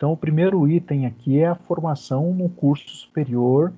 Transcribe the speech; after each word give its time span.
Então, 0.00 0.12
o 0.12 0.16
primeiro 0.16 0.66
item 0.66 1.04
aqui 1.04 1.40
é 1.40 1.46
a 1.46 1.54
formação 1.54 2.32
no 2.32 2.48
curso 2.48 2.88
superior 2.88 3.70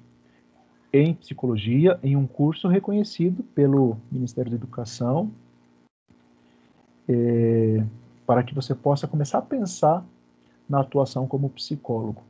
em 0.92 1.14
psicologia, 1.14 1.98
em 2.01 2.14
um 2.14 2.29
curso 2.29 2.69
reconhecido 2.69 3.42
pelo 3.42 3.96
Ministério 4.08 4.48
da 4.48 4.56
Educação, 4.56 5.32
é, 7.08 7.85
para 8.24 8.44
que 8.44 8.54
você 8.54 8.72
possa 8.72 9.08
começar 9.08 9.38
a 9.38 9.43
pensar 9.43 10.06
na 10.69 10.79
atuação 10.79 11.26
como 11.26 11.51
psicólogo. 11.51 12.22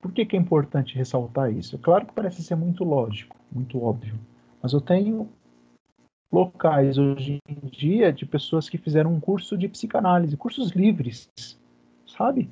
Por 0.00 0.12
que, 0.12 0.24
que 0.24 0.36
é 0.36 0.38
importante 0.38 0.94
ressaltar 0.94 1.52
isso? 1.52 1.74
É 1.74 1.80
claro 1.80 2.06
que 2.06 2.12
parece 2.12 2.44
ser 2.44 2.54
muito 2.54 2.84
lógico, 2.84 3.34
muito 3.50 3.82
óbvio, 3.82 4.14
mas 4.62 4.72
eu 4.72 4.80
tenho 4.80 5.28
locais 6.32 6.96
hoje 6.96 7.40
em 7.48 7.66
dia 7.68 8.12
de 8.12 8.24
pessoas 8.24 8.68
que 8.68 8.78
fizeram 8.78 9.12
um 9.12 9.20
curso 9.20 9.58
de 9.58 9.68
psicanálise, 9.68 10.36
cursos 10.36 10.70
livres, 10.70 11.28
sabe? 12.06 12.48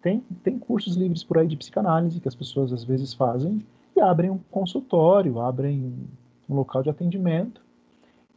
Tem, 0.00 0.20
tem 0.42 0.58
cursos 0.58 0.96
livres 0.96 1.24
por 1.24 1.38
aí 1.38 1.46
de 1.46 1.56
psicanálise 1.56 2.20
que 2.20 2.28
as 2.28 2.34
pessoas 2.34 2.72
às 2.72 2.84
vezes 2.84 3.12
fazem 3.12 3.64
e 3.96 4.00
abrem 4.00 4.30
um 4.30 4.38
consultório, 4.50 5.40
abrem 5.40 5.94
um 6.48 6.54
local 6.54 6.82
de 6.82 6.90
atendimento 6.90 7.60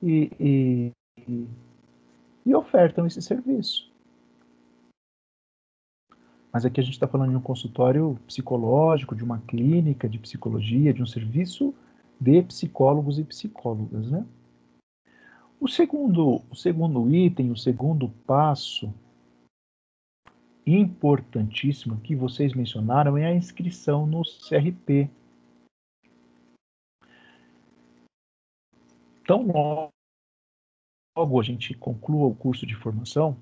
e, 0.01 0.91
e, 1.27 1.47
e 2.45 2.55
ofertam 2.55 3.05
esse 3.05 3.21
serviço. 3.21 3.91
Mas 6.51 6.65
aqui 6.65 6.79
a 6.79 6.83
gente 6.83 6.93
está 6.93 7.07
falando 7.07 7.31
de 7.31 7.37
um 7.37 7.41
consultório 7.41 8.19
psicológico, 8.27 9.15
de 9.15 9.23
uma 9.23 9.39
clínica 9.39 10.07
de 10.07 10.19
psicologia, 10.19 10.93
de 10.93 11.01
um 11.01 11.05
serviço 11.05 11.73
de 12.19 12.43
psicólogos 12.43 13.17
e 13.17 13.23
psicólogas, 13.23 14.11
né? 14.11 14.23
O 15.63 15.67
segundo, 15.69 16.41
o 16.51 16.55
segundo 16.57 17.09
item, 17.15 17.49
o 17.49 17.55
segundo 17.55 18.09
passo 18.27 18.93
importantíssimo 20.67 22.01
que 22.01 22.17
vocês 22.17 22.53
mencionaram 22.53 23.17
é 23.17 23.27
a 23.27 23.33
inscrição 23.33 24.05
no 24.05 24.23
CRP. 24.23 25.09
Tão 29.25 29.47
logo 31.15 31.39
a 31.39 31.43
gente 31.43 31.73
conclua 31.75 32.27
o 32.27 32.35
curso 32.35 32.65
de 32.65 32.75
formação, 32.75 33.37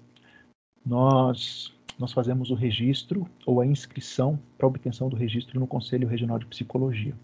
nós 0.85 1.75
nós 1.97 2.13
fazemos 2.13 2.51
o 2.51 2.55
registro 2.55 3.27
ou 3.47 3.61
a 3.61 3.65
inscrição 3.65 4.39
para 4.59 4.67
obtenção 4.67 5.09
do 5.09 5.15
registro 5.15 5.59
no 5.59 5.65
Conselho 5.65 6.07
Regional 6.07 6.37
de 6.37 6.45
Psicologia. 6.45 7.15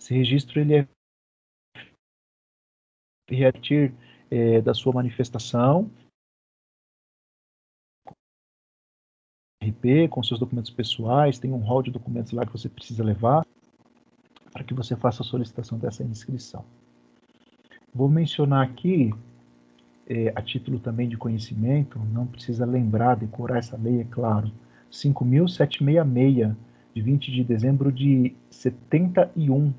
Esse 0.00 0.14
registro 0.14 0.60
ele 0.60 0.76
é 0.76 0.88
repetir 3.34 3.92
é, 4.30 4.60
da 4.60 4.74
sua 4.74 4.92
manifestação 4.92 5.90
RP, 9.62 10.08
com 10.10 10.22
seus 10.22 10.40
documentos 10.40 10.70
pessoais, 10.70 11.38
tem 11.38 11.52
um 11.52 11.58
rol 11.58 11.82
de 11.82 11.90
documentos 11.90 12.32
lá 12.32 12.44
que 12.44 12.52
você 12.52 12.68
precisa 12.68 13.04
levar 13.04 13.46
para 14.52 14.64
que 14.64 14.74
você 14.74 14.96
faça 14.96 15.22
a 15.22 15.26
solicitação 15.26 15.78
dessa 15.78 16.02
inscrição. 16.02 16.64
Vou 17.94 18.08
mencionar 18.08 18.66
aqui, 18.66 19.12
é, 20.06 20.32
a 20.34 20.42
título 20.42 20.78
também 20.78 21.08
de 21.08 21.16
conhecimento, 21.16 21.98
não 21.98 22.26
precisa 22.26 22.66
lembrar, 22.66 23.16
decorar 23.16 23.58
essa 23.58 23.76
lei, 23.76 24.00
é 24.00 24.04
claro, 24.04 24.50
5.766, 24.90 26.56
de 26.94 27.00
20 27.00 27.32
de 27.32 27.44
dezembro 27.44 27.90
de 27.90 28.34
71. 28.50 29.72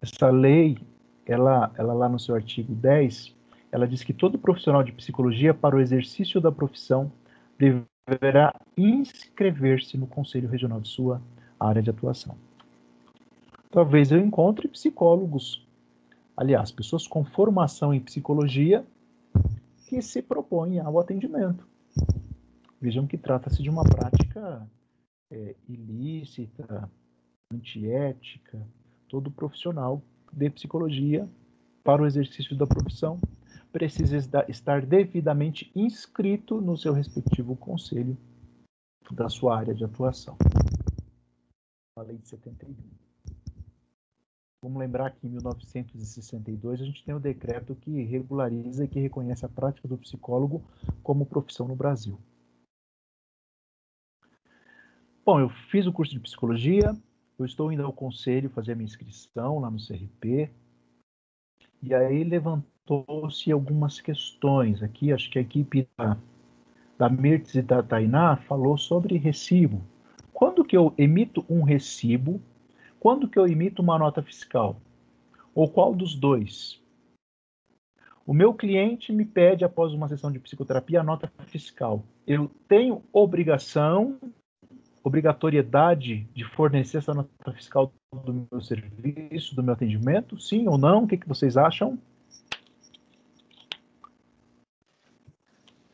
Essa 0.00 0.30
lei, 0.30 0.78
ela, 1.26 1.72
ela 1.76 1.92
lá 1.92 2.08
no 2.08 2.18
seu 2.18 2.34
artigo 2.34 2.74
10, 2.74 3.34
ela 3.70 3.86
diz 3.86 4.02
que 4.02 4.12
todo 4.12 4.38
profissional 4.38 4.82
de 4.82 4.92
psicologia, 4.92 5.54
para 5.54 5.76
o 5.76 5.80
exercício 5.80 6.40
da 6.40 6.52
profissão, 6.52 7.10
deve 7.58 7.84
deverá 8.06 8.52
inscrever-se 8.76 9.96
no 9.96 10.06
Conselho 10.06 10.48
Regional 10.48 10.80
de 10.80 10.88
sua 10.88 11.22
área 11.58 11.82
de 11.82 11.90
atuação. 11.90 12.36
Talvez 13.70 14.10
eu 14.10 14.18
encontre 14.18 14.68
psicólogos, 14.68 15.66
aliás, 16.36 16.70
pessoas 16.70 17.06
com 17.06 17.24
formação 17.24 17.94
em 17.94 18.00
psicologia 18.00 18.84
que 19.86 20.02
se 20.02 20.20
propõem 20.20 20.80
ao 20.80 20.98
atendimento. 20.98 21.66
Vejam 22.80 23.06
que 23.06 23.16
trata-se 23.16 23.62
de 23.62 23.70
uma 23.70 23.84
prática 23.84 24.68
é, 25.30 25.54
ilícita, 25.68 26.90
antiética. 27.52 28.60
Todo 29.08 29.30
profissional 29.30 30.02
de 30.32 30.50
psicologia, 30.50 31.28
para 31.84 32.02
o 32.02 32.06
exercício 32.06 32.56
da 32.56 32.66
profissão, 32.66 33.20
precisa 33.72 34.16
estar 34.48 34.86
devidamente 34.86 35.70
inscrito 35.74 36.60
no 36.60 36.76
seu 36.76 36.92
respectivo 36.92 37.56
conselho 37.56 38.16
da 39.10 39.28
sua 39.28 39.58
área 39.58 39.74
de 39.74 39.84
atuação. 39.84 40.36
A 41.98 42.02
lei 42.02 42.16
de 42.18 42.28
71. 42.28 42.74
Vamos 44.64 44.78
lembrar 44.78 45.10
que 45.10 45.26
em 45.26 45.30
1962 45.30 46.80
a 46.80 46.84
gente 46.84 47.04
tem 47.04 47.12
o 47.12 47.18
um 47.18 47.20
decreto 47.20 47.74
que 47.74 48.02
regulariza 48.04 48.84
e 48.84 48.88
que 48.88 49.00
reconhece 49.00 49.44
a 49.44 49.48
prática 49.48 49.88
do 49.88 49.98
psicólogo 49.98 50.62
como 51.02 51.26
profissão 51.26 51.66
no 51.66 51.74
Brasil. 51.74 52.18
Bom, 55.24 55.40
eu 55.40 55.48
fiz 55.70 55.86
o 55.86 55.92
curso 55.92 56.12
de 56.12 56.20
psicologia, 56.20 56.96
eu 57.38 57.44
estou 57.44 57.72
indo 57.72 57.84
ao 57.84 57.92
conselho 57.92 58.50
fazer 58.50 58.72
a 58.72 58.74
minha 58.74 58.86
inscrição 58.86 59.58
lá 59.58 59.70
no 59.70 59.78
CRP, 59.78 60.50
e 61.82 61.94
aí 61.94 62.22
levantou 62.22 62.72
levantou-se 62.82 63.50
algumas 63.50 64.00
questões 64.00 64.82
aqui. 64.82 65.12
Acho 65.12 65.30
que 65.30 65.38
a 65.38 65.42
equipe 65.42 65.88
da, 65.96 66.16
da 66.98 67.08
e 67.54 67.62
da 67.62 67.82
Tainá 67.82 68.36
falou 68.36 68.76
sobre 68.76 69.16
recibo. 69.16 69.82
Quando 70.32 70.64
que 70.64 70.76
eu 70.76 70.92
emito 70.98 71.44
um 71.48 71.62
recibo? 71.62 72.40
Quando 72.98 73.28
que 73.28 73.38
eu 73.38 73.46
emito 73.46 73.82
uma 73.82 73.98
nota 73.98 74.22
fiscal? 74.22 74.80
Ou 75.54 75.68
qual 75.68 75.94
dos 75.94 76.14
dois? 76.14 76.80
O 78.24 78.32
meu 78.32 78.54
cliente 78.54 79.12
me 79.12 79.24
pede, 79.24 79.64
após 79.64 79.92
uma 79.92 80.08
sessão 80.08 80.30
de 80.30 80.38
psicoterapia, 80.38 81.00
a 81.00 81.04
nota 81.04 81.30
fiscal. 81.46 82.04
Eu 82.26 82.48
tenho 82.68 83.02
obrigação, 83.12 84.18
obrigatoriedade 85.04 86.28
de 86.34 86.44
fornecer 86.44 86.98
essa 86.98 87.12
nota 87.12 87.52
fiscal 87.52 87.92
do 88.12 88.46
meu 88.50 88.60
serviço, 88.60 89.54
do 89.54 89.62
meu 89.62 89.74
atendimento? 89.74 90.40
Sim 90.40 90.68
ou 90.68 90.78
não? 90.78 91.04
O 91.04 91.08
que, 91.08 91.16
que 91.16 91.28
vocês 91.28 91.56
acham? 91.56 91.98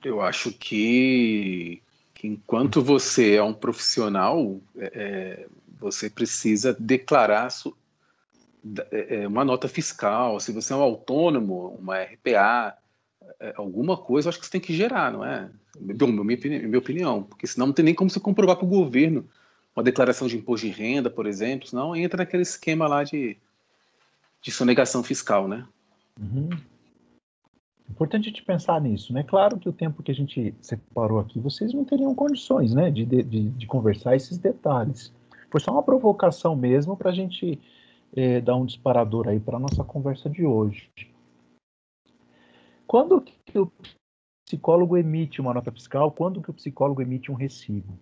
Eu 0.05 0.21
acho 0.21 0.53
que, 0.53 1.83
que 2.15 2.29
enquanto 2.29 2.83
você 2.83 3.35
é 3.35 3.43
um 3.43 3.55
profissional, 3.55 4.61
é, 4.77 4.93
é 4.95 5.49
você 5.81 6.11
precisa 6.11 6.77
declarar 6.79 7.49
é, 8.91 9.23
é, 9.23 9.29
uma 9.29 9.45
nota 9.45 9.69
fiscal. 9.69 10.39
Se 10.41 10.53
você 10.53 10.73
é 10.73 10.77
um 10.77 10.83
autônomo, 10.83 11.77
uma 11.79 12.03
RPA, 12.03 12.77
alguma 13.57 13.97
coisa, 13.97 14.27
eu 14.27 14.31
acho 14.31 14.39
que 14.39 14.47
você 14.47 14.53
tem 14.53 14.61
que 14.61 14.75
gerar, 14.75 15.13
não 15.13 15.25
é? 15.25 15.51
Bom, 15.79 16.07
minha, 16.07 16.39
minha 16.67 16.79
opinião, 16.79 17.23
porque 17.23 17.47
senão 17.47 17.69
não 17.69 17.75
tem 17.75 17.85
nem 17.85 17.95
como 17.95 18.11
você 18.11 18.21
comprovar 18.21 18.57
para 18.57 18.67
o 18.67 18.69
governo 18.69 19.27
uma 19.75 19.83
declaração 19.83 20.27
de 20.27 20.37
imposto 20.37 20.67
de 20.67 20.73
renda, 20.73 21.09
por 21.09 21.27
exemplo, 21.27 21.69
senão 21.69 21.95
entra 21.95 22.19
naquele 22.19 22.43
esquema 22.43 22.89
lá 22.89 23.05
de, 23.05 23.37
de 24.43 24.51
sonegação 24.51 25.03
fiscal, 25.03 25.47
né? 25.47 25.67
Uhum. 26.21 26.51
Importante 27.89 28.33
te 28.33 28.43
pensar 28.43 28.81
nisso, 28.81 29.13
né? 29.13 29.23
Claro 29.23 29.59
que 29.59 29.69
o 29.69 29.73
tempo 29.73 30.03
que 30.03 30.11
a 30.11 30.15
gente 30.15 30.55
separou 30.61 31.21
aqui, 31.21 31.39
vocês 31.39 31.73
não 31.73 31.85
teriam 31.85 32.15
condições, 32.15 32.75
né, 32.75 32.91
de, 32.91 33.05
de, 33.05 33.23
de 33.23 33.67
conversar 33.67 34.15
esses 34.15 34.37
detalhes. 34.37 35.13
Foi 35.51 35.61
só 35.61 35.73
uma 35.73 35.83
provocação 35.83 36.55
mesmo 36.55 36.97
para 36.97 37.11
a 37.11 37.15
gente 37.15 37.59
é, 38.15 38.41
dar 38.41 38.57
um 38.57 38.67
disparador 38.67 39.29
aí 39.29 39.41
para 39.41 39.57
a 39.57 39.61
nossa 39.61 39.83
conversa 39.85 40.29
de 40.29 40.45
hoje. 40.45 40.91
Quando 42.89 43.21
que 43.21 43.59
o 43.59 43.71
psicólogo 44.47 44.97
emite 44.97 45.43
uma 45.43 45.53
nota 45.53 45.71
fiscal? 45.71 46.11
Quando 46.11 46.41
que 46.41 46.51
o 46.51 46.55
psicólogo 46.55 47.03
emite 47.03 47.31
um 47.31 47.35
recibo? 47.35 47.99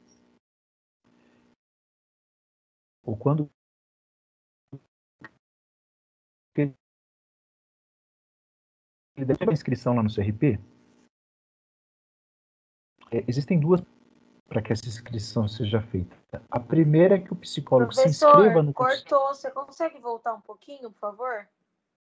Ou 3.05 3.17
quando 3.17 3.51
ele 9.17 9.25
deve 9.25 9.45
uma 9.45 9.53
inscrição 9.53 9.95
lá 9.95 10.03
no 10.03 10.15
CRP. 10.15 10.61
É, 13.11 13.25
existem 13.27 13.59
duas 13.59 13.81
para 14.47 14.63
que 14.63 14.73
essa 14.73 14.87
inscrição 14.87 15.49
seja 15.49 15.83
feita. 15.83 16.17
A 16.51 16.61
primeira 16.61 17.17
é 17.17 17.21
que 17.21 17.33
o 17.33 17.37
psicólogo 17.37 17.93
Professor, 17.93 18.31
se 18.31 18.37
inscreva 18.37 18.63
no 18.63 18.73
cortou. 18.73 19.29
Você 19.29 19.51
consegue 19.51 19.99
voltar 19.99 20.35
um 20.35 20.41
pouquinho, 20.41 20.91
por 20.93 21.01
favor? 21.01 21.49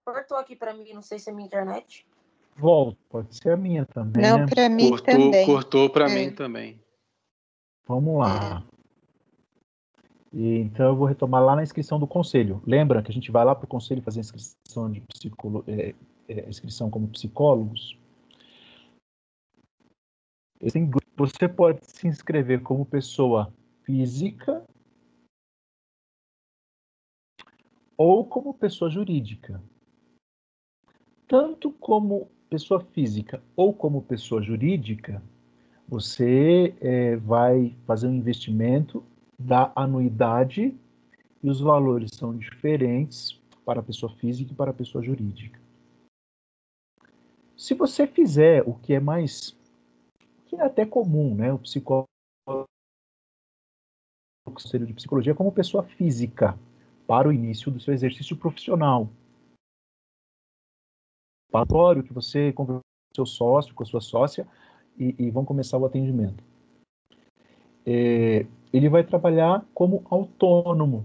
Cortou 0.04 0.36
aqui 0.36 0.54
para 0.54 0.74
mim, 0.74 0.92
não 0.92 1.02
sei 1.02 1.18
se 1.18 1.30
é 1.30 1.32
minha 1.32 1.46
internet. 1.46 2.06
Volto, 2.56 2.98
pode 3.08 3.34
ser 3.34 3.50
a 3.50 3.56
minha 3.56 3.84
também. 3.84 4.22
Não, 4.22 4.38
né? 4.38 4.46
para 4.46 4.68
mim 4.68 4.90
cortou, 4.90 5.14
também. 5.14 5.46
Cortou 5.46 5.90
para 5.90 6.10
é. 6.10 6.14
mim 6.14 6.30
também. 6.30 6.80
Vamos 7.86 8.18
lá. 8.18 8.64
E, 10.32 10.58
então 10.58 10.86
eu 10.86 10.96
vou 10.96 11.06
retomar 11.06 11.42
lá 11.42 11.54
na 11.54 11.62
inscrição 11.62 11.98
do 11.98 12.06
conselho. 12.06 12.62
Lembra 12.66 13.02
que 13.02 13.10
a 13.10 13.14
gente 13.14 13.30
vai 13.30 13.44
lá 13.44 13.54
para 13.54 13.64
o 13.64 13.68
conselho 13.68 14.02
fazer 14.02 14.20
a 14.20 14.22
inscrição 14.22 14.90
de 14.90 15.00
psicolo, 15.00 15.64
é, 15.66 15.94
é, 16.28 16.48
inscrição 16.48 16.90
como 16.90 17.08
psicólogos, 17.08 17.98
Você 21.16 21.48
pode 21.48 21.84
se 21.86 22.08
inscrever 22.08 22.62
como 22.62 22.86
pessoa 22.86 23.52
física 23.82 24.64
ou 27.96 28.24
como 28.24 28.54
pessoa 28.54 28.90
jurídica. 28.90 29.62
Tanto 31.28 31.70
como 31.72 32.28
pessoa 32.54 32.78
física 32.78 33.42
ou 33.56 33.74
como 33.74 34.00
pessoa 34.00 34.40
jurídica, 34.40 35.20
você 35.88 36.72
é, 36.80 37.16
vai 37.16 37.74
fazer 37.84 38.06
um 38.06 38.14
investimento 38.14 39.02
da 39.36 39.72
anuidade 39.74 40.72
e 41.42 41.50
os 41.50 41.60
valores 41.60 42.12
são 42.14 42.36
diferentes 42.38 43.36
para 43.64 43.80
a 43.80 43.82
pessoa 43.82 44.14
física 44.14 44.52
e 44.52 44.54
para 44.54 44.70
a 44.70 44.74
pessoa 44.74 45.02
jurídica. 45.02 45.58
Se 47.56 47.74
você 47.74 48.06
fizer 48.06 48.62
o 48.64 48.74
que 48.74 48.94
é 48.94 49.00
mais, 49.00 49.56
que 50.46 50.54
é 50.54 50.62
até 50.62 50.86
comum, 50.86 51.34
né, 51.34 51.52
o 51.52 51.58
psicólogo 51.58 52.06
de 54.86 54.94
psicologia 54.94 55.34
como 55.34 55.50
pessoa 55.50 55.82
física 55.82 56.56
para 57.04 57.28
o 57.28 57.32
início 57.32 57.68
do 57.72 57.80
seu 57.80 57.92
exercício 57.92 58.36
profissional. 58.36 59.10
Patório 61.54 62.02
que 62.02 62.12
você 62.12 62.52
conversa 62.52 62.80
com 62.80 63.14
seu 63.14 63.24
sócio, 63.24 63.72
com 63.76 63.84
a 63.84 63.86
sua 63.86 64.00
sócia 64.00 64.44
e, 64.98 65.14
e 65.16 65.30
vão 65.30 65.44
começar 65.44 65.78
o 65.78 65.84
atendimento. 65.84 66.42
É, 67.86 68.44
ele 68.72 68.88
vai 68.88 69.04
trabalhar 69.04 69.64
como 69.72 70.04
autônomo. 70.10 71.04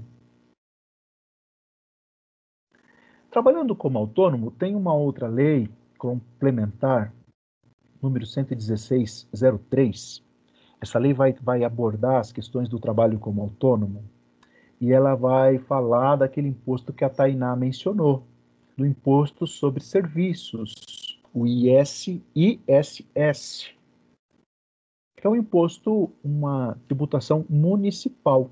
Trabalhando 3.29 3.75
como 3.75 3.99
autônomo, 3.99 4.49
tem 4.49 4.75
uma 4.75 4.91
outra 4.91 5.27
lei 5.27 5.69
complementar, 5.99 7.13
número 8.01 8.25
11603. 8.25 10.23
Essa 10.81 10.97
lei 10.97 11.13
vai, 11.13 11.31
vai 11.33 11.63
abordar 11.63 12.21
as 12.21 12.31
questões 12.31 12.67
do 12.67 12.79
trabalho 12.79 13.19
como 13.19 13.43
autônomo 13.43 14.03
e 14.81 14.91
ela 14.91 15.13
vai 15.13 15.59
falar 15.59 16.15
daquele 16.15 16.47
imposto 16.47 16.91
que 16.91 17.05
a 17.05 17.09
Tainá 17.09 17.55
mencionou, 17.55 18.23
do 18.79 18.85
imposto 18.85 19.45
sobre 19.45 19.83
serviços, 19.83 21.19
o 21.33 21.45
IS, 21.45 22.21
ISS, 22.33 23.75
que 25.17 25.27
é 25.27 25.29
um 25.29 25.35
imposto, 25.35 26.09
uma 26.23 26.79
tributação 26.87 27.45
municipal. 27.49 28.49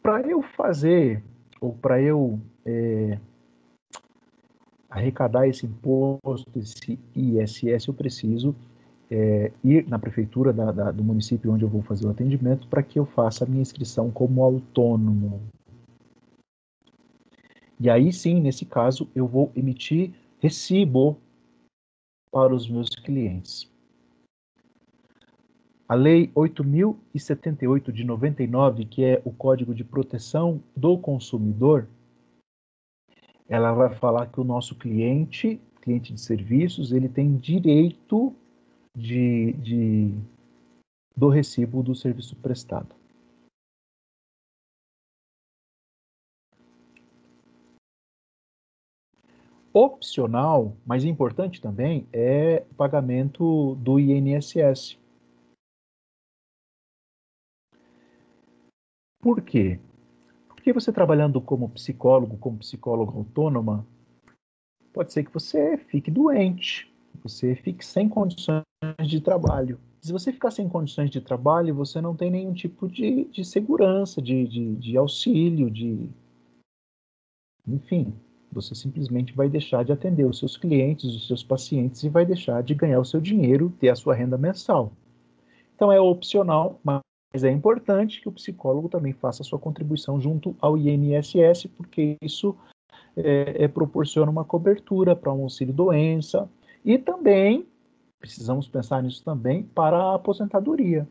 Para 0.00 0.20
eu 0.28 0.42
fazer, 0.42 1.24
ou 1.60 1.74
para 1.74 2.00
eu 2.00 2.40
é, 2.64 3.18
arrecadar 4.88 5.48
esse 5.48 5.66
imposto, 5.66 6.56
esse 6.56 7.00
ISS, 7.16 7.88
eu 7.88 7.94
preciso 7.94 8.54
é, 9.10 9.50
ir 9.64 9.88
na 9.88 9.98
prefeitura 9.98 10.52
da, 10.52 10.70
da, 10.70 10.92
do 10.92 11.02
município 11.02 11.52
onde 11.52 11.64
eu 11.64 11.68
vou 11.68 11.82
fazer 11.82 12.06
o 12.06 12.10
atendimento 12.10 12.68
para 12.68 12.82
que 12.82 12.96
eu 12.96 13.06
faça 13.06 13.42
a 13.42 13.48
minha 13.48 13.62
inscrição 13.62 14.08
como 14.08 14.44
autônomo. 14.44 15.42
E 17.82 17.90
aí 17.90 18.12
sim, 18.12 18.40
nesse 18.40 18.64
caso, 18.64 19.10
eu 19.12 19.26
vou 19.26 19.50
emitir 19.56 20.12
recibo 20.38 21.18
para 22.30 22.54
os 22.54 22.70
meus 22.70 22.90
clientes. 22.90 23.68
A 25.88 25.96
Lei 25.96 26.28
8.078 26.28 27.90
de 27.90 28.04
99, 28.04 28.84
que 28.84 29.02
é 29.02 29.20
o 29.24 29.32
Código 29.32 29.74
de 29.74 29.82
Proteção 29.82 30.62
do 30.76 30.96
Consumidor, 30.96 31.88
ela 33.48 33.72
vai 33.72 33.92
falar 33.96 34.28
que 34.28 34.40
o 34.40 34.44
nosso 34.44 34.76
cliente, 34.76 35.60
cliente 35.80 36.12
de 36.12 36.20
serviços, 36.20 36.92
ele 36.92 37.08
tem 37.08 37.36
direito 37.36 38.32
de, 38.96 39.54
de 39.54 40.14
do 41.16 41.28
recibo 41.28 41.82
do 41.82 41.96
serviço 41.96 42.36
prestado. 42.36 43.01
Opcional, 49.74 50.76
mas 50.84 51.04
importante 51.04 51.60
também, 51.60 52.06
é 52.12 52.64
o 52.70 52.74
pagamento 52.74 53.74
do 53.76 53.98
INSS. 53.98 54.98
Por 59.20 59.40
quê? 59.40 59.80
Porque 60.48 60.72
você 60.72 60.92
trabalhando 60.92 61.40
como 61.40 61.68
psicólogo, 61.70 62.36
como 62.36 62.58
psicóloga 62.58 63.12
autônoma, 63.16 63.86
pode 64.92 65.12
ser 65.12 65.24
que 65.24 65.32
você 65.32 65.78
fique 65.78 66.10
doente, 66.10 66.92
você 67.22 67.54
fique 67.54 67.84
sem 67.84 68.08
condições 68.08 68.62
de 69.06 69.20
trabalho. 69.20 69.80
Se 70.02 70.12
você 70.12 70.32
ficar 70.32 70.50
sem 70.50 70.68
condições 70.68 71.08
de 71.08 71.20
trabalho, 71.20 71.74
você 71.74 72.00
não 72.00 72.14
tem 72.14 72.30
nenhum 72.30 72.52
tipo 72.52 72.88
de, 72.88 73.24
de 73.26 73.44
segurança, 73.44 74.20
de, 74.20 74.46
de, 74.48 74.74
de 74.74 74.96
auxílio, 74.96 75.70
de. 75.70 76.10
Enfim, 77.66 78.12
você 78.52 78.74
simplesmente 78.74 79.32
vai 79.32 79.48
deixar 79.48 79.84
de 79.84 79.92
atender 79.92 80.24
os 80.24 80.38
seus 80.38 80.56
clientes, 80.56 81.14
os 81.14 81.26
seus 81.26 81.42
pacientes 81.42 82.02
e 82.02 82.08
vai 82.08 82.26
deixar 82.26 82.62
de 82.62 82.74
ganhar 82.74 83.00
o 83.00 83.04
seu 83.04 83.20
dinheiro, 83.20 83.72
ter 83.80 83.88
a 83.88 83.96
sua 83.96 84.14
renda 84.14 84.36
mensal. 84.36 84.92
Então 85.74 85.90
é 85.90 86.00
opcional, 86.00 86.78
mas 86.84 87.02
é 87.42 87.50
importante 87.50 88.20
que 88.20 88.28
o 88.28 88.32
psicólogo 88.32 88.88
também 88.88 89.12
faça 89.12 89.42
a 89.42 89.44
sua 89.44 89.58
contribuição 89.58 90.20
junto 90.20 90.54
ao 90.60 90.76
INSS, 90.76 91.66
porque 91.76 92.16
isso 92.20 92.54
é, 93.16 93.64
é, 93.64 93.68
proporciona 93.68 94.30
uma 94.30 94.44
cobertura 94.44 95.16
para 95.16 95.32
um 95.32 95.42
auxílio 95.42 95.72
doença 95.72 96.48
e 96.84 96.98
também 96.98 97.66
precisamos 98.20 98.68
pensar 98.68 99.02
nisso 99.02 99.24
também 99.24 99.64
para 99.64 99.96
a 99.96 100.14
aposentadoria. 100.14 101.08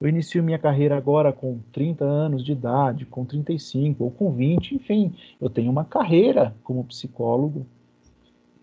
Eu 0.00 0.08
inicio 0.08 0.42
minha 0.42 0.58
carreira 0.58 0.96
agora 0.96 1.32
com 1.32 1.60
30 1.72 2.04
anos 2.04 2.44
de 2.44 2.52
idade, 2.52 3.06
com 3.06 3.24
35 3.24 4.04
ou 4.04 4.10
com 4.10 4.32
20, 4.32 4.74
enfim, 4.74 5.14
eu 5.40 5.48
tenho 5.48 5.70
uma 5.70 5.84
carreira 5.84 6.54
como 6.64 6.84
psicólogo 6.84 7.64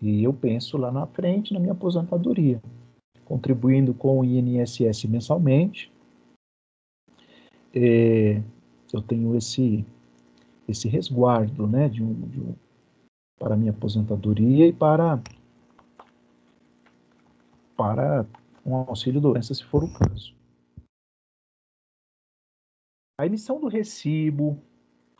e 0.00 0.22
eu 0.22 0.32
penso 0.32 0.76
lá 0.76 0.92
na 0.92 1.06
frente 1.06 1.54
na 1.54 1.60
minha 1.60 1.72
aposentadoria, 1.72 2.62
contribuindo 3.24 3.94
com 3.94 4.20
o 4.20 4.24
INSS 4.24 5.04
mensalmente. 5.04 5.90
É, 7.74 8.42
eu 8.92 9.00
tenho 9.00 9.34
esse 9.36 9.84
esse 10.68 10.88
resguardo, 10.88 11.66
né, 11.66 11.88
de 11.88 12.02
um, 12.02 12.14
de 12.28 12.40
um, 12.40 12.54
para 13.38 13.56
minha 13.56 13.72
aposentadoria 13.72 14.66
e 14.66 14.72
para 14.72 15.20
para 17.76 18.26
um 18.64 18.76
auxílio 18.76 19.20
doença, 19.20 19.54
se 19.54 19.64
for 19.64 19.82
o 19.82 19.92
caso. 19.92 20.41
A 23.22 23.26
emissão 23.26 23.60
do 23.60 23.68
recibo, 23.68 24.58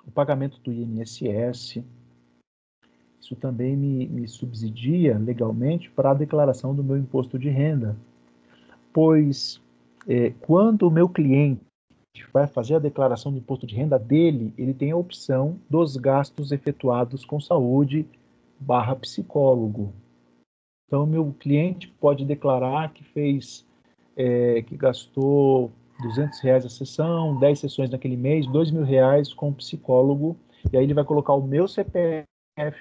o 0.04 0.10
pagamento 0.10 0.58
do 0.60 0.72
INSS, 0.72 1.84
isso 3.20 3.36
também 3.36 3.76
me, 3.76 4.08
me 4.08 4.26
subsidia 4.26 5.16
legalmente 5.16 5.88
para 5.88 6.10
a 6.10 6.14
declaração 6.14 6.74
do 6.74 6.82
meu 6.82 6.96
imposto 6.96 7.38
de 7.38 7.48
renda, 7.48 7.96
pois 8.92 9.62
é, 10.08 10.30
quando 10.40 10.88
o 10.88 10.90
meu 10.90 11.08
cliente 11.08 11.62
vai 12.32 12.48
fazer 12.48 12.74
a 12.74 12.80
declaração 12.80 13.30
do 13.30 13.38
imposto 13.38 13.68
de 13.68 13.76
renda 13.76 14.00
dele, 14.00 14.52
ele 14.58 14.74
tem 14.74 14.90
a 14.90 14.96
opção 14.96 15.56
dos 15.70 15.96
gastos 15.96 16.50
efetuados 16.50 17.24
com 17.24 17.38
saúde 17.38 18.04
barra 18.58 18.96
psicólogo. 18.96 19.92
Então, 20.88 21.06
meu 21.06 21.32
cliente 21.38 21.86
pode 22.00 22.24
declarar 22.24 22.92
que 22.92 23.04
fez, 23.04 23.64
é, 24.16 24.60
que 24.62 24.76
gastou 24.76 25.70
200 26.02 26.40
reais 26.40 26.66
a 26.66 26.68
sessão, 26.68 27.38
10 27.38 27.58
sessões 27.60 27.90
naquele 27.90 28.16
mês, 28.16 28.46
2 28.46 28.70
mil 28.70 28.84
reais 28.84 29.32
com 29.32 29.48
o 29.48 29.54
psicólogo, 29.54 30.36
e 30.72 30.76
aí 30.76 30.84
ele 30.84 30.94
vai 30.94 31.04
colocar 31.04 31.32
o 31.34 31.42
meu 31.42 31.66
CPF 31.68 32.26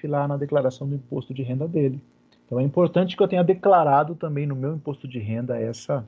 lá 0.06 0.28
na 0.28 0.38
declaração 0.38 0.88
do 0.90 0.96
imposto 0.96 1.34
de 1.34 1.44
renda 1.44 1.68
dele. 1.68 2.02
Então 2.46 2.60
é 2.60 2.64
importante 2.64 3.16
que 3.16 3.24
eu 3.24 3.28
tenha 3.28 3.44
declarado 3.44 4.16
também 4.16 4.46
no 4.46 4.56
meu 4.56 4.76
imposto 4.76 5.08
de 5.08 5.20
renda 5.20 5.58
essa, 5.60 6.06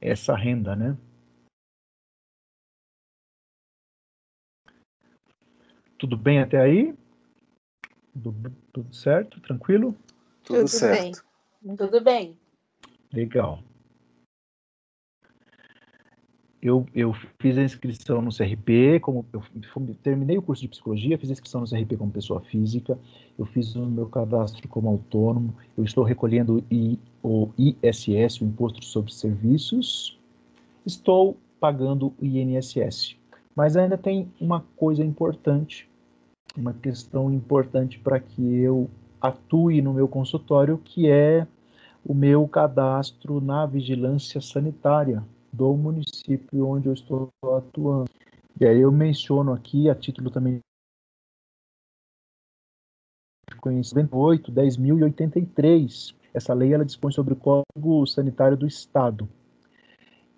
essa 0.00 0.34
renda, 0.34 0.74
né? 0.74 0.96
Tudo 5.98 6.16
bem 6.16 6.40
até 6.40 6.60
aí? 6.60 6.94
Tudo, 8.12 8.52
tudo 8.72 8.94
certo? 8.94 9.40
Tranquilo? 9.40 9.94
Tudo, 10.42 10.58
tudo 10.58 10.68
certo. 10.68 11.24
Bem. 11.62 11.76
Tudo 11.76 12.00
bem. 12.00 12.36
Legal 13.12 13.62
eu, 16.62 16.86
eu 16.94 17.12
fiz 17.40 17.58
a 17.58 17.62
inscrição 17.62 18.22
no 18.22 18.30
CRP, 18.30 19.00
como 19.00 19.26
eu 19.32 19.42
terminei 20.00 20.38
o 20.38 20.42
curso 20.42 20.62
de 20.62 20.68
psicologia, 20.68 21.18
fiz 21.18 21.28
a 21.28 21.32
inscrição 21.32 21.60
no 21.60 21.68
CRP 21.68 21.96
como 21.96 22.12
pessoa 22.12 22.40
física, 22.40 22.96
eu 23.36 23.44
fiz 23.44 23.74
o 23.74 23.84
meu 23.84 24.06
cadastro 24.06 24.68
como 24.68 24.88
autônomo, 24.88 25.52
eu 25.76 25.82
estou 25.82 26.04
recolhendo 26.04 26.62
o 27.20 27.50
ISS, 27.58 28.40
o 28.40 28.44
Imposto 28.44 28.84
sobre 28.84 29.12
Serviços, 29.12 30.16
estou 30.86 31.36
pagando 31.58 32.14
o 32.20 32.24
INSS. 32.24 33.16
Mas 33.56 33.76
ainda 33.76 33.98
tem 33.98 34.30
uma 34.40 34.64
coisa 34.76 35.04
importante, 35.04 35.90
uma 36.56 36.72
questão 36.72 37.32
importante 37.32 37.98
para 37.98 38.20
que 38.20 38.40
eu 38.40 38.88
atue 39.20 39.82
no 39.82 39.92
meu 39.92 40.06
consultório, 40.06 40.78
que 40.78 41.10
é 41.10 41.44
o 42.06 42.14
meu 42.14 42.46
cadastro 42.46 43.40
na 43.40 43.66
vigilância 43.66 44.40
sanitária 44.40 45.24
do 45.52 45.76
município 45.76 46.66
onde 46.66 46.88
eu 46.88 46.94
estou 46.94 47.30
atuando. 47.56 48.10
E 48.60 48.66
aí 48.66 48.80
eu 48.80 48.90
menciono 48.90 49.52
aqui, 49.52 49.90
a 49.90 49.94
título 49.94 50.30
também 50.30 50.60
conhecimento 53.60 54.16
8, 54.16 54.50
10.083. 54.50 56.14
Essa 56.34 56.54
lei 56.54 56.72
ela 56.72 56.84
dispõe 56.84 57.12
sobre 57.12 57.34
o 57.34 57.36
Código 57.36 58.06
Sanitário 58.06 58.56
do 58.56 58.66
Estado 58.66 59.28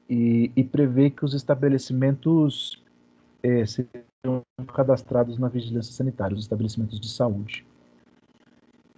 e, 0.09 0.53
e 0.55 0.63
prevê 0.63 1.11
que 1.11 1.25
os 1.25 1.33
estabelecimentos 1.33 2.83
é, 3.43 3.65
sejam 3.65 4.43
cadastrados 4.75 5.39
na 5.39 5.49
vigilância 5.49 5.93
sanitária, 5.93 6.35
os 6.35 6.43
estabelecimentos 6.43 7.01
de 7.01 7.09
saúde. 7.09 7.65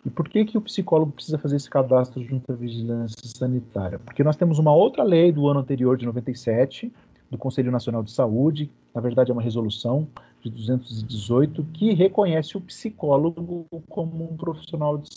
E 0.07 0.11
por 0.11 0.29
que, 0.29 0.45
que 0.45 0.57
o 0.57 0.61
psicólogo 0.61 1.11
precisa 1.11 1.37
fazer 1.37 1.57
esse 1.57 1.69
cadastro 1.69 2.23
junto 2.23 2.53
à 2.53 2.55
vigilância 2.55 3.17
sanitária? 3.25 3.99
Porque 3.99 4.23
nós 4.23 4.37
temos 4.37 4.57
uma 4.57 4.73
outra 4.73 5.03
lei 5.03 5.33
do 5.33 5.49
ano 5.49 5.59
anterior, 5.59 5.97
de 5.97 6.07
97, 6.07 6.93
do 7.29 7.37
Conselho 7.37 7.73
Nacional 7.73 8.05
de 8.05 8.13
Saúde, 8.13 8.71
na 8.95 9.01
verdade 9.01 9.33
é 9.33 9.35
uma 9.35 9.43
resolução 9.43 10.07
de 10.41 10.49
218, 10.49 11.65
que 11.73 11.93
reconhece 11.93 12.57
o 12.57 12.61
psicólogo 12.61 13.67
como 13.89 14.33
um 14.33 14.37
profissional 14.37 14.97
de 14.97 15.11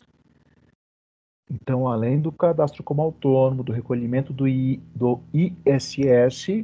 então, 1.51 1.87
além 1.87 2.21
do 2.21 2.31
cadastro 2.31 2.83
como 2.83 3.01
autônomo, 3.01 3.63
do 3.63 3.71
recolhimento 3.71 4.31
do, 4.31 4.47
I, 4.47 4.79
do 4.93 5.19
ISS, 5.33 6.63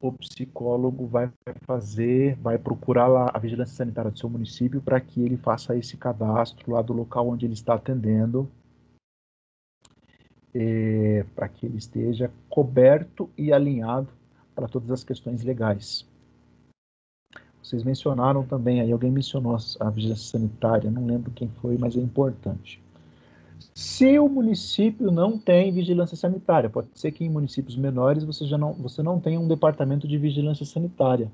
o 0.00 0.12
psicólogo 0.12 1.06
vai 1.06 1.30
fazer, 1.62 2.36
vai 2.36 2.58
procurar 2.58 3.06
lá 3.06 3.30
a 3.32 3.38
vigilância 3.38 3.74
sanitária 3.74 4.10
do 4.10 4.18
seu 4.18 4.28
município 4.28 4.80
para 4.80 5.00
que 5.00 5.20
ele 5.20 5.36
faça 5.36 5.76
esse 5.76 5.96
cadastro 5.96 6.72
lá 6.72 6.82
do 6.82 6.92
local 6.92 7.28
onde 7.28 7.46
ele 7.46 7.54
está 7.54 7.74
atendendo, 7.74 8.48
é, 10.54 11.24
para 11.34 11.48
que 11.48 11.66
ele 11.66 11.78
esteja 11.78 12.30
coberto 12.48 13.28
e 13.36 13.52
alinhado 13.52 14.08
para 14.54 14.68
todas 14.68 14.90
as 14.90 15.04
questões 15.04 15.42
legais. 15.42 16.06
Vocês 17.62 17.82
mencionaram 17.82 18.46
também, 18.46 18.80
aí 18.80 18.90
alguém 18.90 19.10
mencionou 19.10 19.56
a 19.80 19.90
vigilância 19.90 20.38
sanitária, 20.38 20.90
não 20.90 21.04
lembro 21.04 21.30
quem 21.32 21.48
foi, 21.60 21.76
mas 21.76 21.96
é 21.96 22.00
importante. 22.00 22.80
Se 23.74 24.18
o 24.18 24.28
município 24.28 25.10
não 25.10 25.38
tem 25.38 25.72
vigilância 25.72 26.16
sanitária, 26.16 26.70
pode 26.70 26.88
ser 26.94 27.12
que 27.12 27.24
em 27.24 27.30
municípios 27.30 27.76
menores 27.76 28.24
você 28.24 28.46
já 28.46 28.58
não, 28.58 28.72
você 28.74 29.02
não 29.02 29.20
tenha 29.20 29.40
um 29.40 29.48
departamento 29.48 30.06
de 30.06 30.18
vigilância 30.18 30.64
sanitária. 30.64 31.30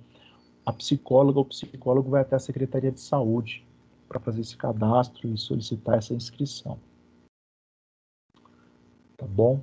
A 0.64 0.72
psicóloga 0.72 1.38
ou 1.38 1.44
psicólogo 1.44 2.10
vai 2.10 2.22
até 2.22 2.36
a 2.36 2.38
Secretaria 2.38 2.90
de 2.90 3.00
Saúde 3.00 3.66
para 4.08 4.20
fazer 4.20 4.40
esse 4.40 4.56
cadastro 4.56 5.28
e 5.28 5.36
solicitar 5.36 5.98
essa 5.98 6.14
inscrição. 6.14 6.78
Tá 9.16 9.26
bom? 9.26 9.60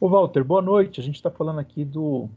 Ô 0.00 0.08
Walter, 0.08 0.44
boa 0.44 0.62
noite. 0.62 1.00
A 1.00 1.02
gente 1.02 1.16
está 1.16 1.30
falando 1.30 1.60
aqui 1.60 1.84
do, 1.84 2.28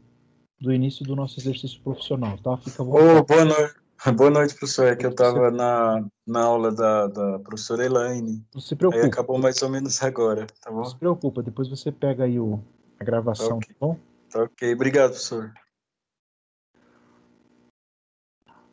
do 0.60 0.72
início 0.72 1.04
do 1.04 1.16
nosso 1.16 1.38
exercício 1.38 1.80
profissional, 1.80 2.38
tá? 2.38 2.56
Fica 2.56 2.82
Ô, 2.82 3.22
boa 3.22 3.44
noite. 3.44 3.85
Boa 4.16 4.30
noite, 4.30 4.54
professor. 4.54 4.86
É 4.86 4.96
que 4.96 5.06
eu 5.06 5.10
estava 5.10 5.50
na, 5.50 6.04
na 6.26 6.42
aula 6.42 6.72
da, 6.72 7.06
da 7.06 7.38
professora 7.38 7.84
Elaine. 7.84 8.44
Não 8.54 8.60
se 8.60 8.76
preocupe. 8.76 9.02
Aí 9.02 9.08
acabou 9.08 9.38
mais 9.38 9.62
ou 9.62 9.68
menos 9.68 10.02
agora, 10.02 10.46
tá 10.60 10.70
bom? 10.70 10.78
Não 10.78 10.84
se 10.84 10.96
preocupa, 10.96 11.42
depois 11.42 11.68
você 11.68 11.90
pega 11.90 12.24
aí 12.24 12.38
o, 12.38 12.60
a 13.00 13.04
gravação, 13.04 13.48
tá, 13.48 13.56
okay. 13.56 13.74
tá 13.74 13.76
bom? 13.80 13.98
Tá 14.30 14.42
ok, 14.42 14.74
obrigado, 14.74 15.10
professor. 15.10 15.52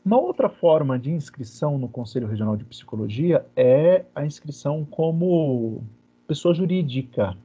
Uma 0.06 0.20
outra 0.20 0.50
forma 0.50 1.00
de 1.00 1.10
inscrição 1.12 1.78
no 1.78 1.88
Conselho 1.88 2.28
Regional 2.28 2.58
de 2.58 2.66
Psicologia 2.66 3.46
é 3.56 4.04
a 4.14 4.26
inscrição 4.26 4.84
como 4.84 5.82
pessoa 6.28 6.54
jurídica. 6.54 7.38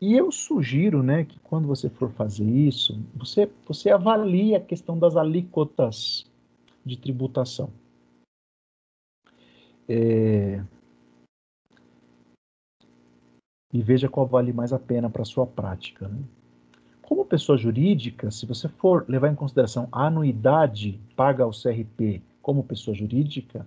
E 0.00 0.16
eu 0.16 0.32
sugiro, 0.32 1.02
né, 1.02 1.24
que 1.24 1.38
quando 1.40 1.68
você 1.68 1.90
for 1.90 2.10
fazer 2.12 2.44
isso, 2.44 2.98
você, 3.14 3.50
você 3.66 3.90
avalie 3.90 4.54
a 4.54 4.60
questão 4.60 4.98
das 4.98 5.14
alíquotas 5.14 6.24
de 6.84 6.96
tributação. 6.96 7.70
É... 9.86 10.64
E 13.72 13.82
veja 13.82 14.08
qual 14.08 14.26
vale 14.26 14.52
mais 14.52 14.72
a 14.72 14.78
pena 14.78 15.10
para 15.10 15.22
a 15.22 15.26
sua 15.26 15.46
prática. 15.46 16.08
Né? 16.08 16.22
Como 17.02 17.24
pessoa 17.24 17.58
jurídica, 17.58 18.30
se 18.30 18.46
você 18.46 18.68
for 18.68 19.04
levar 19.06 19.28
em 19.28 19.34
consideração 19.34 19.86
a 19.92 20.06
anuidade 20.06 20.98
paga 21.14 21.44
ao 21.44 21.50
CRP 21.50 22.22
como 22.40 22.64
pessoa 22.64 22.94
jurídica, 22.94 23.66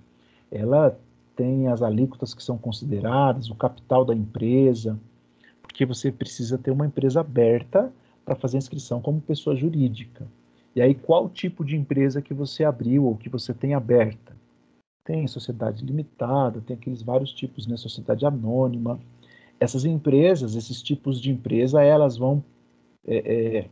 ela 0.52 0.98
tem 1.36 1.68
as 1.68 1.82
alíquotas 1.82 2.34
que 2.34 2.44
são 2.44 2.58
consideradas, 2.58 3.50
o 3.50 3.56
capital 3.56 4.04
da 4.04 4.16
empresa, 4.16 5.00
porque 5.74 5.88
você 5.88 6.12
precisa 6.12 6.56
ter 6.56 6.70
uma 6.70 6.86
empresa 6.86 7.22
aberta 7.22 7.92
para 8.24 8.36
fazer 8.36 8.60
inscrição 8.60 9.01
como 9.01 9.20
pessoa 9.20 9.56
jurídica. 9.56 10.27
E 10.75 10.82
aí, 10.82 10.94
qual 10.94 11.27
tipo 11.27 11.65
de 11.65 11.75
empresa 11.75 12.22
que 12.22 12.32
você 12.32 12.63
abriu 12.63 13.06
ou 13.06 13.18
que 13.18 13.27
você 13.27 13.56
tem 13.56 13.74
aberta? 13.74 14.38
Tem 15.03 15.27
sociedade 15.27 15.84
limitada, 15.84 16.62
tem 16.62 16.75
aqueles 16.75 17.01
vários 17.01 17.34
tipos, 17.34 17.65
né? 17.65 17.75
Sociedade 17.75 18.24
anônima. 18.24 19.00
Essas 19.60 19.84
empresas, 19.84 20.56
esses 20.56 20.80
tipos 20.80 21.20
de 21.20 21.32
empresa, 21.32 21.82
elas 21.82 22.18
vão 22.18 22.44
é, 23.08 23.18
é, 23.62 23.70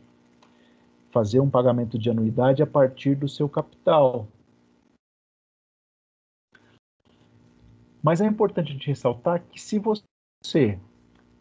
fazer 1.12 1.38
um 1.38 1.48
pagamento 1.48 1.96
de 1.96 2.10
anuidade 2.10 2.64
a 2.64 2.66
partir 2.66 3.14
do 3.14 3.28
seu 3.28 3.48
capital. 3.48 4.26
Mas 8.02 8.20
é 8.20 8.26
importante 8.26 8.70
a 8.70 8.72
gente 8.72 8.88
ressaltar 8.88 9.40
que 9.48 9.60
se 9.60 9.78
você 9.78 10.78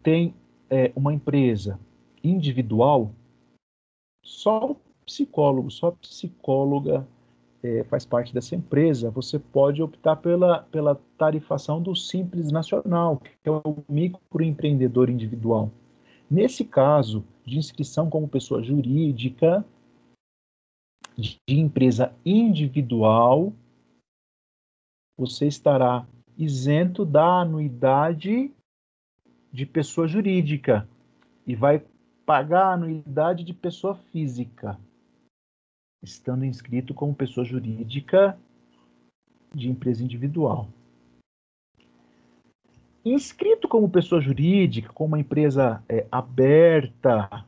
tem 0.03 0.35
é, 0.71 0.91
uma 0.95 1.13
empresa 1.13 1.77
individual, 2.23 3.11
só 4.23 4.71
o 4.71 4.77
psicólogo, 5.05 5.69
só 5.69 5.89
a 5.89 5.91
psicóloga 5.91 7.05
é, 7.61 7.83
faz 7.83 8.05
parte 8.05 8.33
dessa 8.33 8.55
empresa. 8.55 9.11
Você 9.11 9.37
pode 9.37 9.83
optar 9.83 10.15
pela, 10.15 10.61
pela 10.63 10.95
tarifação 11.17 11.81
do 11.81 11.95
Simples 11.95 12.51
Nacional, 12.51 13.17
que 13.19 13.49
é 13.49 13.51
o 13.51 13.83
microempreendedor 13.89 15.09
individual. 15.09 15.69
Nesse 16.29 16.63
caso 16.63 17.25
de 17.45 17.57
inscrição 17.57 18.09
como 18.09 18.27
pessoa 18.27 18.63
jurídica, 18.63 19.65
de 21.17 21.37
empresa 21.49 22.15
individual, 22.25 23.51
você 25.17 25.45
estará 25.45 26.07
isento 26.37 27.03
da 27.03 27.41
anuidade 27.41 28.51
de 29.51 29.65
pessoa 29.65 30.07
jurídica 30.07 30.87
e 31.45 31.55
vai 31.55 31.83
pagar 32.25 32.67
a 32.67 32.73
anuidade 32.73 33.43
de 33.43 33.53
pessoa 33.53 33.95
física, 33.95 34.79
estando 36.01 36.45
inscrito 36.45 36.93
como 36.93 37.13
pessoa 37.13 37.45
jurídica 37.45 38.37
de 39.53 39.69
empresa 39.69 40.03
individual. 40.03 40.69
Inscrito 43.03 43.67
como 43.67 43.89
pessoa 43.89 44.21
jurídica, 44.21 44.93
como 44.93 45.09
uma 45.09 45.19
empresa 45.19 45.83
é, 45.89 46.05
aberta, 46.11 47.45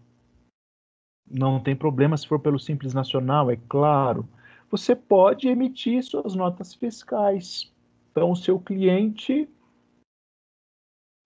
não 1.29 1.59
tem 1.59 1.75
problema 1.75 2.17
se 2.17 2.27
for 2.27 2.39
pelo 2.39 2.59
Simples 2.59 2.93
Nacional, 2.93 3.49
é 3.49 3.57
claro. 3.69 4.27
Você 4.69 4.95
pode 4.95 5.47
emitir 5.47 6.03
suas 6.03 6.35
notas 6.35 6.73
fiscais. 6.73 7.71
Então, 8.11 8.31
o 8.31 8.35
seu 8.35 8.59
cliente 8.59 9.47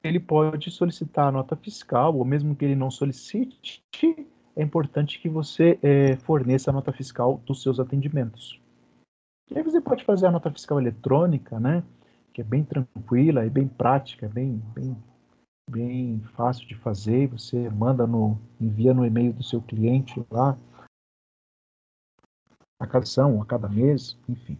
ele 0.03 0.19
pode 0.19 0.71
solicitar 0.71 1.27
a 1.27 1.31
nota 1.31 1.55
fiscal, 1.55 2.15
ou 2.15 2.23
mesmo 2.23 2.55
que 2.55 2.65
ele 2.65 2.75
não 2.75 2.91
solicite, 2.91 3.83
é 4.55 4.63
importante 4.63 5.19
que 5.19 5.29
você 5.29 5.79
é, 5.81 6.15
forneça 6.17 6.69
a 6.69 6.73
nota 6.73 6.91
fiscal 6.91 7.41
dos 7.45 7.61
seus 7.61 7.79
atendimentos. 7.79 8.59
E 9.49 9.57
aí 9.57 9.63
você 9.63 9.79
pode 9.79 10.03
fazer 10.03 10.27
a 10.27 10.31
nota 10.31 10.51
fiscal 10.51 10.79
eletrônica, 10.79 11.59
né? 11.59 11.83
Que 12.33 12.41
é 12.41 12.43
bem 12.43 12.63
tranquila, 12.63 13.45
é 13.45 13.49
bem 13.49 13.67
prática, 13.67 14.27
bem, 14.27 14.61
bem, 14.73 14.97
bem 15.69 16.19
fácil 16.35 16.67
de 16.67 16.75
fazer. 16.75 17.27
Você 17.27 17.69
manda 17.69 18.05
no, 18.05 18.37
envia 18.59 18.93
no 18.93 19.05
e-mail 19.05 19.31
do 19.31 19.43
seu 19.43 19.61
cliente 19.61 20.23
lá 20.29 20.57
a 22.79 22.85
cada 22.85 23.03
ação, 23.03 23.41
a 23.41 23.45
cada 23.45 23.67
mês, 23.67 24.17
enfim, 24.27 24.57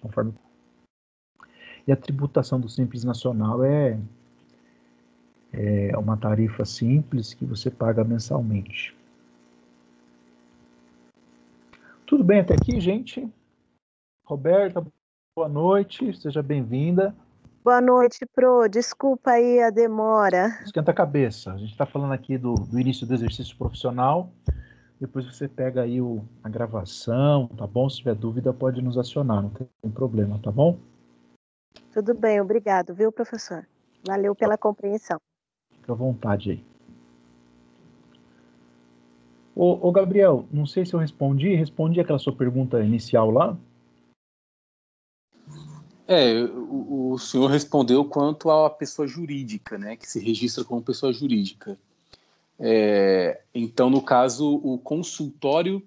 conforme. 0.00 0.34
E 1.86 1.92
a 1.92 1.96
tributação 1.96 2.60
do 2.60 2.68
Simples 2.68 3.04
Nacional 3.04 3.64
é 3.64 3.98
é 5.52 5.96
uma 5.96 6.16
tarifa 6.16 6.64
simples 6.64 7.34
que 7.34 7.44
você 7.44 7.70
paga 7.70 8.04
mensalmente. 8.04 8.96
Tudo 12.06 12.24
bem 12.24 12.40
até 12.40 12.54
aqui, 12.54 12.80
gente? 12.80 13.28
Roberta, 14.24 14.84
boa 15.36 15.48
noite, 15.48 16.12
seja 16.20 16.42
bem-vinda. 16.42 17.14
Boa 17.62 17.80
noite, 17.80 18.24
Pro. 18.34 18.68
Desculpa 18.68 19.32
aí 19.32 19.60
a 19.60 19.70
demora. 19.70 20.58
Esquenta 20.64 20.90
a 20.90 20.94
cabeça. 20.94 21.52
A 21.52 21.58
gente 21.58 21.72
está 21.72 21.84
falando 21.84 22.12
aqui 22.12 22.38
do, 22.38 22.54
do 22.54 22.80
início 22.80 23.06
do 23.06 23.12
exercício 23.14 23.56
profissional. 23.56 24.30
Depois 25.00 25.24
você 25.26 25.46
pega 25.46 25.82
aí 25.82 26.00
o, 26.00 26.24
a 26.42 26.48
gravação, 26.48 27.48
tá 27.48 27.66
bom? 27.66 27.88
Se 27.88 27.98
tiver 27.98 28.14
dúvida, 28.14 28.52
pode 28.52 28.82
nos 28.82 28.98
acionar, 28.98 29.42
não 29.42 29.50
tem 29.50 29.90
problema, 29.90 30.38
tá 30.42 30.50
bom? 30.50 30.78
Tudo 31.92 32.14
bem, 32.14 32.40
obrigado, 32.40 32.94
viu, 32.94 33.10
professor? 33.12 33.66
Valeu 34.06 34.34
pela 34.34 34.58
compreensão. 34.58 35.18
Fica 35.90 35.92
à 35.92 35.94
vontade 35.94 36.50
aí. 36.52 36.64
Ô, 39.56 39.88
ô, 39.88 39.92
Gabriel, 39.92 40.46
não 40.52 40.64
sei 40.64 40.86
se 40.86 40.94
eu 40.94 41.00
respondi. 41.00 41.54
Respondi 41.54 42.00
aquela 42.00 42.18
sua 42.18 42.34
pergunta 42.34 42.82
inicial 42.82 43.30
lá? 43.30 43.58
É, 46.06 46.42
o, 46.42 47.12
o 47.12 47.18
senhor 47.18 47.48
respondeu 47.48 48.04
quanto 48.04 48.50
à 48.50 48.70
pessoa 48.70 49.06
jurídica, 49.06 49.78
né, 49.78 49.96
que 49.96 50.08
se 50.08 50.20
registra 50.20 50.64
como 50.64 50.82
pessoa 50.82 51.12
jurídica. 51.12 51.78
É, 52.58 53.42
então, 53.54 53.90
no 53.90 54.02
caso, 54.02 54.60
o 54.62 54.78
consultório 54.78 55.82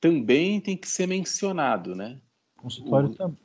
também 0.00 0.60
tem 0.60 0.76
que 0.76 0.88
ser 0.88 1.06
mencionado, 1.06 1.94
né? 1.94 2.18
Consultório 2.56 3.10
também. 3.14 3.38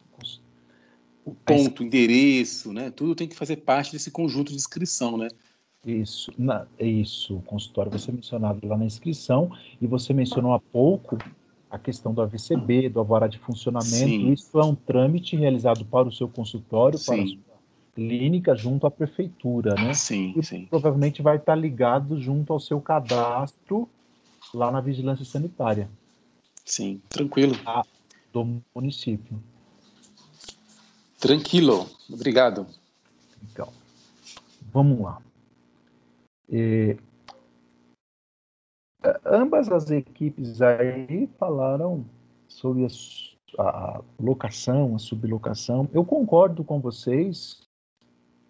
O 1.28 1.36
ponto, 1.36 1.82
o 1.82 1.86
endereço, 1.86 2.72
né? 2.72 2.90
Tudo 2.90 3.14
tem 3.14 3.28
que 3.28 3.36
fazer 3.36 3.58
parte 3.58 3.92
desse 3.92 4.10
conjunto 4.10 4.50
de 4.50 4.56
inscrição, 4.56 5.18
né? 5.18 5.28
Isso, 5.86 6.32
na, 6.38 6.66
isso. 6.80 7.36
O 7.36 7.42
consultório 7.42 8.00
ser 8.00 8.14
mencionado 8.14 8.66
lá 8.66 8.78
na 8.78 8.86
inscrição 8.86 9.52
e 9.82 9.86
você 9.86 10.14
mencionou 10.14 10.54
há 10.54 10.60
pouco 10.60 11.18
a 11.70 11.78
questão 11.78 12.14
do 12.14 12.22
AVCB, 12.22 12.88
do 12.88 13.00
alvará 13.00 13.28
de 13.28 13.38
funcionamento. 13.40 13.94
Sim. 13.94 14.32
Isso 14.32 14.58
é 14.58 14.64
um 14.64 14.74
trâmite 14.74 15.36
realizado 15.36 15.84
para 15.84 16.08
o 16.08 16.12
seu 16.14 16.30
consultório, 16.30 16.98
sim. 16.98 17.06
para 17.06 17.22
a 17.22 17.28
sua 17.28 17.38
clínica, 17.94 18.56
junto 18.56 18.88
à 18.88 18.92
prefeitura, 18.92 19.76
né? 19.76 19.94
Sim, 19.94 20.34
e 20.38 20.42
sim. 20.42 20.66
provavelmente 20.70 21.22
vai 21.22 21.36
estar 21.36 21.56
ligado 21.56 22.22
junto 22.22 22.54
ao 22.54 22.60
seu 22.62 22.80
cadastro 22.80 23.90
lá 24.54 24.72
na 24.72 24.80
vigilância 24.80 25.26
sanitária. 25.26 25.90
Sim, 26.64 27.02
tranquilo. 27.10 27.54
do 28.32 28.62
município. 28.74 29.38
Tranquilo, 31.20 31.90
obrigado. 32.12 32.68
Então, 33.52 33.74
vamos 34.72 35.00
lá. 35.00 35.22
Ambas 39.26 39.70
as 39.70 39.90
equipes 39.90 40.62
aí 40.62 41.28
falaram 41.38 42.06
sobre 42.48 42.86
a, 42.86 43.64
a, 43.64 44.02
locação, 44.20 44.96
a 44.96 45.00
sublocação. 45.00 45.90
Eu 45.94 46.06
concordo 46.06 46.64
com 46.64 46.80
vocês 46.80 47.62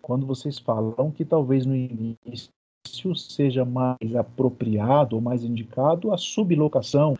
quando 0.01 0.25
vocês 0.25 0.57
falam 0.59 1.11
que 1.11 1.25
talvez 1.25 1.65
no 1.65 1.75
início 1.75 2.49
seja 3.15 3.65
mais 3.65 4.15
apropriado 4.17 5.15
ou 5.15 5.21
mais 5.21 5.43
indicado 5.43 6.13
a 6.13 6.17
sublocação. 6.17 7.17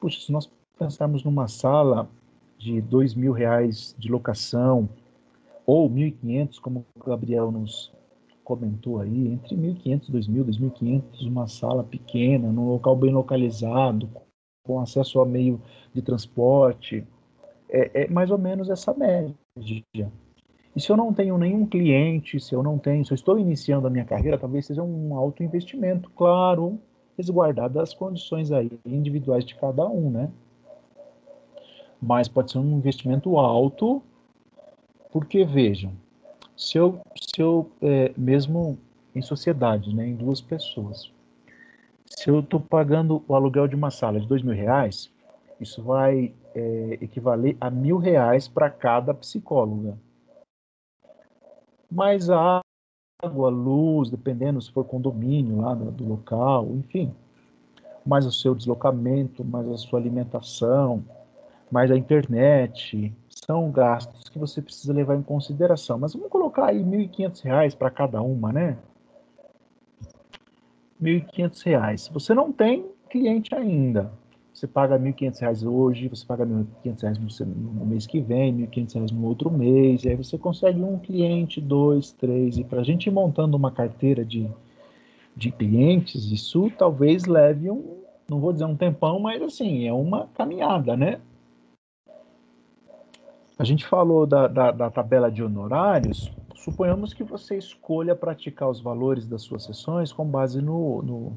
Puxa, 0.00 0.20
se 0.20 0.32
nós 0.32 0.50
pensarmos 0.78 1.22
numa 1.22 1.48
sala 1.48 2.08
de 2.58 2.80
dois 2.80 3.14
mil 3.14 3.32
reais 3.32 3.94
de 3.98 4.10
locação 4.10 4.88
ou 5.66 5.90
1.500, 5.90 6.60
como 6.60 6.86
o 6.94 7.04
Gabriel 7.04 7.50
nos 7.50 7.92
comentou 8.44 9.00
aí, 9.00 9.28
entre 9.28 9.56
1.500, 9.56 10.10
2.000, 10.10 10.44
2.500, 10.44 11.26
uma 11.26 11.48
sala 11.48 11.82
pequena, 11.82 12.52
num 12.52 12.68
local 12.68 12.94
bem 12.94 13.12
localizado, 13.12 14.08
com 14.62 14.80
acesso 14.80 15.20
a 15.20 15.26
meio 15.26 15.60
de 15.92 16.00
transporte, 16.00 17.04
é, 17.68 18.04
é 18.04 18.08
mais 18.08 18.30
ou 18.30 18.38
menos 18.38 18.70
essa 18.70 18.94
média. 18.94 19.34
E 20.76 20.80
se 20.80 20.92
eu 20.92 20.96
não 20.96 21.12
tenho 21.12 21.38
nenhum 21.38 21.66
cliente, 21.66 22.38
se 22.38 22.54
eu 22.54 22.62
não 22.62 22.78
tenho, 22.78 23.04
se 23.04 23.10
eu 23.10 23.14
estou 23.14 23.38
iniciando 23.38 23.86
a 23.86 23.90
minha 23.90 24.04
carreira, 24.04 24.38
talvez 24.38 24.66
seja 24.66 24.82
um 24.82 25.14
alto 25.16 25.42
investimento, 25.42 26.10
claro, 26.10 26.78
resguardado 27.16 27.80
as 27.80 27.94
condições 27.94 28.52
aí 28.52 28.70
individuais 28.84 29.44
de 29.44 29.54
cada 29.54 29.88
um, 29.88 30.10
né? 30.10 30.30
Mas 32.00 32.28
pode 32.28 32.52
ser 32.52 32.58
um 32.58 32.76
investimento 32.76 33.36
alto, 33.38 34.02
porque 35.10 35.44
vejam, 35.44 35.92
se 36.56 36.78
eu, 36.78 37.00
se 37.16 37.40
eu 37.40 37.70
é, 37.82 38.12
mesmo 38.16 38.78
em 39.14 39.22
sociedade, 39.22 39.94
né, 39.94 40.08
em 40.08 40.14
duas 40.14 40.40
pessoas, 40.40 41.10
se 42.06 42.30
eu 42.30 42.40
estou 42.40 42.60
pagando 42.60 43.24
o 43.26 43.34
aluguel 43.34 43.66
de 43.66 43.74
uma 43.74 43.90
sala 43.90 44.20
de 44.20 44.26
dois 44.26 44.42
mil 44.42 44.54
reais, 44.54 45.10
isso 45.60 45.82
vai 45.82 46.34
é, 46.54 46.98
equivaler 47.00 47.56
a 47.60 47.70
mil 47.70 47.98
reais 47.98 48.46
para 48.46 48.70
cada 48.70 49.14
psicóloga. 49.14 49.98
Mas 51.90 52.28
a 52.30 52.60
água, 53.22 53.48
luz, 53.48 54.10
dependendo 54.10 54.60
se 54.60 54.70
for 54.70 54.84
condomínio 54.84 55.60
lá 55.60 55.74
do, 55.74 55.90
do 55.90 56.06
local, 56.06 56.68
enfim, 56.72 57.14
mais 58.04 58.26
o 58.26 58.32
seu 58.32 58.54
deslocamento, 58.54 59.44
mais 59.44 59.68
a 59.68 59.76
sua 59.76 59.98
alimentação, 59.98 61.02
mais 61.70 61.90
a 61.90 61.96
internet, 61.96 63.12
são 63.28 63.70
gastos 63.70 64.28
que 64.28 64.38
você 64.38 64.62
precisa 64.62 64.92
levar 64.92 65.16
em 65.16 65.22
consideração. 65.22 65.98
Mas 65.98 66.14
vamos 66.14 66.28
colocar 66.28 66.66
aí 66.66 66.78
R$ 66.78 67.08
1.500 67.08 67.76
para 67.76 67.90
cada 67.90 68.22
uma, 68.22 68.52
né? 68.52 68.76
R$ 71.00 71.20
1.500. 71.20 71.96
Se 71.98 72.12
você 72.12 72.34
não 72.34 72.52
tem 72.52 72.86
cliente 73.10 73.54
ainda, 73.54 74.10
você 74.52 74.66
paga 74.66 74.96
R$ 74.96 75.12
1.500 75.12 75.70
hoje, 75.70 76.08
você 76.08 76.24
paga 76.24 76.44
R$ 76.44 76.64
1.500 76.84 77.44
no 77.44 77.84
mês 77.84 78.06
que 78.06 78.20
vem, 78.20 78.54
R$ 78.54 78.66
1.500 78.68 79.12
no 79.12 79.26
outro 79.26 79.50
mês, 79.50 80.04
e 80.04 80.08
aí 80.08 80.16
você 80.16 80.38
consegue 80.38 80.82
um 80.82 80.98
cliente, 80.98 81.60
dois, 81.60 82.12
três, 82.12 82.56
e 82.56 82.64
para 82.64 82.80
a 82.80 82.84
gente 82.84 83.06
ir 83.06 83.12
montando 83.12 83.56
uma 83.56 83.70
carteira 83.70 84.24
de, 84.24 84.50
de 85.36 85.50
clientes, 85.50 86.32
isso 86.32 86.72
talvez 86.78 87.26
leve 87.26 87.70
um, 87.70 87.98
não 88.26 88.40
vou 88.40 88.52
dizer 88.52 88.64
um 88.64 88.74
tempão, 88.74 89.20
mas 89.20 89.42
assim, 89.42 89.86
é 89.86 89.92
uma 89.92 90.26
caminhada, 90.28 90.96
né? 90.96 91.20
A 93.58 93.64
gente 93.64 93.86
falou 93.86 94.26
da, 94.26 94.46
da, 94.46 94.70
da, 94.70 94.90
tabela 94.90 95.30
de 95.30 95.42
honorários. 95.42 96.30
Suponhamos 96.54 97.14
que 97.14 97.24
você 97.24 97.56
escolha 97.56 98.14
praticar 98.14 98.68
os 98.68 98.82
valores 98.82 99.26
das 99.26 99.40
suas 99.40 99.64
sessões 99.64 100.12
com 100.12 100.26
base 100.26 100.60
no, 100.60 101.00
no 101.00 101.32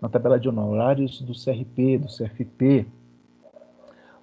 na 0.00 0.08
tabela 0.08 0.40
de 0.40 0.48
honorários 0.48 1.20
do 1.20 1.34
CRP, 1.34 1.98
do 1.98 2.06
CFP. 2.06 2.86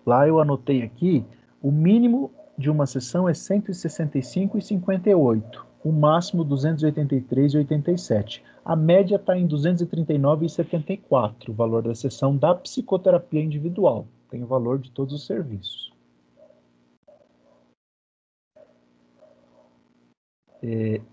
Lá 0.03 0.27
eu 0.27 0.39
anotei 0.39 0.81
aqui, 0.81 1.23
o 1.61 1.71
mínimo 1.71 2.31
de 2.57 2.71
uma 2.71 2.87
sessão 2.87 3.29
é 3.29 3.33
165,58, 3.33 5.61
o 5.83 5.91
máximo 5.91 6.43
283,87. 6.43 8.41
A 8.65 8.75
média 8.75 9.17
está 9.17 9.37
em 9.37 9.47
239,74, 9.47 11.49
o 11.49 11.53
valor 11.53 11.83
da 11.83 11.93
sessão 11.93 12.35
da 12.35 12.55
psicoterapia 12.55 13.43
individual. 13.43 14.07
Tem 14.31 14.43
o 14.43 14.47
valor 14.47 14.79
de 14.79 14.89
todos 14.89 15.13
os 15.13 15.27
serviços. 15.27 15.95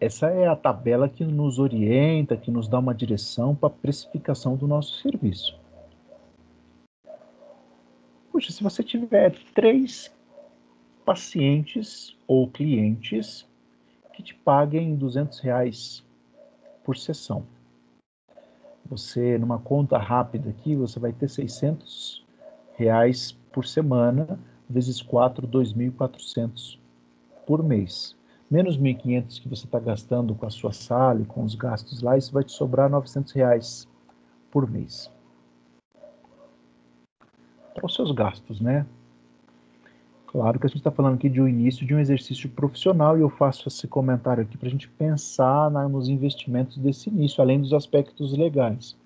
Essa 0.01 0.29
é 0.29 0.47
a 0.47 0.57
tabela 0.57 1.09
que 1.09 1.25
nos 1.25 1.59
orienta, 1.59 2.37
que 2.37 2.51
nos 2.51 2.67
dá 2.67 2.79
uma 2.79 2.95
direção 2.95 3.55
para 3.55 3.69
a 3.69 3.73
precificação 3.73 4.57
do 4.57 4.67
nosso 4.67 5.01
serviço. 5.01 5.59
Puxa, 8.33 8.51
se 8.51 8.63
você 8.63 8.83
tiver 8.83 9.35
três 9.55 10.13
pacientes 11.05 12.17
ou 12.27 12.49
clientes 12.49 13.47
que 14.13 14.23
te 14.23 14.35
paguem 14.35 14.97
200 14.97 15.39
reais 15.41 16.05
por 16.83 16.97
sessão, 16.97 17.47
você, 18.87 19.39
numa 19.39 19.59
conta 19.59 19.99
rápida 19.99 20.51
aqui, 20.51 20.75
você 20.75 20.99
vai 20.99 21.13
ter 21.13 21.29
600 21.29 22.25
reais 22.77 23.33
por 23.53 23.67
semana, 23.67 24.39
vezes 24.69 25.01
4, 25.01 25.47
2.400 25.47 26.79
por 27.47 27.63
mês 27.63 28.17
menos 28.55 28.79
1.500 28.79 29.43
que 29.43 29.49
você 29.49 29.65
está 29.65 29.81
gastando 29.81 30.33
com 30.33 30.47
a 30.47 30.51
sua 30.51 30.73
sala 30.73 31.21
e 31.21 31.25
com 31.25 31.43
os 31.43 31.57
gastos 31.57 32.01
lá, 32.01 32.17
isso 32.17 32.33
vai 32.33 32.45
te 32.45 32.53
sobrar 32.53 32.89
900 32.89 33.33
reais 33.33 33.89
por 34.49 34.71
mês. 34.71 35.11
Para 37.75 37.85
os 37.85 37.95
seus 37.97 38.13
gastos, 38.13 38.61
né? 38.61 38.87
Claro 40.29 40.61
que 40.61 40.67
a 40.67 40.69
gente 40.69 40.79
está 40.79 40.93
falando 40.93 41.15
aqui 41.15 41.29
de 41.29 41.41
um 41.41 41.49
início 41.49 41.85
de 41.85 41.97
um 41.97 41.99
exercício 41.99 42.49
profissional 42.49 43.19
e 43.19 43.23
eu 43.23 43.29
faço 43.29 43.67
esse 43.67 43.89
comentário 43.89 44.45
aqui 44.45 44.57
para 44.57 44.69
a 44.69 44.71
gente 44.71 44.89
pensar 44.89 45.69
na, 45.69 45.89
nos 45.89 46.09
investimentos 46.09 46.79
desse 46.79 47.09
início, 47.09 47.43
além 47.43 47.61
dos 47.61 47.73
aspectos 47.73 48.39
legais. 48.39 48.97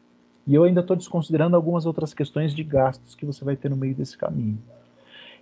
E 0.46 0.54
eu 0.54 0.64
ainda 0.64 0.82
estou 0.82 0.96
desconsiderando 0.96 1.56
algumas 1.56 1.86
outras 1.86 2.12
questões 2.12 2.54
de 2.54 2.62
gastos 2.62 3.14
que 3.14 3.24
você 3.24 3.42
vai 3.46 3.56
ter 3.56 3.70
no 3.70 3.76
meio 3.76 3.94
desse 3.94 4.16
caminho. 4.16 4.58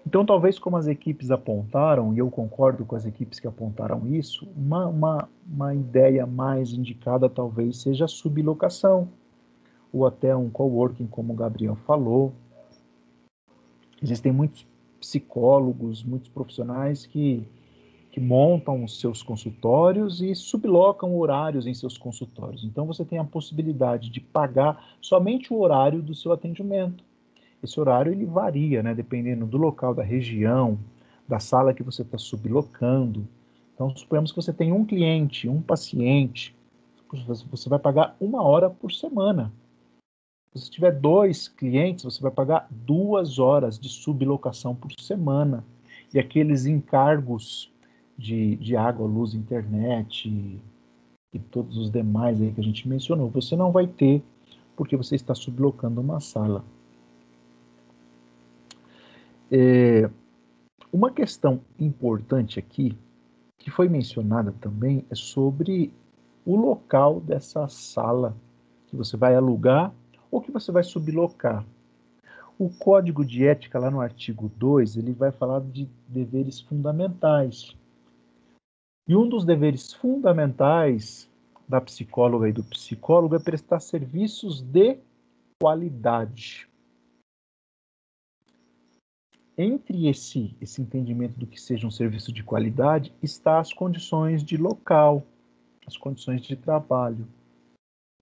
Então, 0.06 0.24
talvez 0.24 0.56
como 0.56 0.76
as 0.76 0.86
equipes 0.86 1.32
apontaram, 1.32 2.14
e 2.14 2.18
eu 2.18 2.30
concordo 2.30 2.84
com 2.84 2.94
as 2.94 3.04
equipes 3.04 3.40
que 3.40 3.46
apontaram 3.48 4.06
isso, 4.06 4.46
uma, 4.56 4.86
uma, 4.86 5.28
uma 5.44 5.74
ideia 5.74 6.24
mais 6.24 6.72
indicada 6.72 7.28
talvez 7.28 7.78
seja 7.78 8.04
a 8.04 8.08
sublocação, 8.08 9.08
ou 9.92 10.06
até 10.06 10.36
um 10.36 10.48
coworking, 10.48 11.08
como 11.08 11.32
o 11.32 11.36
Gabriel 11.36 11.74
falou. 11.74 12.32
Existem 14.00 14.30
muitos 14.30 14.64
psicólogos, 15.00 16.04
muitos 16.04 16.28
profissionais 16.28 17.04
que, 17.04 17.42
que 18.12 18.20
montam 18.20 18.84
os 18.84 19.00
seus 19.00 19.24
consultórios 19.24 20.20
e 20.20 20.36
sublocam 20.36 21.18
horários 21.18 21.66
em 21.66 21.74
seus 21.74 21.98
consultórios. 21.98 22.62
Então 22.62 22.86
você 22.86 23.04
tem 23.04 23.18
a 23.18 23.24
possibilidade 23.24 24.08
de 24.08 24.20
pagar 24.20 24.96
somente 25.00 25.52
o 25.52 25.58
horário 25.58 26.00
do 26.00 26.14
seu 26.14 26.30
atendimento. 26.32 27.05
Esse 27.66 27.80
horário 27.80 28.12
ele 28.12 28.24
varia, 28.24 28.80
né, 28.80 28.94
dependendo 28.94 29.44
do 29.44 29.56
local, 29.56 29.92
da 29.92 30.02
região, 30.04 30.78
da 31.26 31.40
sala 31.40 31.74
que 31.74 31.82
você 31.82 32.02
está 32.02 32.16
sublocando. 32.16 33.26
Então 33.74 33.94
suponhamos 33.94 34.30
que 34.30 34.40
você 34.40 34.52
tem 34.52 34.72
um 34.72 34.84
cliente, 34.84 35.48
um 35.48 35.60
paciente, 35.60 36.54
você 37.50 37.68
vai 37.68 37.78
pagar 37.80 38.16
uma 38.20 38.40
hora 38.40 38.70
por 38.70 38.92
semana. 38.92 39.52
Se 40.54 40.62
você 40.62 40.70
tiver 40.70 40.92
dois 40.92 41.48
clientes, 41.48 42.04
você 42.04 42.22
vai 42.22 42.30
pagar 42.30 42.68
duas 42.70 43.40
horas 43.40 43.78
de 43.78 43.88
sublocação 43.88 44.74
por 44.74 44.92
semana. 45.00 45.64
E 46.14 46.20
aqueles 46.20 46.66
encargos 46.66 47.72
de, 48.16 48.54
de 48.56 48.76
água, 48.76 49.06
luz, 49.06 49.34
internet 49.34 50.28
e, 50.28 50.60
e 51.34 51.38
todos 51.40 51.76
os 51.76 51.90
demais 51.90 52.40
aí 52.40 52.52
que 52.52 52.60
a 52.60 52.64
gente 52.64 52.88
mencionou, 52.88 53.28
você 53.28 53.56
não 53.56 53.72
vai 53.72 53.88
ter 53.88 54.22
porque 54.76 54.96
você 54.96 55.16
está 55.16 55.34
sublocando 55.34 56.00
uma 56.00 56.20
sala. 56.20 56.64
É, 59.50 60.10
uma 60.92 61.10
questão 61.10 61.60
importante 61.78 62.58
aqui, 62.58 62.96
que 63.58 63.70
foi 63.70 63.88
mencionada 63.88 64.52
também, 64.60 65.04
é 65.10 65.14
sobre 65.14 65.92
o 66.44 66.56
local 66.56 67.20
dessa 67.20 67.68
sala 67.68 68.36
que 68.86 68.96
você 68.96 69.16
vai 69.16 69.34
alugar 69.34 69.92
ou 70.30 70.40
que 70.40 70.50
você 70.50 70.70
vai 70.72 70.82
sublocar. 70.82 71.64
O 72.58 72.70
código 72.70 73.24
de 73.24 73.46
ética, 73.46 73.78
lá 73.78 73.90
no 73.90 74.00
artigo 74.00 74.50
2, 74.56 74.96
ele 74.96 75.12
vai 75.12 75.30
falar 75.30 75.60
de 75.60 75.88
deveres 76.08 76.60
fundamentais. 76.60 77.76
E 79.06 79.14
um 79.14 79.28
dos 79.28 79.44
deveres 79.44 79.92
fundamentais 79.92 81.28
da 81.68 81.80
psicóloga 81.80 82.48
e 82.48 82.52
do 82.52 82.64
psicólogo 82.64 83.36
é 83.36 83.38
prestar 83.38 83.80
serviços 83.80 84.62
de 84.62 84.98
qualidade. 85.60 86.68
Entre 89.58 90.06
esse, 90.06 90.54
esse 90.60 90.82
entendimento 90.82 91.38
do 91.40 91.46
que 91.46 91.58
seja 91.58 91.86
um 91.86 91.90
serviço 91.90 92.30
de 92.30 92.42
qualidade 92.42 93.12
está 93.22 93.58
as 93.58 93.72
condições 93.72 94.44
de 94.44 94.58
local, 94.58 95.22
as 95.86 95.96
condições 95.96 96.42
de 96.42 96.54
trabalho. 96.54 97.26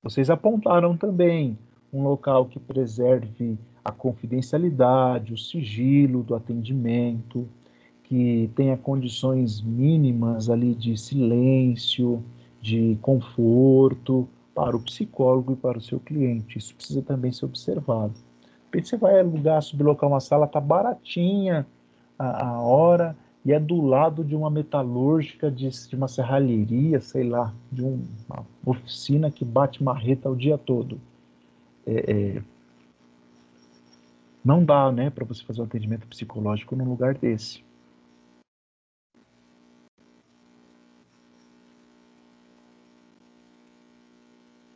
Vocês 0.01 0.31
apontaram 0.31 0.97
também 0.97 1.59
um 1.93 2.05
local 2.05 2.47
que 2.47 2.61
preserve 2.61 3.59
a 3.85 3.91
confidencialidade, 3.91 5.33
o 5.33 5.39
sigilo 5.39 6.23
do 6.23 6.37
atendimento, 6.37 7.49
que 8.05 8.49
tenha 8.55 8.77
condições 8.77 9.61
mínimas 9.61 10.49
ali 10.49 10.73
de 10.73 10.97
silêncio, 10.97 12.23
de 12.61 12.97
conforto 13.03 14.29
para 14.55 14.77
o 14.77 14.81
psicólogo 14.81 15.55
e 15.55 15.57
para 15.57 15.79
o 15.79 15.83
seu 15.83 15.99
cliente. 15.99 16.59
Isso 16.59 16.77
precisa 16.77 17.03
também 17.03 17.33
ser 17.33 17.47
observado. 17.47 18.15
Porque 18.75 18.89
você 18.89 18.97
vai 18.97 19.21
alugar, 19.21 19.63
sublocar 19.63 20.09
uma 20.09 20.21
sala, 20.21 20.49
tá 20.49 20.61
baratinha 20.61 21.67
a, 22.19 22.49
a 22.49 22.61
hora 22.61 23.17
e 23.45 23.53
é 23.53 23.61
do 23.61 23.81
lado 23.81 24.25
de 24.25 24.35
uma 24.35 24.51
metalúrgica, 24.51 25.51
de, 25.51 25.69
de 25.69 25.95
uma 25.95 26.09
serralheria, 26.09 27.01
sei 27.01 27.29
lá, 27.29 27.53
de 27.71 27.85
um, 27.85 28.05
uma 28.29 28.45
oficina 28.67 29.31
que 29.31 29.45
bate 29.45 29.83
marreta 29.83 30.29
o 30.29 30.35
dia 30.35 30.59
todo 30.59 30.99
é, 31.87 32.37
é, 32.39 32.43
não 34.45 34.65
dá, 34.65 34.91
né, 34.91 35.11
para 35.11 35.25
você 35.25 35.43
fazer 35.45 35.61
um 35.61 35.65
atendimento 35.65 36.07
psicológico 36.07 36.75
num 36.77 36.89
lugar 36.89 37.15
desse. 37.15 37.63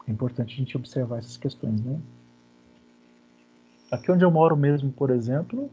É 0.07 0.11
importante 0.11 0.55
a 0.55 0.57
gente 0.57 0.77
observar 0.77 1.19
essas 1.19 1.37
questões, 1.37 1.85
né? 1.85 2.01
Aqui 3.91 4.13
onde 4.13 4.25
eu 4.25 4.31
moro 4.31 4.57
mesmo, 4.57 4.93
por 4.93 5.11
exemplo, 5.11 5.71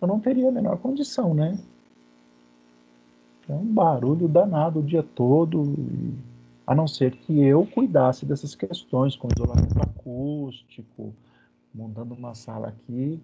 eu 0.00 0.08
não 0.08 0.18
teria 0.18 0.48
a 0.48 0.52
menor 0.52 0.78
condição, 0.78 1.34
né? 1.34 1.58
É 3.48 3.52
um 3.52 3.64
barulho 3.64 4.28
danado 4.28 4.80
o 4.80 4.82
dia 4.82 5.02
todo, 5.02 5.74
a 6.66 6.74
não 6.74 6.86
ser 6.86 7.12
que 7.12 7.40
eu 7.40 7.64
cuidasse 7.66 8.26
dessas 8.26 8.54
questões, 8.54 9.16
com 9.16 9.28
isolamento 9.34 9.80
acústico, 9.80 11.14
montando 11.74 12.14
uma 12.14 12.34
sala 12.34 12.68
aqui, 12.68 13.20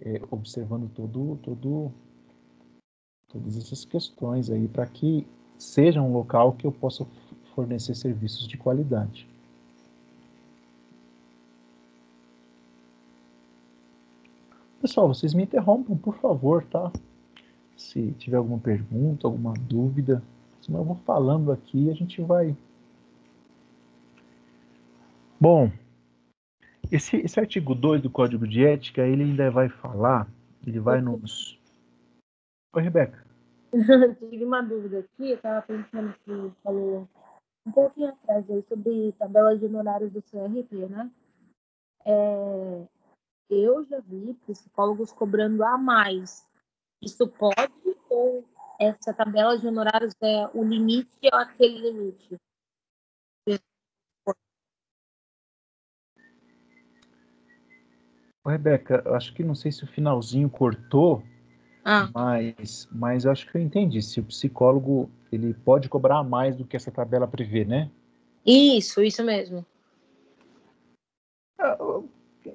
é, 0.00 0.22
observando 0.30 0.88
todo, 0.94 1.38
todo, 1.42 1.92
todas 3.28 3.56
essas 3.56 3.84
questões 3.84 4.48
aí, 4.48 4.66
para 4.66 4.86
que 4.86 5.26
seja 5.58 6.00
um 6.00 6.12
local 6.12 6.52
que 6.52 6.66
eu 6.66 6.72
possa 6.72 7.06
fornecer 7.54 7.94
serviços 7.94 8.48
de 8.48 8.56
qualidade. 8.56 9.28
Pessoal, 14.80 15.08
vocês 15.08 15.34
me 15.34 15.42
interrompam, 15.42 15.94
por 15.94 16.16
favor, 16.16 16.64
tá? 16.64 16.90
Se 17.76 18.12
tiver 18.12 18.38
alguma 18.38 18.58
pergunta, 18.58 19.26
alguma 19.26 19.52
dúvida, 19.52 20.22
senão 20.62 20.80
eu 20.80 20.84
vou 20.84 20.96
falando 21.04 21.52
aqui 21.52 21.84
e 21.84 21.90
a 21.90 21.94
gente 21.94 22.22
vai. 22.22 22.56
Bom, 25.38 25.70
esse, 26.90 27.18
esse 27.18 27.38
artigo 27.38 27.74
2 27.74 28.00
do 28.00 28.08
Código 28.08 28.48
de 28.48 28.64
Ética, 28.64 29.02
ele 29.02 29.22
ainda 29.24 29.50
vai 29.50 29.68
falar, 29.68 30.26
ele 30.66 30.80
vai 30.80 31.02
nos. 31.02 31.60
Oi, 32.74 32.82
Rebeca. 32.82 33.22
Tive 34.18 34.44
uma 34.46 34.62
dúvida 34.62 35.00
aqui, 35.00 35.30
eu 35.30 35.36
estava 35.36 35.60
pensando 35.60 36.14
que 36.24 36.52
falou 36.62 37.06
um 37.66 37.70
pouquinho 37.70 38.08
atrás 38.08 38.50
aí 38.50 38.64
sobre 38.66 39.12
tabela 39.18 39.58
de 39.58 39.66
honorários 39.66 40.10
do 40.10 40.22
CRP, 40.22 40.86
né? 40.88 41.10
É, 42.06 42.82
eu 43.50 43.84
já 43.84 44.00
vi 44.00 44.34
psicólogos 44.46 45.12
cobrando 45.12 45.62
a 45.64 45.76
mais. 45.76 46.46
Isso 47.02 47.26
pode 47.26 47.72
ou 48.08 48.44
essa 48.78 49.12
tabela 49.12 49.58
de 49.58 49.66
honorários 49.66 50.14
é 50.22 50.48
o 50.54 50.64
limite 50.64 51.18
ou 51.32 51.38
aquele 51.38 51.90
limite? 51.90 52.36
Rebeca, 58.46 59.04
acho 59.14 59.34
que 59.34 59.44
não 59.44 59.54
sei 59.54 59.70
se 59.70 59.84
o 59.84 59.86
finalzinho 59.86 60.48
cortou, 60.48 61.22
ah. 61.84 62.10
mas, 62.12 62.88
mas 62.90 63.26
acho 63.26 63.50
que 63.50 63.56
eu 63.56 63.60
entendi. 63.60 64.02
Se 64.02 64.18
o 64.18 64.24
psicólogo 64.24 65.10
ele 65.30 65.52
pode 65.52 65.88
cobrar 65.88 66.24
mais 66.24 66.56
do 66.56 66.64
que 66.64 66.76
essa 66.76 66.90
tabela 66.90 67.28
prevê, 67.28 67.64
né? 67.64 67.90
Isso, 68.44 69.02
isso 69.02 69.22
mesmo. 69.22 69.64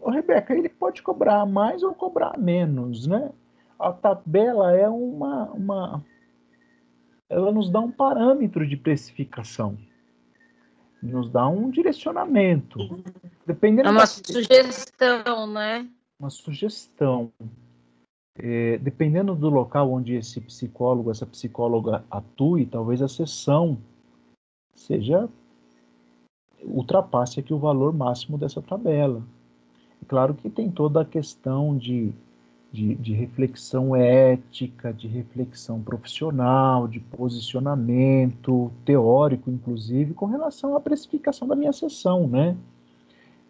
Rebeca, 0.10 0.54
ele 0.54 0.70
pode 0.70 1.02
cobrar 1.02 1.46
mais 1.46 1.84
ou 1.84 1.94
cobrar 1.94 2.38
menos, 2.38 3.08
né? 3.08 3.32
A 3.80 3.92
tabela 3.92 4.76
é 4.76 4.88
uma, 4.88 5.52
uma 5.52 6.06
ela 7.30 7.52
nos 7.52 7.70
dá 7.70 7.80
um 7.80 7.92
parâmetro 7.92 8.68
de 8.68 8.78
precificação 8.78 9.78
nos 11.06 11.30
dá 11.30 11.48
um 11.48 11.70
direcionamento. 11.70 12.80
Dependendo 13.46 13.88
é 13.88 13.92
uma 13.92 14.02
da... 14.02 14.08
sugestão, 14.08 15.48
né? 15.48 15.88
Uma 16.20 16.30
sugestão. 16.30 17.32
É, 18.38 18.78
dependendo 18.80 19.34
do 19.34 19.50
local 19.50 19.92
onde 19.92 20.16
esse 20.16 20.42
psicólogo, 20.42 21.12
essa 21.12 21.26
psicóloga 21.26 22.04
atue, 22.12 22.66
talvez 22.66 23.02
a 23.02 23.08
sessão 23.08 23.78
seja 24.74 25.30
ultrapasse 26.62 27.40
aqui 27.40 27.54
o 27.54 27.60
valor 27.60 27.94
máximo 27.94 28.38
dessa 28.38 28.62
tabela. 28.62 29.24
Claro 30.08 30.34
que 30.34 30.50
tem 30.50 30.70
toda 30.70 31.02
a 31.02 31.06
questão 31.06 31.78
de 31.78 32.14
de, 32.76 32.94
de, 32.96 33.14
reflexão 33.14 33.96
ética, 33.96 34.92
de 34.92 35.08
reflexão 35.08 35.82
profissional, 35.82 36.90
de 36.90 37.00
posicionamento 37.00 38.70
teórico, 38.84 39.50
inclusive, 39.50 40.14
com 40.14 40.26
relação 40.26 40.76
à 40.76 40.82
precificação 40.82 41.48
da 41.48 41.56
minha 41.56 41.72
sessão, 41.72 42.28
né? 42.28 42.58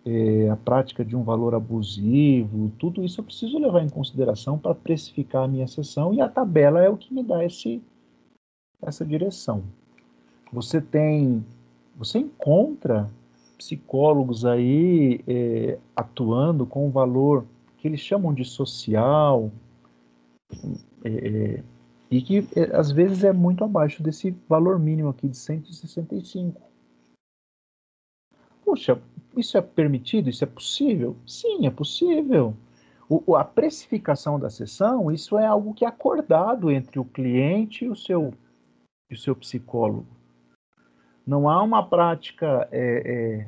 É, 0.06 0.48
a 0.52 0.56
prática 0.56 1.04
de 1.04 1.16
um 1.16 1.24
valor 1.24 1.56
abusivo, 1.56 2.72
tudo 2.78 3.04
isso 3.04 3.20
eu 3.20 3.26
preciso 3.26 3.58
levar 3.58 3.82
em 3.82 3.90
consideração 3.90 4.60
para 4.60 4.76
precificar 4.76 5.46
a 5.46 5.48
minha 5.48 5.66
sessão 5.66 6.14
e 6.14 6.22
a 6.22 6.30
tabela 6.30 6.80
é 6.80 6.88
o 6.88 6.96
que 6.96 7.12
me 7.12 7.24
dá 7.24 7.44
esse, 7.44 7.82
essa 8.80 9.04
direção. 9.04 9.64
Você 10.54 10.80
tem, 10.80 11.44
você 11.98 12.20
encontra 12.20 13.10
psicólogos 13.58 14.46
aí 14.46 15.22
é, 15.28 15.78
atuando 15.96 16.66
com 16.66 16.88
um 16.88 16.92
valor 16.92 17.46
que 17.78 17.88
eles 17.88 18.00
chamam 18.00 18.34
de 18.34 18.44
social, 18.44 19.52
é, 21.04 21.10
é, 21.10 21.64
e 22.10 22.22
que 22.22 22.48
é, 22.56 22.76
às 22.76 22.92
vezes 22.92 23.24
é 23.24 23.34
muito 23.34 23.64
abaixo 23.64 24.02
desse 24.02 24.32
valor 24.48 24.80
mínimo 24.80 25.10
aqui 25.10 25.28
de 25.28 25.38
165. 25.38 26.62
Puxa, 28.64 29.00
isso 29.38 29.58
é 29.58 29.62
permitido? 29.62 30.30
Isso 30.30 30.44
é 30.44 30.48
possível? 30.48 31.16
Sim, 31.26 31.68
é 31.68 31.70
possível. 31.70 32.56
O, 33.08 33.36
a 33.36 33.44
precificação 33.44 34.40
da 34.40 34.50
sessão, 34.50 35.12
isso 35.12 35.38
é 35.38 35.46
algo 35.46 35.74
que 35.74 35.86
é 35.86 35.88
acordado 35.88 36.72
entre 36.72 37.00
o 37.00 37.06
cliente 37.06 37.86
e 37.86 37.90
o 37.90 37.96
seu 37.96 38.34
e 39.10 39.14
o 39.14 39.18
seu 39.18 39.36
psicólogo. 39.36 40.08
Não 41.26 41.50
há 41.50 41.62
uma 41.64 41.82
prática 41.82 42.68
é, 42.72 43.02
é, 43.06 43.48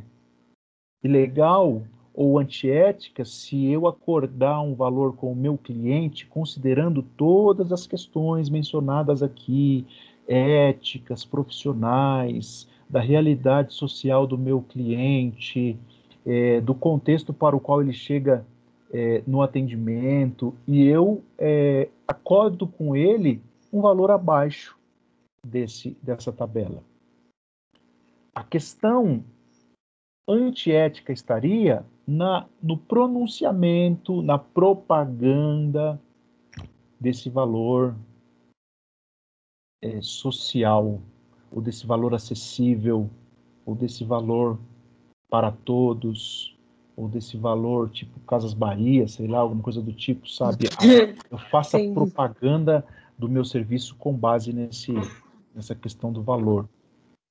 ilegal 1.04 1.84
ou 2.14 2.40
antiética 2.40 3.24
se 3.24 3.68
eu 3.68 3.86
acordar 3.86 4.60
um 4.62 4.74
valor 4.74 5.16
com 5.16 5.32
o 5.32 5.36
meu 5.36 5.56
cliente, 5.56 6.26
considerando 6.26 7.04
todas 7.04 7.72
as 7.72 7.86
questões 7.86 8.50
mencionadas 8.50 9.22
aqui, 9.22 9.86
éticas, 10.28 11.24
profissionais, 11.24 12.68
da 12.90 13.00
realidade 13.00 13.74
social 13.74 14.26
do 14.26 14.38
meu 14.38 14.62
cliente, 14.62 15.78
é, 16.26 16.60
do 16.60 16.74
contexto 16.74 17.34
para 17.34 17.56
o 17.56 17.60
qual 17.60 17.82
ele 17.82 17.94
chega 17.94 18.46
é, 18.92 19.22
no 19.28 19.42
atendimento, 19.42 20.56
e 20.68 20.86
eu 20.86 21.22
é, 21.38 21.90
acordo 22.08 22.66
com 22.66 22.96
ele 22.96 23.42
um 23.72 23.82
valor 23.82 24.10
abaixo 24.10 24.76
desse, 25.46 25.96
dessa 26.02 26.32
tabela. 26.32 26.82
A 28.38 28.44
questão 28.44 29.24
antiética 30.30 31.12
estaria 31.12 31.84
na, 32.06 32.46
no 32.62 32.78
pronunciamento, 32.78 34.22
na 34.22 34.38
propaganda 34.38 36.00
desse 37.00 37.32
valor 37.32 37.96
é, 39.82 40.00
social, 40.04 41.02
ou 41.52 41.60
desse 41.64 41.88
valor 41.88 42.14
acessível, 42.14 43.10
ou 43.66 43.74
desse 43.74 44.04
valor 44.04 44.60
para 45.32 45.52
todos, 45.52 46.56
ou 46.96 47.08
desse 47.08 47.38
valor 47.38 47.90
tipo 47.90 48.20
Casas 48.20 48.54
Bahia, 48.54 49.08
sei 49.08 49.28
lá, 49.28 49.40
alguma 49.40 49.64
coisa 49.64 49.82
do 49.82 49.92
tipo, 49.92 50.30
sabe? 50.30 50.66
Eu 51.32 51.40
faço 51.50 51.76
a 51.76 51.80
propaganda 51.92 52.86
do 53.18 53.28
meu 53.28 53.44
serviço 53.44 53.96
com 53.96 54.14
base 54.14 54.54
nesse, 54.54 54.94
nessa 55.56 55.74
questão 55.74 56.14
do 56.14 56.22
valor. 56.22 56.70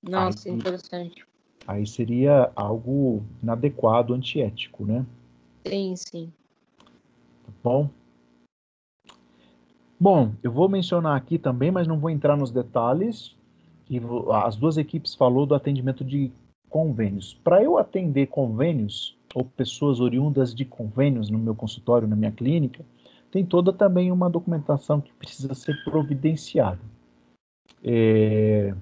Nossa, 0.08 0.48
aí, 0.48 0.54
interessante. 0.54 1.26
Aí 1.66 1.86
seria 1.86 2.50
algo 2.54 3.22
inadequado, 3.42 4.14
antiético, 4.14 4.84
né? 4.84 5.04
Sim, 5.66 5.94
sim. 5.96 6.32
Tá 6.78 7.52
bom? 7.62 7.90
Bom, 9.98 10.32
eu 10.42 10.52
vou 10.52 10.68
mencionar 10.68 11.16
aqui 11.16 11.38
também, 11.38 11.70
mas 11.70 11.88
não 11.88 11.98
vou 11.98 12.10
entrar 12.10 12.36
nos 12.36 12.50
detalhes. 12.50 13.34
E 13.88 14.00
as 14.44 14.56
duas 14.56 14.76
equipes 14.76 15.14
falou 15.14 15.46
do 15.46 15.54
atendimento 15.54 16.04
de 16.04 16.30
convênios. 16.68 17.34
Para 17.42 17.62
eu 17.62 17.78
atender 17.78 18.26
convênios 18.26 19.16
ou 19.34 19.44
pessoas 19.44 20.00
oriundas 20.00 20.54
de 20.54 20.64
convênios 20.64 21.30
no 21.30 21.38
meu 21.38 21.54
consultório, 21.54 22.08
na 22.08 22.16
minha 22.16 22.32
clínica, 22.32 22.84
tem 23.30 23.44
toda 23.44 23.72
também 23.72 24.10
uma 24.12 24.28
documentação 24.28 25.00
que 25.00 25.12
precisa 25.12 25.54
ser 25.54 25.82
providenciada. 25.84 26.80
É, 27.82 28.74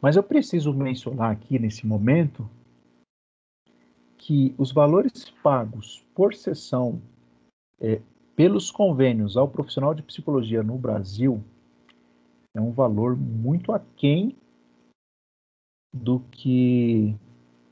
Mas 0.00 0.16
eu 0.16 0.22
preciso 0.22 0.72
mencionar 0.72 1.32
aqui 1.32 1.58
nesse 1.58 1.86
momento 1.86 2.48
que 4.16 4.54
os 4.58 4.70
valores 4.72 5.30
pagos 5.42 6.04
por 6.14 6.34
sessão 6.34 7.00
é, 7.80 8.00
pelos 8.36 8.70
convênios 8.70 9.36
ao 9.36 9.48
profissional 9.48 9.94
de 9.94 10.02
psicologia 10.02 10.62
no 10.62 10.78
Brasil 10.78 11.42
é 12.54 12.60
um 12.60 12.72
valor 12.72 13.16
muito 13.16 13.72
aquém 13.72 14.36
do 15.92 16.20
que 16.30 17.14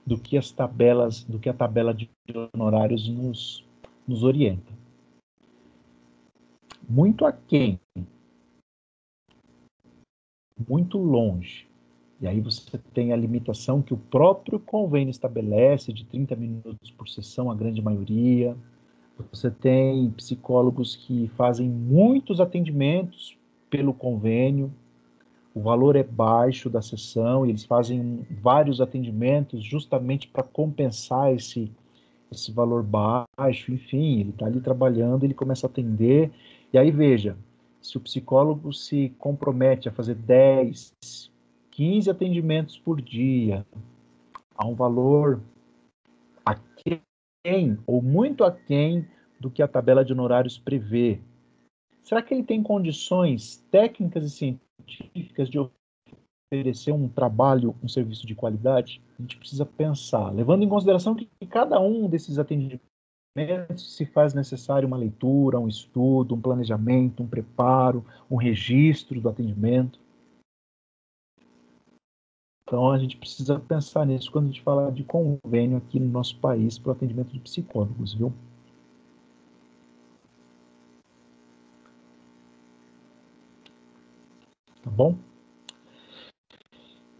do 0.06 0.16
que 0.16 0.38
as 0.38 0.52
tabelas, 0.52 1.24
do 1.24 1.38
que 1.38 1.48
a 1.48 1.54
tabela 1.54 1.92
de 1.92 2.08
honorários 2.54 3.08
nos, 3.08 3.66
nos 4.06 4.22
orienta. 4.22 4.72
Muito 6.88 7.24
aquém. 7.26 7.80
Muito 10.68 10.96
longe. 10.96 11.68
E 12.20 12.26
aí 12.26 12.40
você 12.40 12.79
tem 12.94 13.12
a 13.12 13.16
limitação 13.16 13.83
que 13.83 13.92
o 13.92 13.98
próprio 13.98 14.59
convênio 14.59 15.11
estabelece 15.11 15.92
de 15.92 16.05
30 16.05 16.35
minutos 16.37 16.90
por 16.90 17.09
sessão, 17.09 17.50
a 17.50 17.55
grande 17.55 17.83
maioria. 17.83 18.57
Você 19.31 19.50
tem 19.50 20.11
psicólogos 20.11 20.96
que 20.96 21.29
fazem 21.37 21.68
muitos 21.68 22.40
atendimentos 22.40 23.37
pelo 23.68 23.92
convênio, 23.92 24.72
o 25.55 25.61
valor 25.61 25.96
é 25.96 26.02
baixo 26.02 26.68
da 26.68 26.83
sessão, 26.83 27.46
e 27.46 27.48
eles 27.48 27.64
fazem 27.64 28.26
vários 28.42 28.79
atendimentos 28.79 29.64
justamente 29.64 30.29
para 30.29 30.42
compensar 30.42 31.35
esse, 31.35 31.72
esse 32.31 32.52
valor 32.52 32.83
baixo. 32.83 33.72
Enfim, 33.72 34.20
ele 34.20 34.31
está 34.31 34.44
ali 34.44 34.61
trabalhando, 34.61 35.24
ele 35.24 35.33
começa 35.33 35.66
a 35.66 35.70
atender. 35.70 36.31
E 36.72 36.76
aí, 36.76 36.90
veja, 36.90 37.38
se 37.81 37.96
o 37.96 38.00
psicólogo 38.00 38.70
se 38.70 39.14
compromete 39.18 39.88
a 39.88 39.92
fazer 39.92 40.14
10, 40.14 40.92
15 41.76 42.10
atendimentos 42.10 42.78
por 42.78 43.02
dia, 43.02 43.66
a 44.56 44.66
um 44.66 44.74
valor 44.74 45.42
aquém 46.42 47.78
ou 47.86 48.00
muito 48.00 48.44
aquém 48.44 49.06
do 49.38 49.50
que 49.50 49.62
a 49.62 49.68
tabela 49.68 50.02
de 50.02 50.10
honorários 50.10 50.56
prevê. 50.56 51.20
Será 52.02 52.22
que 52.22 52.32
ele 52.32 52.44
tem 52.44 52.62
condições 52.62 53.62
técnicas 53.70 54.24
e 54.24 54.30
científicas 54.30 55.50
de 55.50 55.58
oferecer 56.50 56.92
um 56.92 57.10
trabalho, 57.10 57.76
um 57.82 57.88
serviço 57.88 58.26
de 58.26 58.34
qualidade? 58.34 59.02
A 59.18 59.20
gente 59.20 59.36
precisa 59.36 59.66
pensar, 59.66 60.30
levando 60.30 60.62
em 60.62 60.68
consideração 60.70 61.14
que 61.14 61.28
cada 61.46 61.78
um 61.78 62.08
desses 62.08 62.38
atendimentos 62.38 62.80
se 63.94 64.06
faz 64.06 64.32
necessário 64.32 64.88
uma 64.88 64.96
leitura, 64.96 65.60
um 65.60 65.68
estudo, 65.68 66.34
um 66.34 66.40
planejamento, 66.40 67.22
um 67.22 67.26
preparo, 67.26 68.02
um 68.30 68.36
registro 68.36 69.20
do 69.20 69.28
atendimento. 69.28 70.05
Então 72.66 72.90
a 72.90 72.98
gente 72.98 73.16
precisa 73.16 73.61
pensar 73.61 74.05
nisso 74.05 74.33
quando 74.33 74.46
a 74.46 74.48
gente 74.48 74.61
fala 74.62 74.90
de 74.90 75.05
convênio 75.05 75.79
aqui 75.79 76.00
no 76.00 76.09
nosso 76.09 76.37
país 76.40 76.76
para 76.76 76.88
o 76.88 76.92
atendimento 76.92 77.33
de 77.33 77.38
psicólogos, 77.38 78.12
viu? 78.12 78.33
Tá 84.83 84.90
bom? 84.90 85.16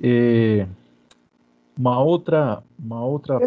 E 0.01 0.67
uma 1.79 2.03
outra, 2.03 2.65
uma 2.77 3.07
outra. 3.07 3.39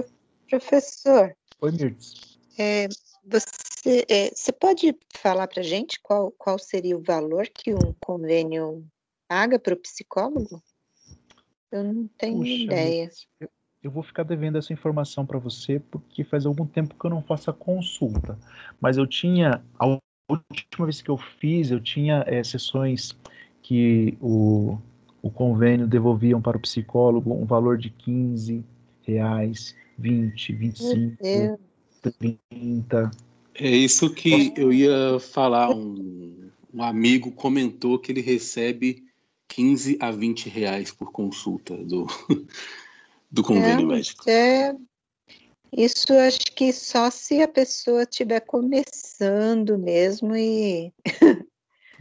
Professor. 0.50 1.36
Oi, 1.60 1.72
Mirtz. 1.74 2.40
É, 2.58 2.88
você, 3.26 4.06
é, 4.08 4.30
você 4.30 4.54
pode 4.54 4.98
falar 5.16 5.50
para 5.50 5.62
gente 5.62 6.00
qual, 6.02 6.32
qual 6.38 6.58
seria 6.58 6.98
o 6.98 7.04
valor 7.04 7.46
que 7.54 7.74
um 7.74 7.94
convênio 8.00 8.88
paga 9.28 9.60
para 9.60 9.74
o 9.74 9.78
psicólogo? 9.78 10.64
Eu 11.72 11.84
não 11.84 12.10
tenho 12.18 12.40
Puxa, 12.40 12.52
ideia. 12.52 13.10
Eu, 13.40 13.50
eu 13.84 13.92
vou 13.92 14.04
ficar 14.04 14.24
devendo 14.24 14.58
essa 14.58 14.74
informação 14.74 15.26
para 15.26 15.40
você, 15.40 15.80
porque 15.80 16.24
faz 16.24 16.46
algum 16.46 16.66
tempo 16.66 16.96
que 17.00 17.06
eu 17.06 17.10
não 17.10 17.22
faço 17.22 17.50
a 17.50 17.54
consulta. 17.54 18.38
Mas 18.82 18.98
eu 18.98 19.08
tinha, 19.08 19.64
a 19.78 20.00
última 20.30 20.86
vez 20.86 21.02
que 21.02 21.10
eu 21.10 21.18
fiz, 21.18 21.72
eu 21.72 21.80
tinha 21.80 22.24
é, 22.28 22.44
sessões 22.44 23.18
que 23.62 24.18
o, 24.20 24.78
o 25.22 25.30
convênio 25.30 25.88
devolviam 25.88 26.42
para 26.42 26.58
o 26.58 26.62
psicólogo 26.62 27.34
um 27.34 27.46
valor 27.46 27.78
de 27.78 27.90
15 27.90 28.66
reais, 29.04 29.76
20, 29.98 30.54
25, 30.54 31.60
30. 32.50 33.12
É 33.56 33.70
isso 33.70 34.14
que 34.14 34.54
eu 34.56 34.72
ia 34.72 35.20
falar. 35.20 35.70
Um, 35.70 36.50
um 36.74 36.84
amigo 36.84 37.32
comentou 37.32 38.00
que 38.00 38.12
ele 38.12 38.22
recebe 38.22 39.09
15 39.50 39.98
a 40.00 40.12
20 40.12 40.48
reais 40.48 40.92
por 40.92 41.12
consulta 41.12 41.76
do, 41.76 42.08
do 43.30 43.44
convênio 43.44 43.92
é, 43.92 43.96
médico. 43.96 44.30
É, 44.30 44.76
isso 45.72 46.14
acho 46.14 46.54
que 46.56 46.72
só 46.72 47.10
se 47.12 47.42
a 47.42 47.48
pessoa 47.48 48.04
estiver 48.04 48.40
começando 48.42 49.78
mesmo 49.78 50.36
e. 50.36 50.94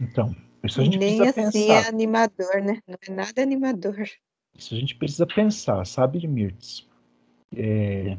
Então, 0.01 0.33
isso 0.63 0.79
a 0.79 0.83
gente 0.85 0.97
Nem 0.97 1.17
precisa 1.17 1.49
assim 1.49 1.67
pensar. 1.67 1.73
é 1.73 1.89
animador, 1.89 2.63
né? 2.63 2.81
Não 2.87 2.97
é 3.05 3.11
nada 3.11 3.41
animador. 3.41 4.07
Isso 4.57 4.73
a 4.73 4.77
gente 4.77 4.95
precisa 4.95 5.27
pensar, 5.27 5.85
sabe, 5.85 6.25
Mirtz? 6.25 6.87
É... 7.53 8.17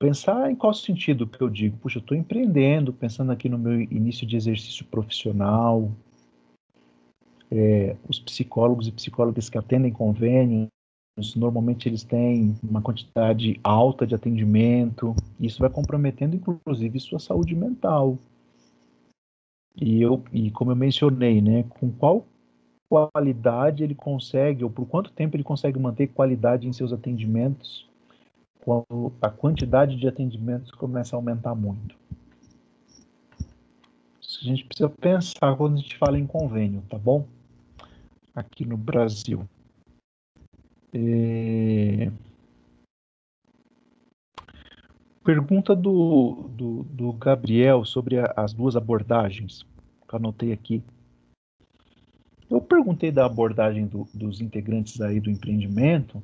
Pensar 0.00 0.50
em 0.50 0.56
qual 0.56 0.74
sentido 0.74 1.28
que 1.28 1.40
eu 1.40 1.48
digo, 1.48 1.76
puxa, 1.76 1.98
eu 1.98 2.00
estou 2.00 2.16
empreendendo, 2.16 2.92
pensando 2.92 3.30
aqui 3.30 3.48
no 3.48 3.56
meu 3.56 3.80
início 3.80 4.26
de 4.26 4.36
exercício 4.36 4.84
profissional, 4.86 5.88
é, 7.54 7.94
os 8.08 8.18
psicólogos 8.18 8.88
e 8.88 8.92
psicólogas 8.92 9.50
que 9.50 9.58
atendem 9.58 9.92
convênios, 9.92 10.70
normalmente 11.36 11.86
eles 11.86 12.02
têm 12.02 12.56
uma 12.62 12.80
quantidade 12.80 13.60
alta 13.62 14.06
de 14.06 14.14
atendimento, 14.14 15.14
e 15.38 15.46
isso 15.46 15.60
vai 15.60 15.68
comprometendo, 15.68 16.34
inclusive, 16.34 16.98
sua 16.98 17.18
saúde 17.18 17.54
mental. 17.54 18.16
E, 19.76 20.00
eu, 20.00 20.22
e 20.32 20.50
como 20.50 20.70
eu 20.70 20.76
mencionei, 20.76 21.42
né, 21.42 21.64
com 21.64 21.90
qual 21.92 22.26
qualidade 22.88 23.82
ele 23.82 23.94
consegue, 23.94 24.64
ou 24.64 24.70
por 24.70 24.86
quanto 24.86 25.12
tempo 25.12 25.36
ele 25.36 25.44
consegue 25.44 25.78
manter 25.78 26.08
qualidade 26.08 26.66
em 26.66 26.72
seus 26.72 26.92
atendimentos, 26.92 27.86
quando 28.64 29.12
a 29.20 29.28
quantidade 29.28 29.96
de 29.96 30.08
atendimentos 30.08 30.70
começa 30.70 31.14
a 31.14 31.18
aumentar 31.18 31.54
muito. 31.54 31.96
A 34.20 34.44
gente 34.44 34.64
precisa 34.64 34.88
pensar 34.88 35.54
quando 35.56 35.74
a 35.74 35.76
gente 35.76 35.96
fala 35.98 36.18
em 36.18 36.26
convênio, 36.26 36.82
tá 36.88 36.98
bom? 36.98 37.26
Aqui 38.34 38.64
no 38.64 38.76
Brasil. 38.76 39.48
É... 40.92 42.10
Pergunta 45.24 45.76
do, 45.76 46.48
do, 46.50 46.82
do, 46.84 47.12
Gabriel 47.12 47.84
sobre 47.84 48.18
a, 48.18 48.32
as 48.36 48.52
duas 48.52 48.74
abordagens, 48.74 49.64
que 50.08 50.16
anotei 50.16 50.52
aqui. 50.52 50.82
Eu 52.50 52.60
perguntei 52.60 53.12
da 53.12 53.24
abordagem 53.24 53.86
do, 53.86 54.08
dos 54.12 54.40
integrantes 54.40 55.00
aí 55.00 55.20
do 55.20 55.30
empreendimento, 55.30 56.22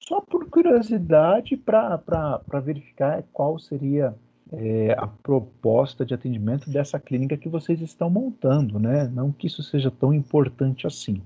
só 0.00 0.20
por 0.20 0.48
curiosidade, 0.48 1.56
para 1.56 2.40
verificar 2.64 3.22
qual 3.32 3.58
seria 3.58 4.14
é, 4.52 4.96
a 4.98 5.06
proposta 5.06 6.04
de 6.04 6.14
atendimento 6.14 6.70
dessa 6.70 6.98
clínica 6.98 7.36
que 7.36 7.48
vocês 7.48 7.80
estão 7.80 8.10
montando, 8.10 8.78
né? 8.78 9.06
Não 9.06 9.30
que 9.30 9.46
isso 9.46 9.62
seja 9.62 9.90
tão 9.90 10.12
importante 10.12 10.86
assim. 10.86 11.22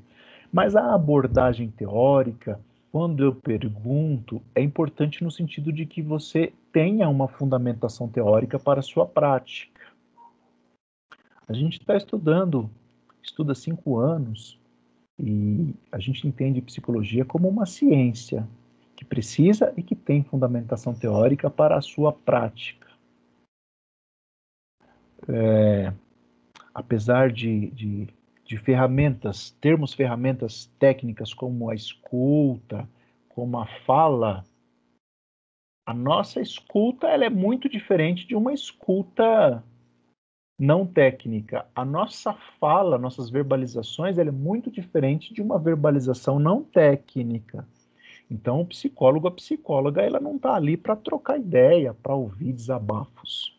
Mas 0.55 0.77
a 0.77 0.95
abordagem 0.95 1.69
teórica, 1.69 2.61
quando 2.93 3.25
eu 3.25 3.35
pergunto, 3.35 4.41
é 4.55 4.63
importante 4.63 5.25
no 5.25 5.29
sentido 5.29 5.73
de 5.73 5.85
que 5.85 6.01
você 6.01 6.53
tenha 6.71 7.09
uma 7.09 7.27
fundamentação 7.27 8.09
teórica 8.09 8.57
para 8.57 8.79
a 8.79 8.83
sua 8.83 9.05
prática. 9.05 9.81
A 11.49 11.53
gente 11.53 11.81
está 11.81 11.97
estudando, 11.97 12.71
estuda 13.21 13.53
cinco 13.53 13.99
anos, 13.99 14.57
e 15.19 15.75
a 15.91 15.99
gente 15.99 16.25
entende 16.25 16.63
psicologia 16.63 17.25
como 17.25 17.49
uma 17.49 17.67
ciência 17.67 18.47
que 18.95 19.05
precisa 19.05 19.75
e 19.77 19.83
que 19.83 19.97
tem 19.97 20.23
fundamentação 20.23 20.95
teórica 20.95 21.51
para 21.51 21.77
a 21.77 21.83
sua 21.83 22.13
prática. 22.13 22.87
É, 25.29 25.93
apesar 26.73 27.33
de, 27.33 27.73
de 27.73 28.09
de 28.45 28.59
ferramentas, 28.59 29.51
termos 29.61 29.95
ferramentas 29.95 30.71
técnicas 30.79 31.33
como 31.33 31.71
a 31.71 31.75
escuta, 31.75 32.89
como 33.29 33.59
a 33.59 33.67
fala, 33.87 34.45
a 35.87 35.93
nossa 35.93 36.41
escuta 36.41 37.09
ela 37.09 37.25
é 37.25 37.31
muito 37.31 37.69
diferente 37.69 38.27
de 38.27 38.35
uma 38.35 38.53
escuta 38.53 39.63
não 40.59 40.87
técnica. 40.87 41.67
A 41.75 41.85
nossa 41.85 42.33
fala, 42.61 42.97
nossas 42.97 43.29
verbalizações, 43.29 44.17
ela 44.17 44.29
é 44.29 44.33
muito 44.33 44.71
diferente 44.71 45.35
de 45.35 45.43
uma 45.43 45.59
verbalização 45.59 46.39
não 46.39 46.63
técnica. 46.63 47.67
Então, 48.31 48.61
o 48.61 48.67
psicólogo, 48.67 49.29
a 49.29 49.31
psicóloga, 49.31 50.01
ela 50.01 50.21
não 50.21 50.37
está 50.37 50.55
ali 50.55 50.77
para 50.77 50.97
trocar 50.97 51.39
ideia, 51.39 51.93
para 51.93 52.15
ouvir 52.15 52.53
desabafos. 52.53 53.55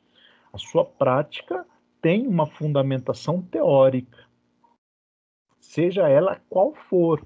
A 0.51 0.57
sua 0.57 0.83
prática 0.83 1.65
tem 2.01 2.25
uma 2.25 2.47
fundamentação 2.47 3.41
teórica 3.41 4.25
seja 5.65 6.07
ela 6.07 6.41
qual 6.49 6.73
for. 6.73 7.25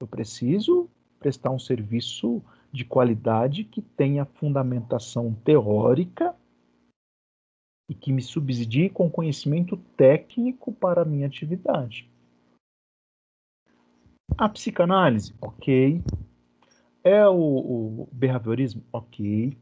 Eu 0.00 0.06
preciso 0.06 0.88
prestar 1.18 1.50
um 1.50 1.58
serviço 1.58 2.42
de 2.72 2.84
qualidade 2.84 3.64
que 3.64 3.82
tenha 3.82 4.24
fundamentação 4.24 5.34
teórica 5.34 6.34
e 7.88 7.94
que 7.94 8.12
me 8.12 8.22
subsidie 8.22 8.90
com 8.90 9.10
conhecimento 9.10 9.76
técnico 9.96 10.72
para 10.72 11.02
a 11.02 11.04
minha 11.04 11.26
atividade. 11.26 12.08
A 14.36 14.48
psicanálise, 14.48 15.34
ok. 15.40 16.02
É 17.02 17.26
o, 17.26 18.02
o 18.02 18.08
behaviorismo, 18.12 18.84
ok. 18.92 19.56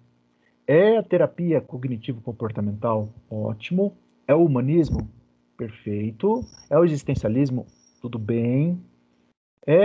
É 0.66 0.96
a 0.96 1.02
terapia 1.02 1.60
cognitivo-comportamental, 1.60 3.08
ótimo. 3.30 3.96
É 4.26 4.34
o 4.34 4.44
humanismo, 4.44 5.08
perfeito. 5.56 6.44
É 6.68 6.76
o 6.76 6.84
existencialismo, 6.84 7.64
tudo 8.00 8.18
bem. 8.18 8.80
É, 9.66 9.76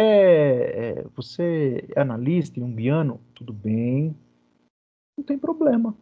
é, 1.00 1.06
você 1.16 1.88
é 1.96 2.02
analista 2.02 2.60
e 2.60 2.64
um 2.64 2.74
guiano, 2.74 3.20
tudo 3.34 3.52
bem. 3.52 4.16
Não 5.18 5.26
tem 5.26 5.38
problema. 5.38 5.96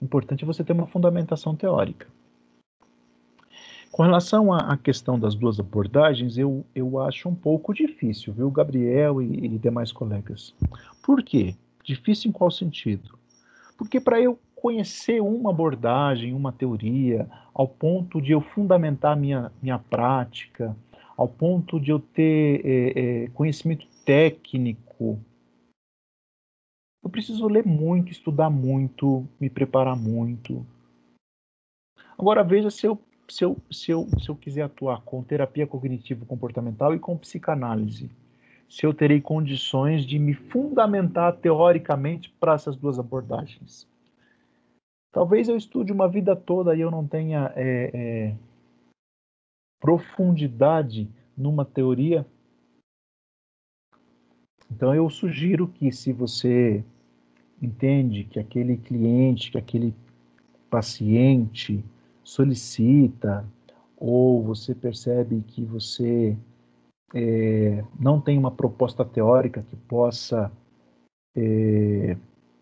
O 0.00 0.04
importante 0.04 0.44
é 0.44 0.46
você 0.46 0.62
ter 0.62 0.72
uma 0.72 0.86
fundamentação 0.86 1.56
teórica. 1.56 2.06
Com 3.90 4.02
relação 4.02 4.52
à, 4.52 4.76
questão 4.76 5.18
das 5.18 5.34
duas 5.34 5.58
abordagens, 5.58 6.36
eu, 6.36 6.66
eu 6.74 7.00
acho 7.00 7.30
um 7.30 7.34
pouco 7.34 7.72
difícil, 7.72 8.34
viu, 8.34 8.50
Gabriel 8.50 9.22
e, 9.22 9.46
e 9.46 9.58
demais 9.58 9.90
colegas. 9.90 10.54
Por 11.02 11.22
quê? 11.22 11.56
Difícil 11.82 12.28
em 12.28 12.32
qual 12.32 12.50
sentido? 12.50 13.18
Porque 13.78 13.98
para 13.98 14.20
eu 14.20 14.38
conhecer 14.54 15.22
uma 15.22 15.48
abordagem, 15.48 16.34
uma 16.34 16.52
teoria, 16.52 17.26
ao 17.54 17.66
ponto 17.66 18.20
de 18.20 18.32
eu 18.32 18.40
fundamentar 18.42 19.16
minha, 19.16 19.50
minha 19.62 19.78
prática, 19.78 20.76
ao 21.16 21.26
ponto 21.26 21.80
de 21.80 21.90
eu 21.90 21.98
ter 21.98 22.60
é, 22.64 23.24
é, 23.24 23.28
conhecimento 23.28 23.86
técnico. 24.04 25.18
Eu 27.02 27.08
preciso 27.08 27.46
ler 27.46 27.64
muito, 27.64 28.10
estudar 28.10 28.50
muito, 28.50 29.26
me 29.40 29.48
preparar 29.48 29.96
muito. 29.96 30.66
Agora 32.18 32.42
veja 32.42 32.70
se 32.70 32.86
eu, 32.86 32.98
se 33.28 33.44
eu, 33.44 33.56
se 33.70 33.90
eu, 33.90 34.08
se 34.20 34.28
eu 34.28 34.36
quiser 34.36 34.62
atuar 34.62 35.00
com 35.02 35.22
terapia 35.22 35.66
cognitivo-comportamental 35.66 36.94
e 36.94 36.98
com 36.98 37.16
psicanálise. 37.16 38.10
Se 38.68 38.84
eu 38.84 38.92
terei 38.92 39.20
condições 39.20 40.04
de 40.04 40.18
me 40.18 40.34
fundamentar 40.34 41.36
teoricamente 41.36 42.34
para 42.40 42.54
essas 42.54 42.76
duas 42.76 42.98
abordagens. 42.98 43.88
Talvez 45.12 45.48
eu 45.48 45.56
estude 45.56 45.92
uma 45.92 46.08
vida 46.08 46.34
toda 46.34 46.74
e 46.74 46.80
eu 46.80 46.90
não 46.90 47.06
tenha 47.06 47.52
é, 47.54 47.90
é, 47.94 48.34
profundidade 49.80 51.08
numa 51.36 51.64
teoria. 51.64 52.26
Então 54.70 54.94
eu 54.94 55.08
sugiro 55.08 55.68
que 55.68 55.92
se 55.92 56.12
você 56.12 56.84
entende 57.60 58.24
que 58.24 58.38
aquele 58.38 58.76
cliente, 58.76 59.50
que 59.50 59.58
aquele 59.58 59.94
paciente 60.68 61.84
solicita, 62.22 63.46
ou 63.96 64.42
você 64.42 64.74
percebe 64.74 65.42
que 65.46 65.64
você 65.64 66.36
é, 67.14 67.84
não 67.98 68.20
tem 68.20 68.36
uma 68.36 68.50
proposta 68.50 69.04
teórica 69.04 69.62
que 69.62 69.76
possa 69.76 70.50
é, 71.34 72.16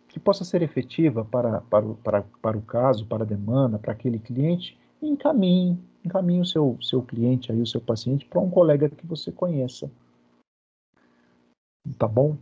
que 0.08 0.20
possa 0.20 0.44
ser 0.44 0.62
efetiva 0.62 1.24
para, 1.24 1.60
para, 1.62 1.86
para, 1.94 2.22
para 2.40 2.56
o 2.56 2.62
caso, 2.62 3.04
para 3.04 3.24
a 3.24 3.26
demanda, 3.26 3.80
para 3.80 3.92
aquele 3.92 4.18
cliente, 4.18 4.78
encaminhe 5.02 5.76
encaminhe 6.04 6.40
o 6.40 6.46
seu, 6.46 6.78
seu 6.82 7.02
cliente, 7.02 7.50
aí, 7.50 7.60
o 7.60 7.66
seu 7.66 7.80
paciente, 7.80 8.26
para 8.26 8.40
um 8.40 8.50
colega 8.50 8.88
que 8.88 9.06
você 9.06 9.32
conheça. 9.32 9.90
Tá 11.98 12.06
bom? 12.06 12.36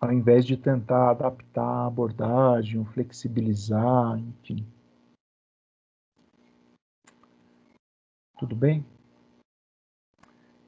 Ao 0.00 0.12
invés 0.12 0.44
de 0.44 0.56
tentar 0.56 1.10
adaptar 1.10 1.62
a 1.62 1.86
abordagem, 1.86 2.84
flexibilizar, 2.86 4.18
enfim. 4.18 4.66
Tudo 8.38 8.54
bem? 8.54 8.84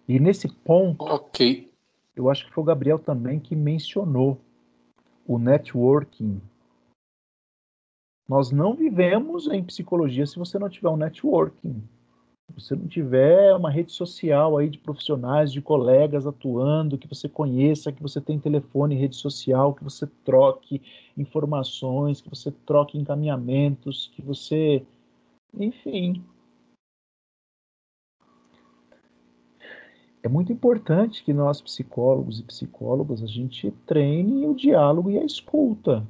E 0.09 0.18
nesse 0.18 0.48
ponto, 0.48 1.05
ok. 1.05 1.72
eu 2.16 2.29
acho 2.29 2.44
que 2.44 2.53
foi 2.53 2.62
o 2.62 2.66
Gabriel 2.66 2.98
também 2.98 3.38
que 3.38 3.55
mencionou 3.55 4.40
o 5.24 5.38
networking 5.38 6.42
nós 8.31 8.53
não 8.53 8.75
vivemos 8.75 9.49
em 9.49 9.61
psicologia 9.61 10.25
se 10.25 10.38
você 10.38 10.57
não 10.57 10.69
tiver 10.69 10.88
um 10.88 10.97
networking. 10.97 11.83
Se 12.47 12.55
você 12.55 12.77
não 12.77 12.87
tiver 12.87 13.53
uma 13.57 13.73
rede 13.73 13.90
social 13.90 14.57
aí 14.57 14.71
de 14.71 14.79
profissionais, 14.79 15.53
de 15.53 15.61
colegas 15.61 16.29
atuando, 16.29 16.97
que 16.97 17.09
você 17.09 17.29
conheça, 17.29 17.90
que 17.90 18.01
você 18.01 18.21
tem 18.21 18.38
telefone, 18.38 18.95
rede 18.95 19.16
social, 19.16 19.75
que 19.75 19.83
você 19.83 20.07
troque 20.25 20.81
informações, 21.19 22.21
que 22.21 22.31
você 22.31 22.53
troque 22.64 22.97
encaminhamentos, 22.97 24.12
que 24.14 24.23
você. 24.23 24.87
Enfim. 25.53 26.23
É 30.23 30.29
muito 30.29 30.52
importante 30.52 31.25
que 31.25 31.33
nós, 31.33 31.61
psicólogos 31.61 32.38
e 32.38 32.44
psicólogas, 32.44 33.25
a 33.25 33.27
gente 33.27 33.73
treine 33.85 34.46
o 34.46 34.54
diálogo 34.54 35.11
e 35.11 35.19
a 35.19 35.25
escuta. 35.25 36.07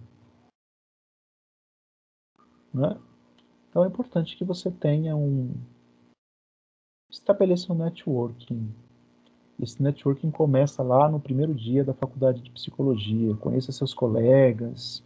Né? 2.73 2.97
Então 3.69 3.85
é 3.85 3.89
importante 3.89 4.37
que 4.37 4.45
você 4.45 4.71
tenha 4.71 5.17
um. 5.17 5.53
estabeleça 7.11 7.73
um 7.73 7.77
networking. 7.77 8.73
Esse 9.61 9.83
networking 9.83 10.31
começa 10.31 10.83
lá 10.83 11.09
no 11.09 11.21
primeiro 11.21 11.55
dia 11.55 11.85
da 11.85 11.93
faculdade 11.93 12.41
de 12.41 12.51
psicologia. 12.51 13.35
Conheça 13.37 13.71
seus 13.73 13.93
colegas 13.93 15.03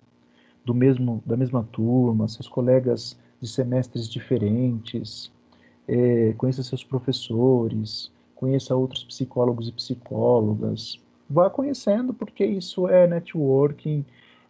do 0.64 0.72
mesmo, 0.72 1.22
da 1.26 1.36
mesma 1.36 1.62
turma, 1.64 2.28
seus 2.28 2.48
colegas 2.48 3.18
de 3.40 3.48
semestres 3.48 4.08
diferentes, 4.08 5.30
é, 5.86 6.32
conheça 6.34 6.62
seus 6.62 6.82
professores, 6.82 8.10
conheça 8.34 8.74
outros 8.74 9.04
psicólogos 9.04 9.68
e 9.68 9.72
psicólogas. 9.72 10.98
Vá 11.28 11.50
conhecendo, 11.50 12.14
porque 12.14 12.44
isso 12.44 12.88
é 12.88 13.06
networking, 13.06 14.04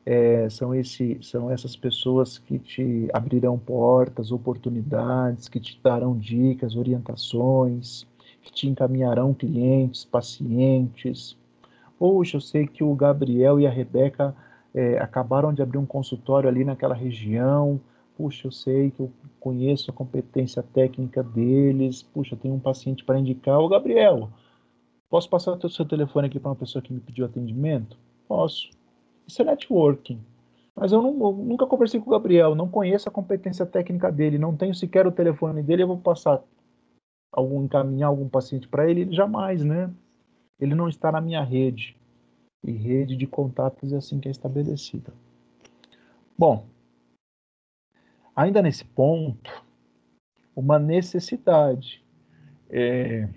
é, 0.07 0.49
são, 0.51 0.75
esse, 0.75 1.19
são 1.23 1.51
essas 1.51 1.75
pessoas 1.75 2.37
que 2.37 2.59
te 2.59 3.09
abrirão 3.13 3.59
portas, 3.59 4.31
oportunidades, 4.31 5.49
que 5.49 5.59
te 5.59 5.81
darão 5.83 6.17
dicas, 6.17 6.77
orientações, 6.77 8.07
que 8.43 8.53
te 8.53 8.69
encaminharão 8.69 9.33
clientes, 9.33 10.05
pacientes. 10.05 11.37
Poxa, 11.99 12.37
eu 12.37 12.41
sei 12.41 12.67
que 12.67 12.85
o 12.85 12.95
Gabriel 12.95 13.59
e 13.59 13.67
a 13.67 13.71
Rebeca 13.71 14.35
é, 14.75 14.99
acabaram 14.99 15.55
de 15.55 15.63
abrir 15.63 15.79
um 15.79 15.87
consultório 15.87 16.49
ali 16.49 16.65
naquela 16.65 16.95
região. 16.95 17.81
Puxa, 18.17 18.47
eu 18.47 18.53
sei 18.53 18.91
que 18.91 19.01
eu 19.01 19.11
conheço 19.41 19.91
a 19.91 19.95
competência 19.95 20.63
técnica 20.63 21.23
deles. 21.23 22.03
Puxa, 22.03 22.37
tem 22.37 22.53
um 22.53 22.61
paciente 22.61 23.03
para 23.05 23.19
indicar. 23.19 23.59
Ô, 23.59 23.69
Gabriel, 23.69 24.29
posso 25.09 25.31
passar 25.31 25.53
o 25.53 25.71
seu 25.71 25.87
telefone 25.87 26.27
aqui 26.27 26.39
para 26.39 26.51
uma 26.51 26.57
pessoa 26.57 26.83
que 26.83 26.93
me 26.93 27.01
pediu 27.01 27.25
atendimento? 27.25 27.97
Posso. 28.29 28.69
Isso 29.27 29.43
é 29.43 29.45
networking. 29.45 30.21
Mas 30.75 30.93
eu, 30.93 31.01
não, 31.01 31.11
eu, 31.11 31.33
nunca 31.33 31.67
conversei 31.67 32.01
com 32.01 32.11
o 32.11 32.13
Gabriel, 32.13 32.55
não 32.55 32.69
conheço 32.69 33.09
a 33.09 33.13
competência 33.13 33.65
técnica 33.65 34.11
dele, 34.11 34.39
não 34.39 34.57
tenho 34.57 34.75
sequer 34.75 35.07
o 35.07 35.13
telefone 35.13 35.63
dele, 35.63 35.85
eu 35.85 35.89
vou 35.89 35.99
passar 35.99 36.43
algum 37.33 37.65
encaminhar 37.65 38.09
algum 38.09 38.29
paciente 38.29 38.69
para 38.69 38.89
ele, 38.89 39.13
jamais, 39.13 39.65
né? 39.65 39.91
Ele 40.59 40.75
não 40.75 40.89
está 40.89 41.11
na 41.13 41.21
minha 41.21 41.43
rede. 41.43 41.97
E 42.63 42.73
rede 42.73 43.17
de 43.17 43.27
contatos 43.27 43.93
é 43.93 43.97
assim 43.97 44.19
que 44.19 44.29
é 44.29 44.31
estabelecida. 44.31 45.13
Bom, 46.37 46.65
ainda 48.35 48.63
nesse 48.63 48.85
ponto, 48.85 49.63
uma 50.57 50.79
necessidade 50.79 52.03
é, 52.71 53.29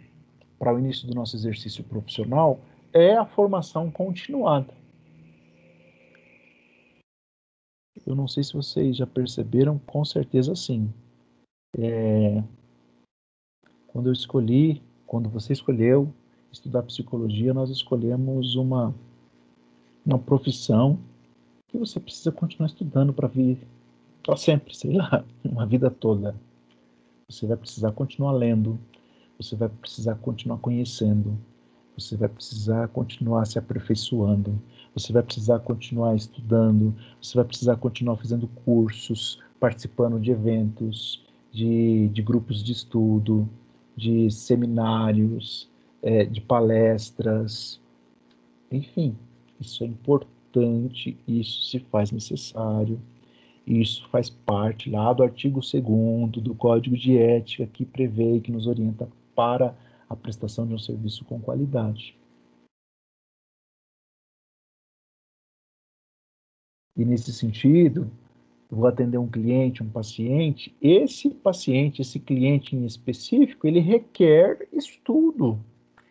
para 0.58 0.74
o 0.74 0.80
início 0.80 1.08
do 1.08 1.14
nosso 1.14 1.36
exercício 1.36 1.84
profissional 1.84 2.60
é 2.94 3.16
a 3.16 3.26
formação 3.26 3.92
continuada. 3.92 4.74
Eu 8.06 8.16
não 8.16 8.28
sei 8.28 8.44
se 8.44 8.54
vocês 8.54 8.98
já 8.98 9.08
perceberam, 9.08 9.80
com 9.80 10.04
certeza 10.06 10.56
sim. 10.56 10.92
É, 11.78 12.44
quando 13.88 14.08
eu 14.08 14.14
escolhi, 14.14 14.82
quando 15.06 15.30
você 15.30 15.54
escolheu 15.54 16.14
estudar 16.52 16.84
psicologia, 16.84 17.54
nós 17.54 17.70
escolhemos 17.70 18.56
uma, 18.56 18.94
uma 20.06 20.20
profissão 20.20 21.00
que 21.68 21.78
você 21.78 22.00
precisa 22.00 22.32
continuar 22.32 22.68
estudando 22.68 23.14
para 23.14 23.28
vir 23.28 23.58
para 24.24 24.36
sempre, 24.36 24.76
sei 24.76 24.94
lá, 24.94 25.24
uma 25.44 25.66
vida 25.66 25.90
toda. 25.90 26.36
Você 27.30 27.46
vai 27.46 27.58
precisar 27.58 27.92
continuar 27.92 28.34
lendo, 28.34 28.80
você 29.38 29.56
vai 29.56 29.70
precisar 29.70 30.16
continuar 30.16 30.58
conhecendo, 30.60 31.38
você 31.98 32.16
vai 32.16 32.30
precisar 32.30 32.88
continuar 32.90 33.46
se 33.46 33.58
aperfeiçoando, 33.58 34.62
você 34.94 35.12
vai 35.12 35.24
precisar 35.24 35.60
continuar 35.60 36.16
estudando, 36.16 36.94
você 37.22 37.36
vai 37.36 37.46
precisar 37.46 37.76
continuar 37.78 38.18
fazendo 38.18 38.48
cursos, 38.66 39.40
participando 39.60 40.20
de 40.20 40.32
eventos, 40.32 41.26
de, 41.52 42.08
de 42.10 42.22
grupos 42.22 42.64
de 42.64 42.72
estudo, 42.72 43.50
de 43.96 44.30
seminários, 44.30 45.70
é, 46.04 46.24
de 46.24 46.40
palestras, 46.40 47.82
enfim, 48.72 49.16
isso 49.60 49.84
é 49.84 49.88
importante, 49.88 51.18
isso 51.28 51.64
se 51.64 51.80
faz 51.80 52.12
necessário, 52.12 53.00
isso 53.66 54.08
faz 54.10 54.30
parte 54.30 54.90
lá 54.90 55.12
do 55.14 55.24
artigo 55.24 55.60
2 55.60 56.44
do 56.44 56.54
Código 56.54 56.96
de 56.96 57.18
Ética 57.18 57.66
que 57.66 57.86
prevê 57.86 58.36
e 58.36 58.42
que 58.42 58.52
nos 58.52 58.68
orienta 58.68 59.10
para 59.36 59.76
a 60.10 60.16
prestação 60.16 60.68
de 60.68 60.74
um 60.74 60.80
serviço 60.80 61.26
com 61.26 61.40
qualidade. 61.40 62.18
E 66.96 67.06
nesse 67.06 67.32
sentido, 67.32 68.10
vou 68.70 68.88
atender 68.88 69.18
um 69.18 69.28
cliente, 69.28 69.84
um 69.84 69.90
paciente, 69.90 70.76
esse 70.82 71.30
paciente, 71.30 72.02
esse 72.02 72.20
cliente 72.20 72.76
em 72.76 72.86
específico, 72.86 73.68
ele 73.68 73.80
requer 73.80 74.68
estudo. 74.74 75.60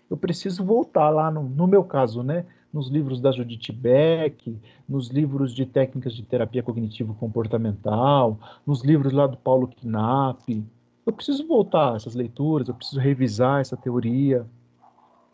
Eu 0.09 0.17
preciso 0.17 0.65
voltar 0.65 1.11
lá, 1.11 1.31
no, 1.31 1.43
no 1.43 1.67
meu 1.67 1.83
caso, 1.83 2.23
né, 2.23 2.47
nos 2.73 2.89
livros 2.89 3.21
da 3.21 3.33
Judith 3.33 3.73
Beck, 3.73 4.57
nos 4.89 5.09
livros 5.09 5.53
de 5.55 5.67
técnicas 5.67 6.15
de 6.15 6.23
terapia 6.23 6.63
cognitivo-comportamental, 6.63 8.39
nos 8.67 8.85
livros 8.85 9.13
lá 9.13 9.27
do 9.27 9.37
Paulo 9.37 9.69
Knapp. 9.69 10.65
Eu 11.07 11.13
preciso 11.13 11.47
voltar 11.47 11.95
essas 11.95 12.17
leituras, 12.17 12.67
eu 12.67 12.75
preciso 12.75 12.99
revisar 12.99 13.61
essa 13.61 13.77
teoria. 13.77 14.45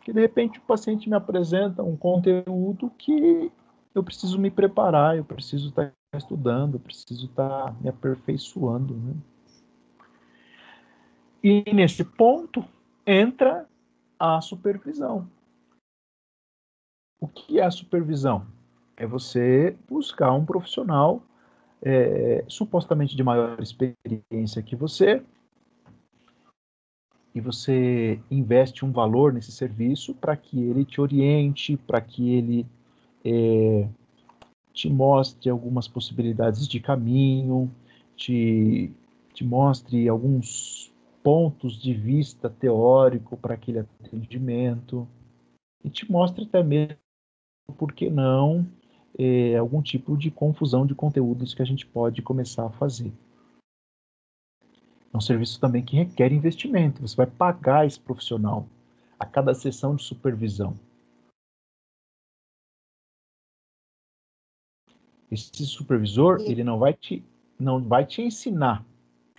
Que 0.01 0.13
de 0.13 0.21
repente 0.21 0.59
o 0.59 0.61
paciente 0.61 1.09
me 1.09 1.15
apresenta 1.15 1.81
um 1.81 1.97
conteúdo 1.97 2.91
que 2.91 3.51
eu 3.95 4.03
preciso 4.03 4.39
me 4.39 4.51
preparar, 4.51 5.17
eu 5.17 5.25
preciso 5.25 5.69
estar 5.69 5.91
estudando, 6.15 6.75
eu 6.75 6.79
preciso 6.79 7.25
estar 7.25 7.75
me 7.81 7.89
aperfeiçoando. 7.89 8.93
Né? 8.93 9.13
E 11.43 11.73
nesse 11.73 12.03
ponto 12.03 12.63
entra 13.05 13.67
a 14.19 14.39
supervisão. 14.41 15.27
O 17.19 17.27
que 17.27 17.59
é 17.59 17.63
a 17.63 17.71
supervisão? 17.71 18.45
É 18.95 19.07
você 19.07 19.75
buscar 19.89 20.31
um 20.33 20.45
profissional 20.45 21.23
é, 21.81 22.45
supostamente 22.47 23.15
de 23.15 23.23
maior 23.23 23.59
experiência 23.59 24.61
que 24.61 24.75
você 24.75 25.23
e 27.33 27.41
você 27.41 28.19
investe 28.29 28.85
um 28.85 28.91
valor 28.91 29.33
nesse 29.33 29.51
serviço 29.51 30.13
para 30.13 30.35
que 30.37 30.59
ele 30.59 30.85
te 30.85 31.01
oriente, 31.01 31.75
para 31.75 31.99
que 31.99 32.29
ele 32.29 32.65
é, 33.25 33.87
te 34.71 34.89
mostre 34.89 35.49
algumas 35.49 35.87
possibilidades 35.87 36.67
de 36.67 36.79
caminho, 36.79 37.71
te, 38.15 38.91
te 39.33 39.43
mostre 39.43 40.07
alguns 40.07 40.91
pontos 41.23 41.81
de 41.81 41.93
vista 41.93 42.49
teórico 42.49 43.37
para 43.37 43.53
aquele 43.53 43.79
atendimento 43.79 45.07
e 45.83 45.89
te 45.89 46.09
mostre 46.11 46.43
até 46.43 46.61
mesmo, 46.61 46.97
por 47.77 47.93
que 47.93 48.09
não, 48.09 48.67
é, 49.17 49.55
algum 49.55 49.81
tipo 49.81 50.17
de 50.17 50.29
confusão 50.29 50.85
de 50.85 50.93
conteúdos 50.93 51.53
que 51.53 51.61
a 51.61 51.65
gente 51.65 51.85
pode 51.85 52.21
começar 52.21 52.65
a 52.65 52.71
fazer. 52.71 53.11
É 55.13 55.17
um 55.17 55.21
serviço 55.21 55.59
também 55.59 55.83
que 55.83 55.95
requer 55.95 56.31
investimento. 56.31 57.01
Você 57.01 57.15
vai 57.15 57.27
pagar 57.27 57.85
esse 57.85 57.99
profissional 57.99 58.65
a 59.19 59.25
cada 59.25 59.53
sessão 59.53 59.95
de 59.95 60.03
supervisão. 60.03 60.77
Esse 65.31 65.65
supervisor, 65.65 66.41
ele 66.41 66.63
não 66.63 66.79
vai 66.79 66.93
te 66.93 67.23
não 67.59 67.81
vai 67.81 68.05
te 68.05 68.21
ensinar. 68.23 68.83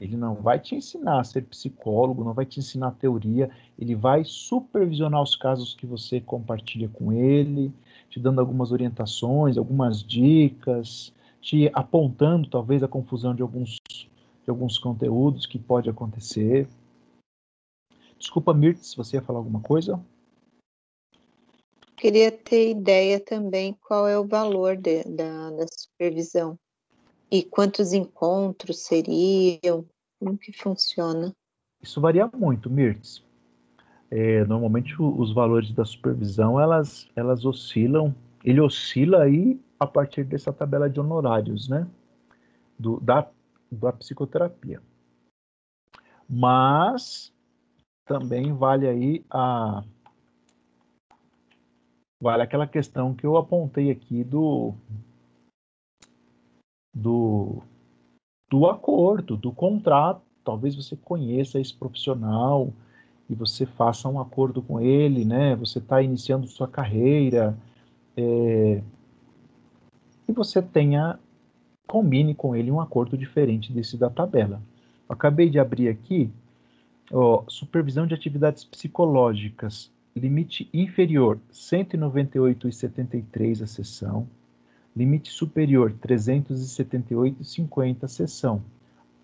Ele 0.01 0.16
não 0.16 0.35
vai 0.37 0.59
te 0.59 0.75
ensinar 0.75 1.20
a 1.20 1.25
ser 1.25 1.43
psicólogo, 1.43 2.25
não 2.25 2.33
vai 2.33 2.47
te 2.47 2.59
ensinar 2.59 2.93
teoria, 2.93 3.51
ele 3.79 3.95
vai 3.95 4.25
supervisionar 4.25 5.22
os 5.22 5.37
casos 5.37 5.75
que 5.75 5.87
você 5.87 6.20
compartilha 6.20 6.89
com 6.89 7.12
ele, 7.12 7.72
te 8.11 8.18
dando 8.18 8.41
algumas 8.41 8.72
orientações, 8.72 9.57
algumas 9.57 10.03
dicas, 10.03 11.12
te 11.41 11.70
apontando 11.72 12.49
talvez 12.49 12.83
a 12.83 12.89
confusão 12.89 13.35
de 13.35 13.43
alguns 13.43 13.79
de 14.45 14.51
alguns 14.51 14.78
conteúdos 14.78 15.47
que 15.47 15.59
pode 15.59 15.88
acontecer. 15.88 16.68
Desculpa, 18.18 18.55
Mirtz, 18.55 18.95
você 18.95 19.16
ia 19.16 19.22
falar 19.22 19.38
alguma 19.38 19.61
coisa. 19.61 20.01
Queria 21.97 22.30
ter 22.30 22.70
ideia 22.70 23.18
também 23.18 23.76
qual 23.80 24.07
é 24.07 24.18
o 24.18 24.26
valor 24.26 24.76
de, 24.76 25.05
da, 25.05 25.51
da 25.51 25.66
supervisão 25.66 26.59
e 27.30 27.42
quantos 27.42 27.92
encontros 27.92 28.84
seriam, 28.84 29.84
como 30.20 30.36
que 30.36 30.53
funciona? 30.53 31.32
Isso 31.82 32.01
varia 32.01 32.30
muito, 32.36 32.68
Mirtz. 32.70 33.24
É, 34.11 34.45
normalmente 34.45 34.95
os 35.01 35.32
valores 35.32 35.72
da 35.72 35.84
supervisão 35.84 36.61
elas, 36.61 37.09
elas 37.16 37.45
oscilam, 37.45 38.14
ele 38.45 38.61
oscila 38.61 39.22
aí 39.22 39.61
a 39.80 39.86
partir 39.86 40.24
dessa 40.24 40.53
tabela 40.53 40.88
de 40.88 41.01
honorários, 41.01 41.68
né? 41.68 41.86
Do, 42.78 43.01
da, 43.01 43.28
da 43.75 43.93
psicoterapia. 43.93 44.83
Mas 46.29 47.33
também 48.07 48.53
vale 48.53 48.87
aí 48.87 49.25
a, 49.31 49.85
vale 52.20 52.43
aquela 52.43 52.66
questão 52.66 53.14
que 53.14 53.27
eu 53.27 53.37
apontei 53.37 53.91
aqui 53.91 54.25
do 54.25 54.75
do, 56.95 57.62
do 58.49 58.66
acordo, 58.66 59.37
do 59.37 59.51
contrato. 59.51 60.22
Talvez 60.45 60.77
você 60.77 60.97
conheça 60.97 61.59
esse 61.59 61.75
profissional 61.75 62.72
e 63.29 63.35
você 63.35 63.66
faça 63.66 64.09
um 64.09 64.20
acordo 64.20 64.62
com 64.62 64.81
ele, 64.81 65.25
né? 65.25 65.57
Você 65.57 65.79
está 65.79 66.01
iniciando 66.03 66.47
sua 66.47 66.68
carreira 66.68 67.59
é, 68.16 68.83
e 70.29 70.33
você 70.33 70.62
tenha 70.62 71.18
combine 71.87 72.35
com 72.35 72.57
ele 72.57 72.70
um 72.70 72.80
acordo 72.80 73.16
diferente 73.16 73.72
desse 73.72 73.97
da 73.97 74.11
tabela. 74.11 74.61
Eu 75.09 75.14
acabei 75.14 75.49
de 75.51 75.59
abrir 75.59 75.89
aqui, 75.89 76.30
ó, 77.12 77.43
supervisão 77.49 78.07
de 78.07 78.14
atividades 78.14 78.64
psicológicas 78.64 79.91
limite 80.16 80.68
inferior 80.72 81.41
198,73 81.53 83.62
a 83.62 83.66
sessão, 83.66 84.28
Limite 84.97 85.30
superior, 85.30 85.93
378,50 85.93 88.07
sessão. 88.07 88.62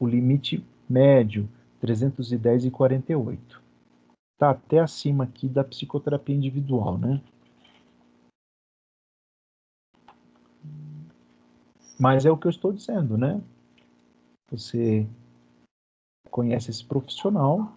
O 0.01 0.07
limite 0.07 0.65
médio, 0.89 1.49
310,48. 1.81 3.39
Tá 4.37 4.51
até 4.51 4.81
acima 4.81 5.23
aqui 5.25 5.47
da 5.47 5.63
psicoterapia 5.63 6.35
individual, 6.35 6.99
né? 6.99 7.21
Mas 12.01 12.25
é 12.25 12.31
o 12.31 12.37
que 12.37 12.47
eu 12.47 12.51
estou 12.51 12.73
dizendo, 12.73 13.19
né? 13.19 13.39
Você 14.51 15.07
conhece 16.31 16.71
esse 16.71 16.83
profissional 16.83 17.77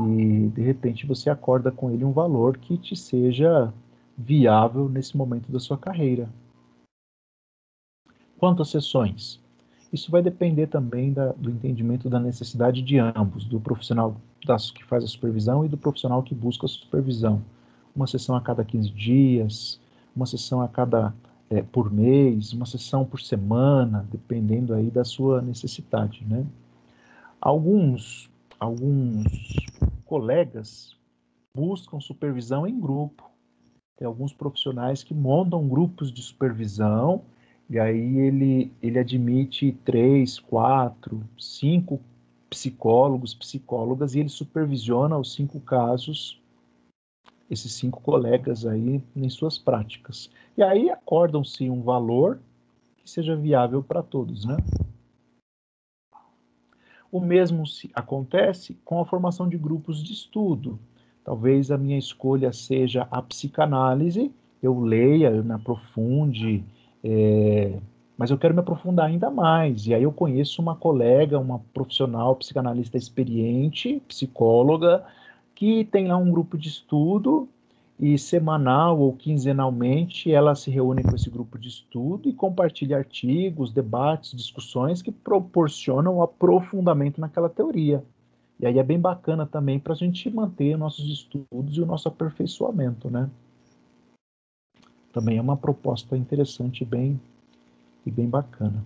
e 0.00 0.48
de 0.48 0.62
repente 0.62 1.06
você 1.06 1.28
acorda 1.28 1.70
com 1.70 1.90
ele 1.90 2.04
um 2.04 2.12
valor 2.12 2.56
que 2.56 2.78
te 2.78 2.96
seja 2.96 3.70
viável 4.16 4.88
nesse 4.88 5.14
momento 5.14 5.52
da 5.52 5.60
sua 5.60 5.76
carreira. 5.76 6.26
Quantas 8.38 8.70
sessões? 8.70 9.38
Isso 9.92 10.10
vai 10.10 10.22
depender 10.22 10.66
também 10.66 11.12
da, 11.12 11.32
do 11.32 11.50
entendimento 11.50 12.08
da 12.08 12.18
necessidade 12.18 12.80
de 12.80 12.98
ambos, 12.98 13.44
do 13.44 13.60
profissional 13.60 14.16
das, 14.46 14.70
que 14.70 14.82
faz 14.82 15.04
a 15.04 15.06
supervisão 15.06 15.66
e 15.66 15.68
do 15.68 15.76
profissional 15.76 16.22
que 16.22 16.34
busca 16.34 16.64
a 16.64 16.68
supervisão. 16.68 17.42
Uma 17.94 18.06
sessão 18.06 18.34
a 18.34 18.40
cada 18.40 18.64
15 18.64 18.88
dias, 18.90 19.78
uma 20.14 20.24
sessão 20.24 20.62
a 20.62 20.68
cada 20.68 21.14
é, 21.50 21.62
por 21.62 21.92
mês, 21.92 22.52
uma 22.52 22.66
sessão 22.66 23.04
por 23.04 23.20
semana, 23.20 24.06
dependendo 24.10 24.74
aí 24.74 24.90
da 24.90 25.04
sua 25.04 25.40
necessidade, 25.40 26.24
né? 26.24 26.44
Alguns, 27.40 28.30
alguns 28.58 29.70
colegas 30.04 30.96
buscam 31.54 32.00
supervisão 32.00 32.66
em 32.66 32.78
grupo. 32.78 33.30
Tem 33.96 34.06
alguns 34.06 34.32
profissionais 34.32 35.02
que 35.02 35.14
montam 35.14 35.68
grupos 35.68 36.12
de 36.12 36.22
supervisão 36.22 37.22
e 37.68 37.78
aí 37.78 38.18
ele, 38.18 38.72
ele 38.82 38.98
admite 38.98 39.72
três, 39.84 40.38
quatro, 40.38 41.22
cinco 41.38 42.00
psicólogos, 42.50 43.34
psicólogas 43.34 44.14
e 44.14 44.20
ele 44.20 44.28
supervisiona 44.28 45.18
os 45.18 45.34
cinco 45.34 45.60
casos, 45.60 46.40
esses 47.50 47.72
cinco 47.72 48.00
colegas 48.00 48.66
aí 48.66 49.02
em 49.14 49.28
suas 49.28 49.58
práticas. 49.58 50.30
E 50.56 50.62
aí 50.62 50.90
acordam-se 50.90 51.70
um 51.70 51.82
valor 51.82 52.40
que 52.96 53.08
seja 53.08 53.36
viável 53.36 53.82
para 53.82 54.02
todos, 54.02 54.44
né? 54.44 54.56
O 57.10 57.20
mesmo 57.20 57.62
acontece 57.94 58.76
com 58.84 59.00
a 59.00 59.04
formação 59.06 59.48
de 59.48 59.56
grupos 59.56 60.02
de 60.02 60.12
estudo. 60.12 60.78
Talvez 61.24 61.70
a 61.70 61.78
minha 61.78 61.98
escolha 61.98 62.52
seja 62.52 63.06
a 63.10 63.22
psicanálise, 63.22 64.32
eu 64.62 64.78
leia, 64.80 65.30
eu 65.30 65.44
me 65.44 65.52
aprofunde, 65.52 66.64
é, 67.02 67.78
mas 68.16 68.30
eu 68.30 68.38
quero 68.38 68.54
me 68.54 68.60
aprofundar 68.60 69.06
ainda 69.06 69.30
mais. 69.30 69.86
E 69.86 69.94
aí 69.94 70.02
eu 70.02 70.12
conheço 70.12 70.60
uma 70.60 70.74
colega, 70.74 71.38
uma 71.38 71.58
profissional 71.72 72.34
psicanalista 72.36 72.96
experiente, 72.96 74.02
psicóloga, 74.08 75.04
que 75.56 75.86
tem 75.86 76.06
lá 76.06 76.18
um 76.18 76.30
grupo 76.30 76.56
de 76.58 76.68
estudo 76.68 77.48
e 77.98 78.18
semanal 78.18 79.00
ou 79.00 79.16
quinzenalmente 79.16 80.30
ela 80.30 80.54
se 80.54 80.70
reúne 80.70 81.02
com 81.02 81.16
esse 81.16 81.30
grupo 81.30 81.58
de 81.58 81.68
estudo 81.68 82.28
e 82.28 82.32
compartilha 82.34 82.98
artigos, 82.98 83.72
debates, 83.72 84.36
discussões 84.36 85.00
que 85.00 85.10
proporcionam 85.10 86.20
aprofundamento 86.20 87.20
naquela 87.20 87.48
teoria. 87.48 88.04
E 88.60 88.66
aí 88.66 88.78
é 88.78 88.82
bem 88.82 89.00
bacana 89.00 89.46
também 89.46 89.80
para 89.80 89.94
a 89.94 89.96
gente 89.96 90.30
manter 90.30 90.76
nossos 90.76 91.10
estudos 91.10 91.76
e 91.76 91.80
o 91.80 91.86
nosso 91.86 92.06
aperfeiçoamento, 92.06 93.10
né? 93.10 93.30
Também 95.10 95.38
é 95.38 95.40
uma 95.40 95.56
proposta 95.56 96.16
interessante 96.16 96.84
bem, 96.84 97.18
e 98.04 98.10
bem 98.10 98.28
bacana. 98.28 98.84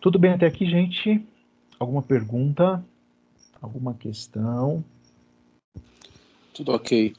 Tudo 0.00 0.18
bem 0.18 0.32
até 0.32 0.46
aqui, 0.46 0.64
gente? 0.64 1.22
Alguma 1.78 2.02
pergunta? 2.02 2.82
Alguma 3.60 3.94
questão? 3.94 4.84
Tudo 6.54 6.72
ok. 6.72 7.14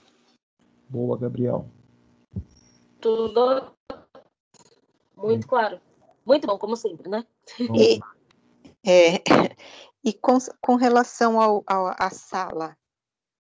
Boa, 0.89 1.17
Gabriel. 1.17 1.65
Tudo 2.99 3.73
muito 5.17 5.47
claro. 5.47 5.79
Muito 6.25 6.47
bom, 6.47 6.57
como 6.57 6.75
sempre, 6.75 7.09
né? 7.09 7.25
E, 7.59 7.99
é, 8.85 9.21
e 10.03 10.13
com, 10.13 10.37
com 10.61 10.75
relação 10.75 11.39
ao, 11.39 11.63
ao, 11.67 11.87
à 11.87 12.09
sala 12.09 12.77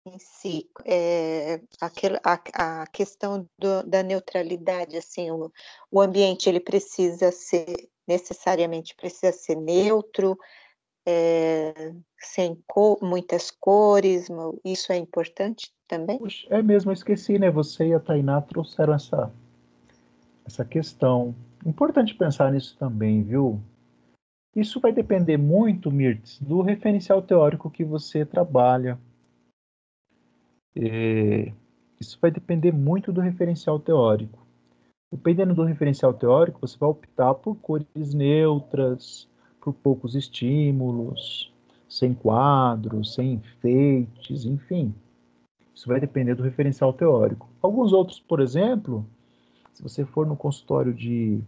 em 0.06 0.20
si, 0.20 0.70
é, 0.86 1.62
aquele, 1.80 2.18
a, 2.24 2.82
a 2.82 2.88
questão 2.88 3.48
do, 3.58 3.84
da 3.84 4.04
neutralidade, 4.04 4.98
assim, 4.98 5.32
o, 5.32 5.50
o 5.90 6.02
ambiente 6.02 6.50
ele 6.50 6.60
precisa 6.60 7.32
ser 7.32 7.90
necessariamente 8.06 8.94
precisa 8.96 9.32
ser 9.32 9.56
neutro, 9.56 10.38
é, 11.06 11.94
sem 12.20 12.58
muitas 13.02 13.52
cores, 13.52 14.28
isso 14.64 14.92
é 14.92 14.98
importante 14.98 15.74
também? 15.88 16.20
É 16.50 16.62
mesmo, 16.62 16.92
eu 16.92 16.94
esqueci, 16.94 17.38
né? 17.38 17.52
Você 17.52 17.88
e 17.88 17.94
a 17.94 18.00
Tainá 18.00 18.42
trouxeram 18.42 18.94
essa, 18.94 19.32
essa 20.46 20.64
questão. 20.64 21.36
Importante 21.66 22.16
pensar 22.16 22.52
nisso 22.52 22.76
também, 22.78 23.24
viu? 23.24 23.60
Isso 24.56 24.80
vai 24.80 24.92
depender 24.92 25.38
muito, 25.38 25.92
Mirtz, 25.92 26.40
do 26.40 26.62
referencial 26.62 27.22
teórico 27.22 27.72
que 27.72 27.84
você 27.84 28.24
trabalha. 28.24 29.00
É, 30.76 31.52
isso 32.00 32.18
vai 32.22 32.30
depender 32.30 32.72
muito 32.72 33.12
do 33.12 33.20
referencial 33.20 33.80
teórico. 33.80 34.46
Dependendo 35.12 35.54
do 35.54 35.64
referencial 35.64 36.14
teórico, 36.14 36.60
você 36.62 36.78
vai 36.78 36.90
optar 36.90 37.34
por 37.36 37.56
cores 37.56 38.14
neutras, 38.14 39.28
por 39.64 39.74
poucos 39.74 40.14
estímulos, 40.14 41.52
sem 41.88 42.14
quadros, 42.14 43.14
sem 43.14 43.36
enfeites, 43.36 44.44
enfim. 44.44 44.94
Isso 45.74 45.88
vai 45.88 46.02
depender 46.02 46.36
do 46.36 46.44
referencial 46.44 46.92
teórico. 46.92 47.48
Alguns 47.62 47.94
outros, 47.94 48.20
por 48.20 48.42
exemplo, 48.42 49.06
se 49.74 49.82
você 49.82 50.04
for 50.04 50.28
no 50.28 50.36
consultório 50.36 50.94
de. 50.94 51.42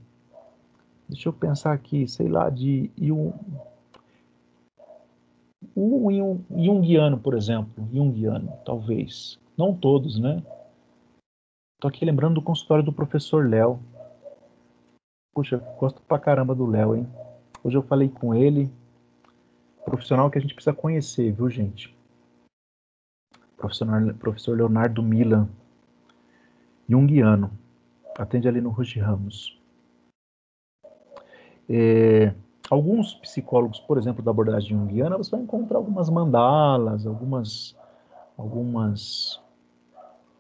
Deixa 1.10 1.28
eu 1.30 1.34
pensar 1.34 1.74
aqui, 1.74 2.08
sei 2.08 2.30
lá, 2.30 2.50
de 2.50 2.90
um, 3.12 3.32
Jungiano, 6.56 7.20
por 7.20 7.36
exemplo, 7.36 7.88
Jungiano, 7.94 8.52
talvez. 8.66 9.38
Não 9.58 9.76
todos, 9.76 10.18
né? 10.18 10.42
Estou 11.76 11.90
aqui 11.90 12.06
lembrando 12.06 12.36
do 12.36 12.42
consultório 12.42 12.84
do 12.84 12.94
professor 12.94 13.48
Léo. 13.48 13.80
Puxa, 15.34 15.58
gosto 15.78 16.02
pra 16.02 16.18
caramba 16.18 16.56
do 16.56 16.66
Léo, 16.66 16.96
hein? 16.96 17.08
Hoje 17.66 17.78
eu 17.78 17.82
falei 17.82 18.08
com 18.08 18.36
ele, 18.36 18.72
profissional 19.84 20.30
que 20.30 20.38
a 20.38 20.42
gente 20.42 20.54
precisa 20.54 20.72
conhecer, 20.72 21.32
viu, 21.32 21.50
gente? 21.50 21.98
Professor, 23.58 23.88
professor 24.20 24.56
Leonardo 24.56 25.02
Milan, 25.02 25.50
junguiano, 26.88 27.50
atende 28.20 28.48
ali 28.48 28.62
no 28.62 28.70
Ruge 28.70 29.00
Ramos. 29.00 29.60
É, 31.68 32.36
alguns 32.70 33.16
psicólogos, 33.16 33.80
por 33.80 33.98
exemplo, 33.98 34.22
da 34.22 34.30
abordagem 34.30 34.78
junguiana, 34.78 35.18
você 35.18 35.32
vai 35.32 35.42
encontrar 35.42 35.78
algumas 35.78 36.08
mandalas, 36.08 37.08
algumas, 37.08 37.76
algumas, 38.38 39.42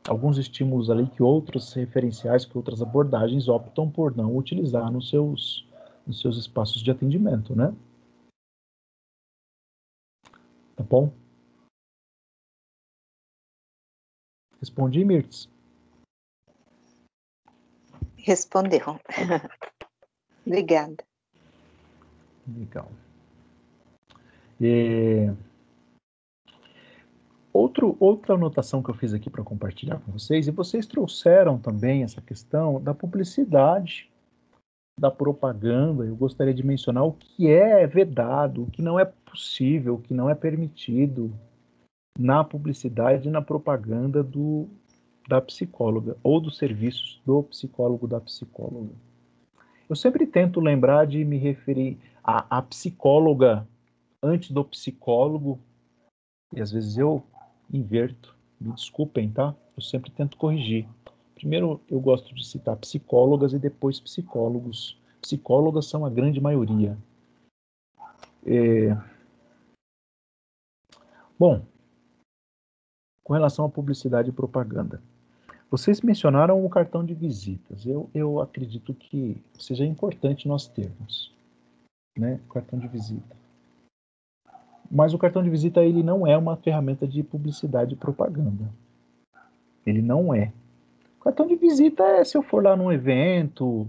alguns 0.07 0.38
estímulos 0.38 0.91
ali 0.91 1.07
que 1.07 1.23
outros 1.23 1.73
referenciais, 1.73 2.45
que 2.45 2.55
outras 2.55 2.84
abordagens 2.84 3.47
optam 3.47 3.89
por 3.89 4.15
não 4.15 4.38
utilizar 4.38 4.91
nos 4.91 5.09
seus 5.09 5.65
nos 6.06 6.20
seus 6.22 6.38
espaços 6.38 6.82
de 6.82 6.91
atendimento, 6.91 7.56
né? 7.56 7.76
Tá 10.76 10.84
bom? 10.84 11.12
Respondi, 14.60 15.03
Mirtz? 15.06 15.49
Respondeu. 18.18 18.99
Obrigada. 20.45 21.03
Legal. 22.47 22.91
E... 24.60 25.32
Outro, 27.53 27.95
outra 27.99 28.34
anotação 28.34 28.84
que 28.84 28.89
eu 28.89 28.95
fiz 28.95 29.14
aqui 29.14 29.30
para 29.30 29.43
compartilhar 29.43 29.99
com 29.99 30.12
vocês, 30.12 30.47
e 30.47 30.51
vocês 30.51 30.86
trouxeram 30.86 31.58
também 31.58 32.03
essa 32.03 32.22
questão 32.22 32.82
da 32.82 32.93
publicidade 32.93 34.12
da 34.98 35.12
propaganda, 35.12 36.06
eu 36.06 36.16
gostaria 36.16 36.54
de 36.54 36.66
mencionar 36.66 37.06
o 37.06 37.14
que 37.14 37.50
é 37.50 37.86
vedado, 37.86 38.64
o 38.64 38.72
que 38.72 38.82
não 38.82 39.00
é 39.00 39.06
possível, 39.06 39.96
o 39.96 40.02
que 40.02 40.14
não 40.14 40.30
é 40.30 40.36
permitido 40.36 41.34
na 42.18 42.43
publicidade 42.43 43.28
e 43.28 43.32
na 43.32 43.41
propaganda 43.41 44.24
do, 44.24 44.70
da 45.28 45.41
psicóloga 45.41 46.16
ou 46.24 46.39
dos 46.39 46.58
serviços 46.58 47.22
do 47.26 47.43
psicólogo 47.43 48.08
da 48.08 48.22
psicóloga. 48.22 48.93
Eu 49.89 49.96
sempre 49.96 50.26
tento 50.26 50.60
lembrar 50.60 51.06
de 51.06 51.24
me 51.26 51.38
referir 51.38 52.00
à, 52.24 52.58
à 52.58 52.62
psicóloga 52.62 53.68
antes 54.24 54.50
do 54.52 54.64
psicólogo, 54.64 55.60
e 56.56 56.62
às 56.62 56.72
vezes 56.72 56.98
eu 56.98 57.22
inverto, 57.72 58.36
me 58.60 58.72
desculpem, 58.74 59.30
tá? 59.30 59.54
Eu 59.76 59.82
sempre 59.84 60.10
tento 60.10 60.38
corrigir. 60.38 60.88
Primeiro, 61.36 61.82
eu 61.90 62.00
gosto 62.00 62.34
de 62.34 62.46
citar 62.48 62.78
psicólogas 62.78 63.54
e 63.54 63.60
depois 63.60 64.00
psicólogos. 64.00 64.98
Psicólogas 65.22 65.86
são 65.86 66.06
a 66.06 66.10
grande 66.10 66.40
maioria. 66.40 66.98
É... 68.46 68.96
Bom, 71.38 71.62
com 73.24 73.34
relação 73.34 73.66
à 73.66 73.70
publicidade 73.70 74.30
e 74.30 74.34
propaganda. 74.34 75.02
Vocês 75.70 76.00
mencionaram 76.00 76.64
o 76.64 76.70
cartão 76.70 77.04
de 77.04 77.14
visitas. 77.14 77.86
Eu, 77.86 78.10
eu 78.14 78.40
acredito 78.40 78.94
que 78.94 79.44
seja 79.60 79.84
importante 79.84 80.48
nós 80.48 80.68
termos, 80.68 81.34
né, 82.16 82.40
o 82.48 82.54
cartão 82.54 82.80
de 82.80 82.88
visita. 82.88 83.36
Mas 84.90 85.14
o 85.14 85.18
cartão 85.18 85.44
de 85.44 85.50
visita 85.50 85.84
ele 85.84 86.04
não 86.04 86.26
é 86.26 86.38
uma 86.38 86.56
ferramenta 86.56 87.08
de 87.08 87.24
publicidade 87.24 87.96
e 87.96 87.98
propaganda. 87.98 88.72
Ele 89.86 90.02
não 90.02 90.34
é. 90.34 90.54
Cartão 91.26 91.47
de 91.47 91.55
visita 91.55 92.03
é 92.03 92.23
se 92.23 92.38
eu 92.38 92.43
for 92.43 92.63
lá 92.63 92.76
num 92.76 92.91
evento, 92.91 93.88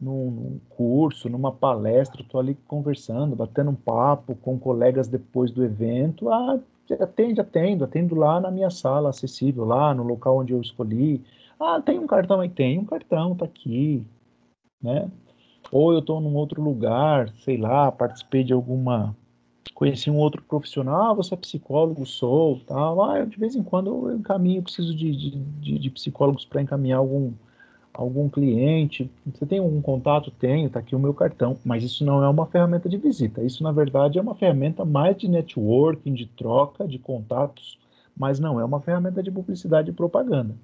num, 0.00 0.30
num 0.30 0.60
curso, 0.70 1.28
numa 1.28 1.52
palestra, 1.52 2.22
estou 2.22 2.40
ali 2.40 2.54
conversando, 2.66 3.36
batendo 3.36 3.70
um 3.70 3.74
papo 3.74 4.34
com 4.36 4.58
colegas 4.58 5.06
depois 5.06 5.50
do 5.50 5.62
evento. 5.62 6.30
Ah, 6.30 6.58
atende, 6.98 7.38
atendo, 7.38 7.84
atendo 7.84 8.14
lá 8.14 8.40
na 8.40 8.50
minha 8.50 8.70
sala 8.70 9.10
acessível, 9.10 9.66
lá 9.66 9.92
no 9.92 10.02
local 10.02 10.38
onde 10.38 10.54
eu 10.54 10.60
escolhi. 10.62 11.22
Ah, 11.60 11.82
tem 11.82 11.98
um 11.98 12.06
cartão 12.06 12.40
aí? 12.40 12.48
Tem 12.48 12.78
um 12.78 12.86
cartão, 12.86 13.34
tá 13.34 13.44
aqui, 13.44 14.02
né? 14.82 15.10
Ou 15.70 15.92
eu 15.92 15.98
estou 15.98 16.18
num 16.18 16.34
outro 16.34 16.62
lugar, 16.62 17.28
sei 17.44 17.58
lá, 17.58 17.92
participei 17.92 18.42
de 18.42 18.54
alguma 18.54 19.14
conheci 19.74 20.10
um 20.10 20.16
outro 20.16 20.42
profissional, 20.42 21.12
ah, 21.12 21.14
você 21.14 21.34
é 21.34 21.36
psicólogo, 21.36 22.04
sou, 22.06 22.60
tal. 22.66 23.02
Ah, 23.02 23.18
eu, 23.18 23.26
de 23.26 23.38
vez 23.38 23.54
em 23.54 23.62
quando 23.62 24.08
eu 24.08 24.16
encaminho, 24.16 24.62
preciso 24.62 24.94
de, 24.94 25.10
de, 25.12 25.78
de 25.78 25.90
psicólogos 25.90 26.44
para 26.44 26.62
encaminhar 26.62 26.98
algum, 26.98 27.32
algum 27.92 28.28
cliente. 28.28 29.10
Você 29.26 29.46
tem 29.46 29.58
algum 29.58 29.80
contato? 29.80 30.30
Tenho, 30.30 30.66
está 30.66 30.80
aqui 30.80 30.94
o 30.94 30.98
meu 30.98 31.14
cartão. 31.14 31.56
Mas 31.64 31.84
isso 31.84 32.04
não 32.04 32.22
é 32.22 32.28
uma 32.28 32.46
ferramenta 32.46 32.88
de 32.88 32.96
visita. 32.96 33.42
Isso, 33.42 33.62
na 33.62 33.72
verdade, 33.72 34.18
é 34.18 34.22
uma 34.22 34.34
ferramenta 34.34 34.84
mais 34.84 35.16
de 35.16 35.28
networking, 35.28 36.14
de 36.14 36.26
troca 36.26 36.86
de 36.86 36.98
contatos, 36.98 37.78
mas 38.16 38.38
não 38.38 38.60
é 38.60 38.64
uma 38.64 38.80
ferramenta 38.80 39.22
de 39.22 39.30
publicidade 39.30 39.90
e 39.90 39.94
propaganda. 39.94 40.54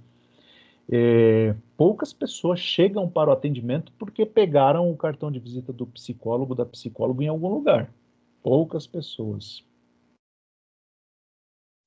É, 0.89 1.55
poucas 1.77 2.13
pessoas 2.13 2.61
chegam 2.61 3.09
para 3.09 3.31
o 3.31 3.33
atendimento 3.33 3.93
porque 3.99 4.25
pegaram 4.25 4.91
o 4.91 4.97
cartão 4.97 5.33
de 5.33 5.41
visita 5.41 5.73
do 5.73 5.85
psicólogo, 5.87 6.55
da 6.55 6.65
psicóloga 6.65 7.25
em 7.25 7.29
algum 7.29 7.49
lugar. 7.49 7.91
Poucas 8.47 8.87
pessoas. 8.87 9.65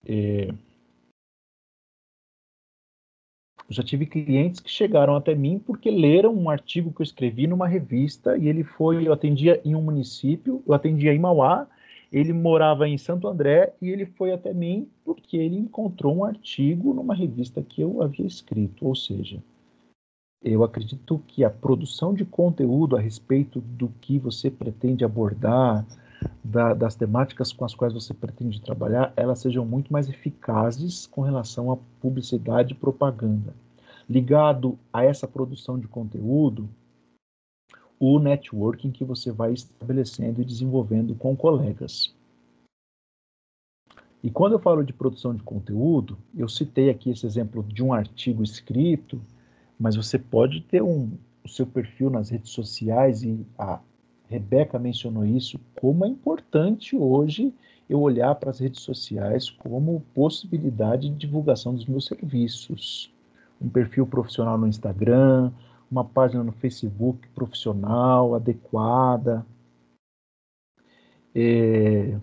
É, 0.06 0.50
já 3.70 3.82
tive 3.82 4.06
clientes 4.06 4.60
que 4.60 4.70
chegaram 4.70 5.16
até 5.16 5.34
mim 5.34 5.58
porque 5.58 5.90
leram 5.90 6.36
um 6.36 6.50
artigo 6.50 6.92
que 6.92 7.00
eu 7.00 7.06
escrevi 7.06 7.48
numa 7.48 7.66
revista 7.66 8.38
e 8.38 8.50
ele 8.50 8.66
foi, 8.66 9.08
eu 9.08 9.14
atendia 9.14 9.62
em 9.64 9.74
um 9.74 9.82
município, 9.82 10.62
eu 10.68 10.74
atendia 10.74 11.14
em 11.14 11.20
Mauá, 11.20 11.66
ele 12.12 12.34
morava 12.34 12.90
em 12.90 12.98
Santo 12.98 13.30
André 13.30 13.74
e 13.82 13.88
ele 13.88 14.06
foi 14.06 14.34
até 14.34 14.54
mim 14.54 14.86
porque 15.06 15.38
ele 15.38 15.56
encontrou 15.56 16.14
um 16.14 16.26
artigo 16.26 16.94
numa 16.94 17.16
revista 17.16 17.62
que 17.62 17.80
eu 17.80 18.02
havia 18.02 18.28
escrito, 18.28 18.86
ou 18.86 18.96
seja, 18.98 19.42
eu 20.44 20.62
acredito 20.62 21.24
que 21.26 21.42
a 21.46 21.50
produção 21.50 22.14
de 22.14 22.26
conteúdo 22.26 22.98
a 22.98 23.00
respeito 23.00 23.62
do 23.62 23.88
que 24.02 24.20
você 24.20 24.52
pretende 24.52 25.06
abordar, 25.06 25.86
da, 26.44 26.74
das 26.74 26.96
temáticas 26.96 27.52
com 27.52 27.66
as 27.66 27.74
quais 27.74 27.94
você 27.94 28.14
pretende 28.14 28.62
trabalhar, 28.62 29.14
elas 29.16 29.40
sejam 29.40 29.66
muito 29.66 29.92
mais 29.92 30.10
eficazes 30.10 31.08
com 31.08 31.22
relação 31.22 31.72
à 31.72 31.78
publicidade 32.02 32.74
e 32.74 32.78
propaganda. 32.78 33.54
Ligado 34.10 34.78
a 34.92 35.04
essa 35.04 35.28
produção 35.28 35.78
de 35.78 35.88
conteúdo, 35.88 36.68
o 38.00 38.20
networking 38.20 38.92
que 38.92 39.04
você 39.04 39.32
vai 39.32 39.54
estabelecendo 39.54 40.42
e 40.42 40.46
desenvolvendo 40.46 41.14
com 41.16 41.36
colegas. 41.36 42.16
E 44.24 44.30
quando 44.30 44.54
eu 44.54 44.60
falo 44.60 44.84
de 44.84 44.92
produção 44.92 45.34
de 45.34 45.44
conteúdo, 45.44 46.18
eu 46.36 46.50
citei 46.50 46.90
aqui 46.90 47.10
esse 47.10 47.26
exemplo 47.26 47.64
de 47.64 47.84
um 47.84 47.94
artigo 47.94 48.44
escrito, 48.44 49.22
mas 49.80 49.96
você 49.96 50.20
pode 50.20 50.62
ter 50.62 50.82
um, 50.82 51.12
o 51.44 51.48
seu 51.48 51.66
perfil 51.66 52.10
nas 52.10 52.30
redes 52.30 52.52
sociais 52.52 53.24
e 53.24 53.46
a, 53.58 53.80
Rebeca 54.30 54.78
mencionou 54.78 55.26
isso, 55.26 55.60
como 55.82 56.06
é 56.06 56.08
importante 56.08 56.96
hoje 56.96 57.52
eu 57.90 58.00
olhar 58.00 58.36
para 58.36 58.52
as 58.52 58.60
redes 58.60 58.82
sociais 58.84 59.50
como 59.50 60.06
possibilidade 60.14 61.10
de 61.10 61.16
divulgação 61.16 61.74
dos 61.74 61.88
meus 61.88 62.06
serviços. 62.06 63.12
Um 63.60 63.68
perfil 63.68 64.06
profissional 64.06 64.56
no 64.56 64.68
Instagram, 64.68 65.52
uma 65.90 66.06
página 66.06 66.44
no 66.44 66.52
Facebook 66.52 67.28
profissional, 67.30 68.36
adequada. 68.36 69.44
É... 71.34 72.16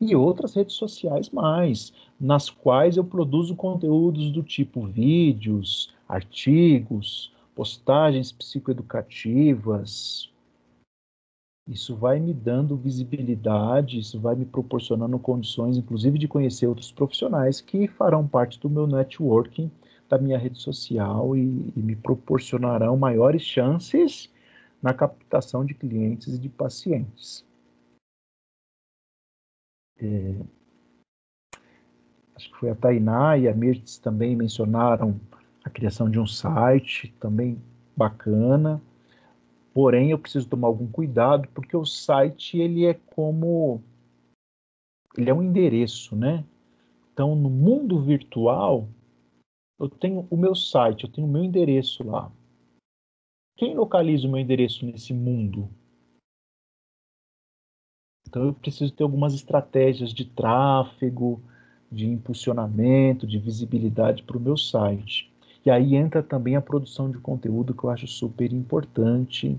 E 0.00 0.16
outras 0.16 0.54
redes 0.54 0.76
sociais 0.76 1.28
mais, 1.28 1.92
nas 2.18 2.48
quais 2.48 2.96
eu 2.96 3.04
produzo 3.04 3.54
conteúdos 3.54 4.30
do 4.30 4.42
tipo 4.42 4.86
vídeos, 4.86 5.94
artigos, 6.08 7.34
postagens 7.54 8.32
psicoeducativas, 8.32 10.30
isso 11.66 11.96
vai 11.96 12.20
me 12.20 12.32
dando 12.32 12.76
visibilidade, 12.76 13.98
isso 13.98 14.20
vai 14.20 14.36
me 14.36 14.44
proporcionando 14.44 15.18
condições, 15.18 15.76
inclusive, 15.76 16.18
de 16.18 16.28
conhecer 16.28 16.66
outros 16.66 16.92
profissionais 16.92 17.60
que 17.60 17.88
farão 17.88 18.26
parte 18.26 18.60
do 18.60 18.70
meu 18.70 18.86
networking, 18.86 19.70
da 20.08 20.16
minha 20.16 20.38
rede 20.38 20.60
social 20.60 21.36
e, 21.36 21.72
e 21.74 21.82
me 21.82 21.96
proporcionarão 21.96 22.96
maiores 22.96 23.42
chances 23.42 24.32
na 24.80 24.94
captação 24.94 25.64
de 25.64 25.74
clientes 25.74 26.34
e 26.34 26.38
de 26.38 26.48
pacientes. 26.48 27.44
É, 29.98 30.36
acho 32.36 32.50
que 32.50 32.56
foi 32.58 32.70
a 32.70 32.74
Tainá 32.76 33.36
e 33.36 33.48
a 33.48 33.54
Mirtz 33.54 33.98
também 33.98 34.36
mencionaram 34.36 35.18
a 35.64 35.70
criação 35.70 36.08
de 36.08 36.20
um 36.20 36.26
site, 36.26 37.12
também 37.18 37.60
bacana. 37.96 38.80
Porém, 39.76 40.10
eu 40.10 40.18
preciso 40.18 40.48
tomar 40.48 40.68
algum 40.68 40.90
cuidado 40.90 41.46
porque 41.48 41.76
o 41.76 41.84
site 41.84 42.56
ele 42.56 42.86
é 42.86 42.94
como 42.94 43.82
ele 45.14 45.28
é 45.28 45.34
um 45.34 45.42
endereço, 45.42 46.16
né? 46.16 46.46
Então, 47.12 47.36
no 47.36 47.50
mundo 47.50 48.00
virtual, 48.00 48.88
eu 49.78 49.86
tenho 49.86 50.26
o 50.30 50.36
meu 50.38 50.54
site, 50.54 51.04
eu 51.04 51.12
tenho 51.12 51.26
o 51.26 51.30
meu 51.30 51.44
endereço 51.44 52.02
lá. 52.02 52.32
Quem 53.54 53.74
localiza 53.74 54.26
o 54.26 54.30
meu 54.30 54.40
endereço 54.40 54.86
nesse 54.86 55.12
mundo? 55.12 55.68
Então, 58.26 58.46
eu 58.46 58.54
preciso 58.54 58.94
ter 58.94 59.02
algumas 59.02 59.34
estratégias 59.34 60.10
de 60.14 60.24
tráfego, 60.24 61.38
de 61.92 62.06
impulsionamento, 62.06 63.26
de 63.26 63.38
visibilidade 63.38 64.22
para 64.22 64.38
o 64.38 64.40
meu 64.40 64.56
site. 64.56 65.30
E 65.66 65.70
aí 65.70 65.96
entra 65.96 66.22
também 66.22 66.54
a 66.54 66.60
produção 66.60 67.10
de 67.10 67.18
conteúdo 67.18 67.74
que 67.74 67.82
eu 67.82 67.90
acho 67.90 68.06
super 68.06 68.52
importante, 68.52 69.58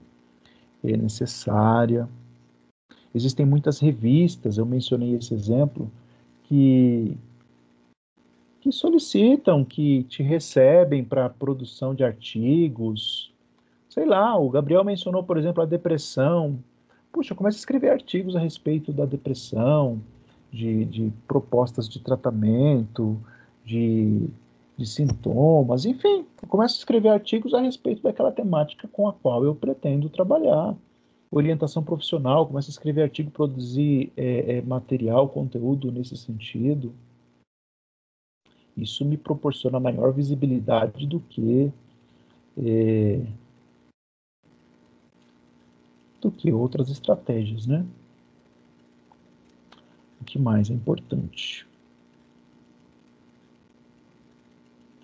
é 0.82 0.96
necessária. 0.96 2.08
Existem 3.14 3.46
muitas 3.46 3.80
revistas, 3.80 4.58
eu 4.58 4.66
mencionei 4.66 5.14
esse 5.16 5.34
exemplo, 5.34 5.92
que, 6.46 7.18
que 8.62 8.72
solicitam, 8.72 9.66
que 9.66 10.04
te 10.04 10.24
recebem 10.24 11.04
para 11.04 11.30
produção 11.30 11.94
de 11.94 12.06
artigos. 12.06 13.34
Sei 13.90 14.06
lá, 14.06 14.40
o 14.40 14.50
Gabriel 14.50 14.86
mencionou, 14.86 15.24
por 15.24 15.38
exemplo, 15.38 15.62
a 15.62 15.66
depressão. 15.66 16.58
Puxa, 17.12 17.36
começa 17.36 17.58
a 17.58 17.60
escrever 17.60 17.90
artigos 17.90 18.34
a 18.34 18.40
respeito 18.40 18.94
da 18.94 19.04
depressão, 19.04 20.02
de, 20.54 20.86
de 20.86 21.12
propostas 21.28 21.90
de 21.90 22.00
tratamento, 22.00 23.20
de 23.66 24.30
de 24.78 24.86
sintomas, 24.86 25.86
enfim, 25.86 26.26
eu 26.42 26.48
começo 26.48 26.76
a 26.76 26.80
escrever 26.80 27.10
artigos 27.10 27.54
a 27.54 27.60
respeito 27.60 28.04
daquela 28.04 28.32
temática 28.32 28.88
com 28.88 29.08
a 29.08 29.14
qual 29.14 29.44
eu 29.44 29.56
pretendo 29.56 30.08
trabalhar. 30.10 30.76
Orientação 31.32 31.84
profissional, 31.84 32.48
começo 32.48 32.70
a 32.70 32.72
escrever 32.72 33.02
artigo, 33.02 33.32
produzir 33.32 34.14
é, 34.16 34.58
é, 34.58 34.62
material, 34.62 35.28
conteúdo 35.28 35.92
nesse 35.92 36.16
sentido. 36.16 36.94
Isso 38.78 39.04
me 39.04 39.18
proporciona 39.18 39.80
maior 39.80 40.14
visibilidade 40.14 41.08
do 41.08 41.20
que 41.20 41.74
é, 42.58 43.26
do 46.22 46.32
que 46.32 46.52
outras 46.52 46.90
estratégias, 46.90 47.66
né? 47.66 47.86
O 50.22 50.24
que 50.24 50.40
mais 50.40 50.70
é 50.70 50.74
importante? 50.74 51.67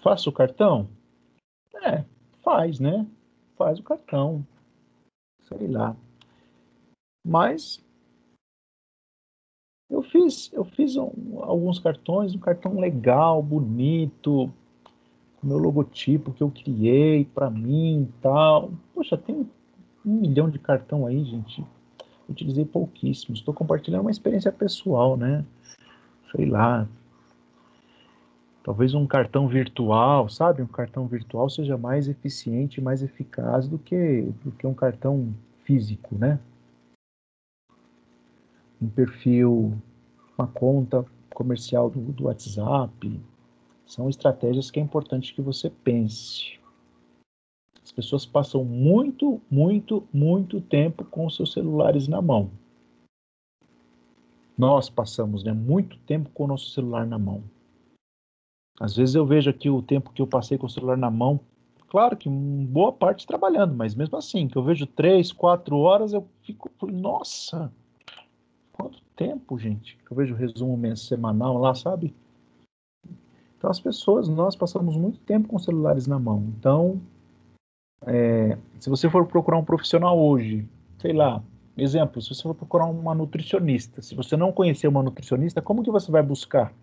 Faça 0.04 0.30
o 0.30 0.34
cartão? 0.34 0.90
É, 1.82 2.04
faz, 2.44 2.78
né? 2.78 3.08
Faz 3.58 3.80
o 3.80 3.84
cartão. 3.84 4.46
Sei 5.48 5.68
lá. 5.68 5.96
Mas 7.26 7.82
eu 9.90 10.04
fiz, 10.04 10.52
eu 10.52 10.66
fiz 10.66 10.98
um, 10.98 11.10
alguns 11.40 11.80
cartões, 11.80 12.36
um 12.36 12.40
cartão 12.40 12.80
legal, 12.80 13.42
bonito, 13.42 14.52
meu 15.42 15.58
logotipo 15.58 16.34
que 16.34 16.44
eu 16.44 16.52
criei 16.52 17.24
para 17.24 17.50
mim 17.50 18.04
e 18.04 18.22
tal. 18.22 18.74
Poxa, 18.94 19.18
tem 19.18 19.50
um 20.06 20.20
milhão 20.20 20.50
de 20.50 20.60
cartão 20.60 21.06
aí, 21.06 21.24
gente. 21.24 21.64
Utilizei 22.28 22.66
pouquíssimos. 22.66 23.40
Estou 23.40 23.54
compartilhando 23.54 24.02
uma 24.02 24.12
experiência 24.12 24.52
pessoal, 24.52 25.16
né? 25.16 25.46
Sei 26.36 26.46
lá. 26.46 26.90
Talvez 28.64 28.94
um 28.94 29.06
cartão 29.06 29.46
virtual, 29.46 30.30
sabe? 30.30 30.62
Um 30.62 30.68
cartão 30.68 31.06
virtual 31.06 31.50
seja 31.50 31.78
mais 31.78 32.08
eficiente, 32.08 32.80
mais 32.80 33.04
eficaz 33.04 33.68
do 33.68 33.78
que, 33.78 34.22
do 34.42 34.54
que 34.54 34.66
um 34.66 34.74
cartão 34.74 35.36
físico, 35.66 36.18
né? 36.18 36.40
Um 38.82 38.88
perfil, 38.88 39.78
uma 40.38 40.48
conta 40.48 41.06
comercial 41.34 41.90
do, 41.90 42.00
do 42.00 42.26
WhatsApp. 42.26 43.20
São 43.86 44.10
estratégias 44.10 44.72
que 44.72 44.80
é 44.80 44.84
importante 44.84 45.34
que 45.34 45.42
você 45.42 45.70
pense. 45.70 46.58
As 47.84 47.92
pessoas 47.92 48.26
passam 48.26 48.64
muito, 48.64 49.42
muito, 49.52 50.08
muito 50.14 50.62
tempo 50.62 51.04
com 51.04 51.30
seus 51.30 51.52
celulares 51.52 52.08
na 52.08 52.22
mão. 52.22 52.50
Nós 54.58 54.90
passamos 54.90 55.44
né, 55.44 55.52
muito 55.52 55.98
tempo 56.00 56.30
com 56.30 56.46
o 56.46 56.48
nosso 56.48 56.70
celular 56.70 57.06
na 57.06 57.20
mão. 57.20 57.44
Às 58.80 58.96
vezes 58.96 59.16
eu 59.16 59.26
vejo 59.26 59.50
aqui 59.50 59.70
o 59.70 59.82
tempo 59.82 60.12
que 60.12 60.22
eu 60.22 60.28
passei 60.28 60.58
com 60.58 60.66
o 60.66 60.70
celular 60.70 60.98
na 60.98 61.12
mão. 61.12 61.40
Claro 61.88 62.18
que 62.18 62.28
boa 62.28 62.92
parte 62.92 63.28
trabalhando, 63.28 63.76
mas 63.76 63.94
mesmo 63.94 64.18
assim, 64.18 64.48
que 64.48 64.58
eu 64.58 64.64
vejo 64.64 64.88
três, 64.88 65.32
quatro 65.32 65.78
horas, 65.78 66.12
eu 66.12 66.28
fico, 66.42 66.72
nossa, 66.88 67.72
quanto 68.72 69.00
tempo, 69.16 69.60
gente? 69.60 69.98
Eu 70.10 70.18
vejo 70.18 70.34
o 70.34 70.38
resumo 70.38 70.98
semanal 70.98 71.58
lá, 71.58 71.76
sabe? 71.76 72.14
Então 73.58 73.70
as 73.70 73.80
pessoas, 73.80 74.28
nós 74.28 74.56
passamos 74.56 74.98
muito 74.98 75.20
tempo 75.20 75.48
com 75.48 75.60
celulares 75.60 76.08
na 76.08 76.20
mão. 76.20 76.52
Então, 76.58 77.00
é, 78.06 78.58
se 78.80 78.90
você 78.90 79.10
for 79.10 79.26
procurar 79.26 79.58
um 79.58 79.64
profissional 79.64 80.20
hoje, 80.20 80.68
sei 80.98 81.14
lá, 81.14 81.42
exemplo, 81.78 82.22
se 82.22 82.30
você 82.30 82.42
for 82.44 82.56
procurar 82.56 82.86
uma 82.86 83.16
nutricionista, 83.16 84.02
se 84.02 84.16
você 84.16 84.36
não 84.36 84.52
conhecer 84.52 84.88
uma 84.88 85.04
nutricionista, 85.04 85.62
como 85.62 85.84
que 85.84 85.92
você 85.92 86.12
vai 86.12 86.22
buscar 86.22 86.74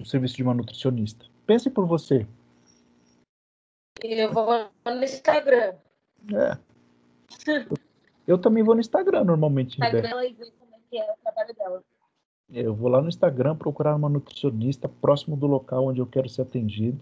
o 0.00 0.04
serviço 0.04 0.36
de 0.36 0.42
uma 0.42 0.54
nutricionista? 0.54 1.26
Pense 1.50 1.68
por 1.68 1.84
você. 1.84 2.24
Eu 4.00 4.32
vou 4.32 4.46
no 4.86 5.02
Instagram. 5.02 5.74
É. 6.32 6.56
Eu 8.24 8.38
também 8.38 8.62
vou 8.62 8.76
no 8.76 8.80
Instagram 8.80 9.24
normalmente. 9.24 9.72
Instagram 9.72 10.26
e 10.26 10.32
ver 10.32 10.52
como 10.60 10.72
é 10.72 10.78
que 10.88 10.96
é 10.96 11.12
o 11.12 11.16
trabalho 11.20 11.54
dela. 11.56 11.82
Eu 12.52 12.72
vou 12.72 12.88
lá 12.88 13.02
no 13.02 13.08
Instagram 13.08 13.56
procurar 13.56 13.96
uma 13.96 14.08
nutricionista 14.08 14.88
próximo 14.88 15.36
do 15.36 15.48
local 15.48 15.86
onde 15.86 16.00
eu 16.00 16.06
quero 16.06 16.28
ser 16.28 16.42
atendido. 16.42 17.00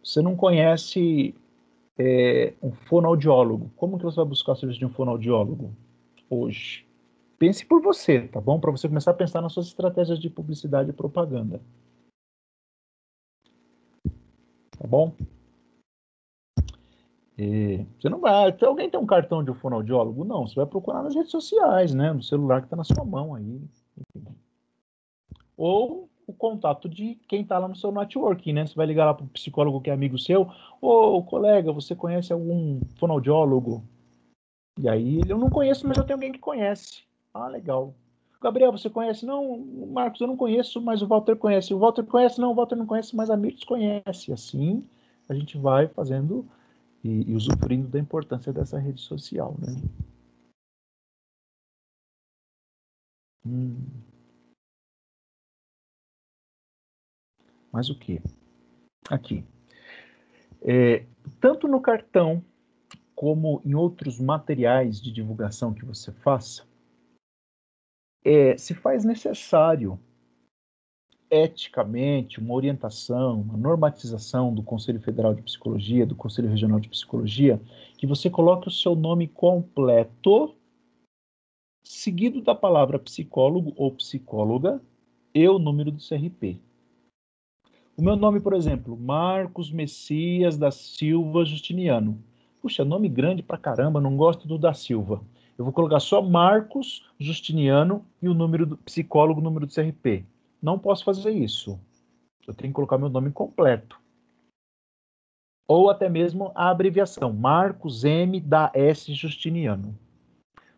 Você 0.00 0.22
não 0.22 0.36
conhece 0.36 1.34
é, 1.98 2.54
um 2.62 2.70
fonoaudiólogo. 2.70 3.72
Como 3.74 3.98
que 3.98 4.04
você 4.04 4.14
vai 4.14 4.26
buscar 4.26 4.52
o 4.52 4.56
serviço 4.56 4.78
de 4.78 4.86
um 4.86 4.90
fonoaudiólogo 4.90 5.74
hoje? 6.30 6.86
Pense 7.36 7.66
por 7.66 7.82
você, 7.82 8.28
tá 8.28 8.40
bom? 8.40 8.60
Para 8.60 8.70
você 8.70 8.86
começar 8.86 9.10
a 9.10 9.14
pensar 9.14 9.42
nas 9.42 9.52
suas 9.52 9.66
estratégias 9.66 10.20
de 10.20 10.30
publicidade 10.30 10.90
e 10.90 10.92
propaganda. 10.92 11.60
Tá 14.78 14.86
bom? 14.86 15.12
E 17.38 17.86
você 17.98 18.08
não 18.08 18.20
vai. 18.20 18.56
Se 18.56 18.64
alguém 18.64 18.90
tem 18.90 18.98
um 18.98 19.06
cartão 19.06 19.44
de 19.44 19.52
fonoaudiólogo? 19.54 20.24
Não, 20.24 20.46
você 20.46 20.54
vai 20.54 20.66
procurar 20.66 21.02
nas 21.02 21.14
redes 21.14 21.30
sociais, 21.30 21.94
né? 21.94 22.12
No 22.12 22.22
celular 22.22 22.60
que 22.60 22.66
está 22.66 22.76
na 22.76 22.84
sua 22.84 23.04
mão 23.04 23.34
aí. 23.34 23.60
Ou 25.56 26.08
o 26.26 26.32
contato 26.32 26.88
de 26.88 27.14
quem 27.28 27.42
está 27.42 27.58
lá 27.58 27.68
no 27.68 27.76
seu 27.76 27.92
networking, 27.92 28.52
né? 28.52 28.66
Você 28.66 28.74
vai 28.74 28.86
ligar 28.86 29.04
lá 29.04 29.14
para 29.14 29.24
o 29.24 29.28
psicólogo 29.28 29.80
que 29.80 29.90
é 29.90 29.92
amigo 29.92 30.18
seu, 30.18 30.50
ô 30.80 31.22
colega, 31.22 31.72
você 31.72 31.94
conhece 31.94 32.32
algum 32.32 32.80
fonoaudiólogo? 32.96 33.84
E 34.78 34.88
aí 34.88 35.20
eu 35.28 35.38
não 35.38 35.48
conheço, 35.48 35.86
mas 35.86 35.96
eu 35.96 36.04
tenho 36.04 36.16
alguém 36.16 36.32
que 36.32 36.38
conhece. 36.38 37.04
Ah, 37.32 37.48
legal. 37.48 37.94
Gabriel, 38.42 38.72
você 38.72 38.90
conhece? 38.90 39.24
Não, 39.24 39.58
Marcos, 39.92 40.20
eu 40.20 40.26
não 40.26 40.36
conheço, 40.36 40.80
mas 40.80 41.02
o 41.02 41.06
Walter 41.06 41.36
conhece. 41.36 41.72
O 41.72 41.78
Walter 41.78 42.04
conhece? 42.04 42.40
Não, 42.40 42.52
o 42.52 42.54
Walter 42.54 42.76
não 42.76 42.86
conhece, 42.86 43.16
mas 43.16 43.30
a 43.30 43.36
Mirtz 43.36 43.64
conhece. 43.64 44.32
Assim 44.32 44.86
a 45.28 45.34
gente 45.34 45.58
vai 45.58 45.88
fazendo 45.88 46.46
e, 47.02 47.30
e 47.30 47.34
usufruindo 47.34 47.88
da 47.88 47.98
importância 47.98 48.52
dessa 48.52 48.78
rede 48.78 49.00
social, 49.00 49.56
né? 49.58 49.74
Hum. 53.44 53.76
Mas 57.72 57.90
o 57.90 57.98
que? 57.98 58.20
Aqui. 59.10 59.44
É, 60.62 61.04
tanto 61.40 61.68
no 61.68 61.80
cartão 61.80 62.42
como 63.14 63.60
em 63.64 63.74
outros 63.74 64.20
materiais 64.20 65.00
de 65.00 65.12
divulgação 65.12 65.72
que 65.72 65.84
você 65.84 66.12
faça, 66.12 66.64
é, 68.26 68.56
se 68.56 68.74
faz 68.74 69.04
necessário 69.04 69.96
eticamente 71.30 72.40
uma 72.40 72.54
orientação, 72.54 73.40
uma 73.40 73.56
normatização 73.56 74.52
do 74.52 74.64
Conselho 74.64 75.00
Federal 75.00 75.32
de 75.32 75.42
Psicologia, 75.42 76.04
do 76.04 76.16
Conselho 76.16 76.48
Regional 76.48 76.80
de 76.80 76.88
Psicologia, 76.88 77.60
que 77.96 78.04
você 78.04 78.28
coloque 78.28 78.66
o 78.66 78.70
seu 78.70 78.96
nome 78.96 79.28
completo, 79.28 80.52
seguido 81.84 82.42
da 82.42 82.52
palavra 82.52 82.98
psicólogo 82.98 83.72
ou 83.76 83.92
psicóloga 83.92 84.82
e 85.32 85.48
o 85.48 85.60
número 85.60 85.92
do 85.92 86.02
CRP. 86.02 86.58
O 87.96 88.02
meu 88.02 88.16
nome, 88.16 88.40
por 88.40 88.54
exemplo, 88.54 88.96
Marcos 88.96 89.70
Messias 89.70 90.58
da 90.58 90.72
Silva 90.72 91.44
Justiniano. 91.44 92.20
Puxa, 92.60 92.84
nome 92.84 93.08
grande 93.08 93.42
pra 93.42 93.56
caramba, 93.56 94.00
não 94.00 94.16
gosto 94.16 94.48
do 94.48 94.58
da 94.58 94.74
Silva. 94.74 95.22
Eu 95.58 95.64
vou 95.64 95.72
colocar 95.72 96.00
só 96.00 96.20
Marcos 96.20 97.08
Justiniano 97.18 98.04
e 98.20 98.28
o 98.28 98.34
número 98.34 98.66
do 98.66 98.76
psicólogo, 98.76 99.40
número 99.40 99.66
do 99.66 99.72
CRP. 99.72 100.24
Não 100.62 100.78
posso 100.78 101.04
fazer 101.04 101.30
isso. 101.30 101.80
Eu 102.46 102.54
tenho 102.54 102.70
que 102.70 102.76
colocar 102.76 102.98
meu 102.98 103.08
nome 103.08 103.30
completo. 103.30 103.98
Ou 105.66 105.90
até 105.90 106.08
mesmo 106.08 106.52
a 106.54 106.70
abreviação, 106.70 107.32
Marcos 107.32 108.04
M 108.04 108.40
da 108.40 108.70
S 108.74 109.12
Justiniano. 109.14 109.98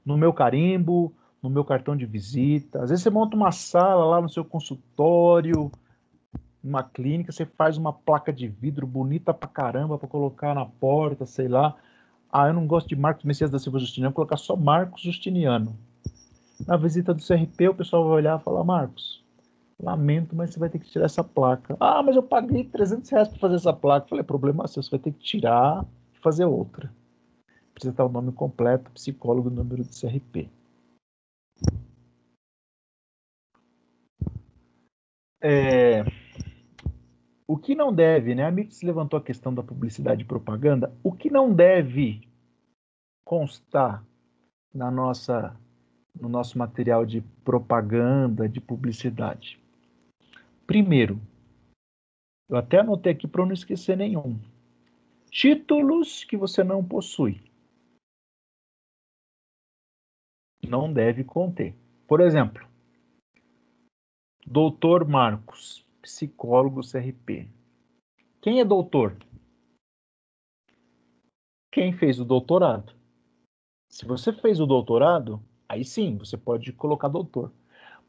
No 0.04 0.16
meu 0.16 0.32
carimbo, 0.32 1.12
no 1.42 1.50
meu 1.50 1.64
cartão 1.64 1.96
de 1.96 2.06
visita. 2.06 2.82
Às 2.82 2.90
vezes 2.90 3.02
você 3.02 3.10
monta 3.10 3.36
uma 3.36 3.52
sala 3.52 4.04
lá 4.04 4.20
no 4.20 4.28
seu 4.28 4.44
consultório, 4.44 5.70
numa 6.62 6.82
clínica, 6.82 7.32
você 7.32 7.44
faz 7.44 7.76
uma 7.76 7.92
placa 7.92 8.32
de 8.32 8.48
vidro 8.48 8.86
bonita 8.86 9.34
pra 9.34 9.48
caramba 9.48 9.98
para 9.98 10.08
colocar 10.08 10.54
na 10.54 10.64
porta, 10.64 11.26
sei 11.26 11.48
lá. 11.48 11.76
Ah, 12.30 12.48
eu 12.48 12.54
não 12.54 12.66
gosto 12.66 12.88
de 12.88 12.96
Marcos 12.96 13.24
Messias 13.24 13.50
da 13.50 13.58
Silva 13.58 13.78
Justiniano, 13.78 14.10
vou 14.10 14.16
colocar 14.16 14.36
só 14.36 14.54
Marcos 14.54 15.00
Justiniano. 15.02 15.76
Na 16.66 16.76
visita 16.76 17.14
do 17.14 17.22
CRP, 17.22 17.68
o 17.68 17.74
pessoal 17.74 18.04
vai 18.04 18.16
olhar 18.16 18.38
e 18.38 18.42
falar: 18.42 18.64
Marcos, 18.64 19.24
lamento, 19.80 20.36
mas 20.36 20.50
você 20.50 20.58
vai 20.58 20.68
ter 20.68 20.78
que 20.78 20.90
tirar 20.90 21.06
essa 21.06 21.24
placa. 21.24 21.76
Ah, 21.80 22.02
mas 22.02 22.16
eu 22.16 22.22
paguei 22.22 22.64
300 22.64 23.08
reais 23.10 23.28
para 23.28 23.38
fazer 23.38 23.54
essa 23.56 23.72
placa. 23.72 24.04
Eu 24.04 24.10
falei: 24.10 24.24
problema 24.24 24.66
seu, 24.66 24.82
você 24.82 24.90
vai 24.90 25.00
ter 25.00 25.12
que 25.12 25.20
tirar 25.20 25.84
e 26.14 26.18
fazer 26.18 26.44
outra. 26.44 26.92
Precisa 27.72 27.92
estar 27.92 28.04
o 28.04 28.08
nome 28.08 28.32
completo, 28.32 28.90
psicólogo, 28.90 29.48
número 29.48 29.84
do 29.84 29.94
CRP. 29.94 30.50
É, 35.40 36.04
o 37.48 37.56
que 37.56 37.74
não 37.74 37.90
deve, 37.90 38.34
né? 38.34 38.44
A 38.44 38.50
Mix 38.50 38.82
levantou 38.82 39.18
a 39.18 39.22
questão 39.22 39.54
da 39.54 39.62
publicidade 39.62 40.20
e 40.20 40.26
propaganda. 40.26 40.94
O 41.02 41.10
que 41.10 41.30
não 41.30 41.50
deve 41.50 42.28
constar 43.24 44.04
na 44.72 44.90
nossa, 44.90 45.58
no 46.14 46.28
nosso 46.28 46.58
material 46.58 47.06
de 47.06 47.22
propaganda, 47.42 48.46
de 48.46 48.60
publicidade? 48.60 49.58
Primeiro, 50.66 51.18
eu 52.50 52.58
até 52.58 52.80
anotei 52.80 53.12
aqui 53.12 53.26
para 53.26 53.46
não 53.46 53.54
esquecer 53.54 53.96
nenhum. 53.96 54.38
Títulos 55.30 56.24
que 56.24 56.36
você 56.36 56.62
não 56.62 56.84
possui. 56.84 57.40
Não 60.68 60.92
deve 60.92 61.24
conter. 61.24 61.74
Por 62.06 62.20
exemplo, 62.20 62.68
Doutor 64.46 65.08
Marcos 65.08 65.87
psicólogo 66.08 66.80
CRP. 66.80 67.46
Quem 68.40 68.60
é 68.60 68.64
doutor? 68.64 69.14
Quem 71.70 71.92
fez 71.92 72.18
o 72.18 72.24
doutorado. 72.24 72.94
Se 73.90 74.06
você 74.06 74.32
fez 74.32 74.58
o 74.58 74.64
doutorado, 74.64 75.38
aí 75.68 75.84
sim, 75.84 76.16
você 76.16 76.34
pode 76.38 76.72
colocar 76.72 77.08
doutor. 77.08 77.52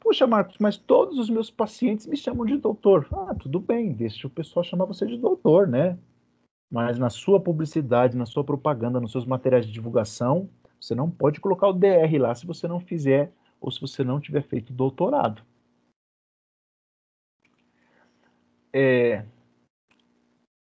Puxa, 0.00 0.26
Marcos, 0.26 0.56
mas 0.58 0.78
todos 0.78 1.18
os 1.18 1.28
meus 1.28 1.50
pacientes 1.50 2.06
me 2.06 2.16
chamam 2.16 2.46
de 2.46 2.56
doutor. 2.56 3.06
Ah, 3.12 3.34
tudo 3.34 3.60
bem, 3.60 3.92
deixa 3.92 4.26
o 4.26 4.30
pessoal 4.30 4.64
chamar 4.64 4.86
você 4.86 5.06
de 5.06 5.18
doutor, 5.18 5.68
né? 5.68 5.98
Mas 6.70 6.98
na 6.98 7.10
sua 7.10 7.38
publicidade, 7.38 8.16
na 8.16 8.24
sua 8.24 8.42
propaganda, 8.42 8.98
nos 8.98 9.12
seus 9.12 9.26
materiais 9.26 9.66
de 9.66 9.72
divulgação, 9.72 10.48
você 10.80 10.94
não 10.94 11.10
pode 11.10 11.38
colocar 11.38 11.68
o 11.68 11.74
DR 11.74 12.16
lá 12.18 12.34
se 12.34 12.46
você 12.46 12.66
não 12.66 12.80
fizer 12.80 13.30
ou 13.60 13.70
se 13.70 13.78
você 13.78 14.02
não 14.02 14.18
tiver 14.18 14.42
feito 14.42 14.72
doutorado. 14.72 15.42
É, 18.72 19.24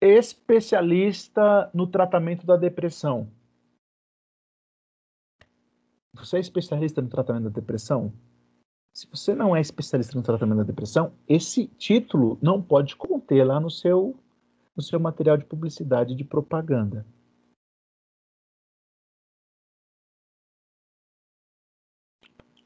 especialista 0.02 1.70
no 1.74 1.86
tratamento 1.88 2.45
da 2.45 2.56
depressão. 2.56 3.30
Você 6.14 6.38
é 6.38 6.39
especialista 6.39 7.02
no 7.02 7.10
tratamento 7.10 7.43
da 7.43 7.50
depressão? 7.50 8.14
Se 8.93 9.08
você 9.10 9.34
não 9.36 9.56
é 9.56 9.62
especialista 9.62 10.18
no 10.18 10.24
tratamento 10.24 10.58
da 10.58 10.64
depressão, 10.64 11.14
esse 11.28 11.68
título 11.68 12.38
não 12.41 12.62
pode 12.62 12.95
conter 12.95 13.43
lá 13.43 13.60
no 13.60 13.70
seu, 13.70 14.18
no 14.76 14.82
seu 14.82 15.00
material 15.00 15.38
de 15.38 15.45
publicidade 15.45 16.16
de 16.16 16.24
propaganda. 16.24 17.06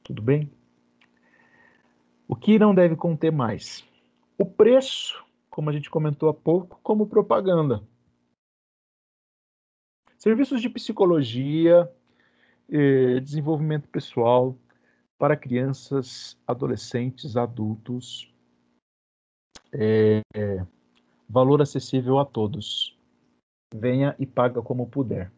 Tudo 0.04 0.22
bem? 0.22 0.52
O 2.28 2.36
que 2.36 2.58
não 2.60 2.74
deve 2.74 2.96
conter 2.96 3.32
mais? 3.32 3.86
O 4.38 4.46
preço, 4.46 5.24
como 5.50 5.70
a 5.70 5.74
gente 5.74 5.90
comentou 5.90 6.30
há 6.30 6.34
pouco, 6.34 6.80
como 6.82 7.08
propaganda. 7.08 7.84
Serviços 10.18 10.62
de 10.62 10.70
psicologia, 10.70 11.92
eh, 12.70 13.20
desenvolvimento 13.20 13.88
pessoal 13.90 14.58
para 15.18 15.38
crianças, 15.38 16.38
adolescentes, 16.48 17.38
adultos. 17.38 18.34
É, 19.72 20.22
valor 21.28 21.62
acessível 21.62 22.20
a 22.20 22.26
todos. 22.26 22.98
Venha 23.74 24.16
e 24.20 24.26
paga 24.26 24.62
como 24.62 24.88
puder. 24.88 25.32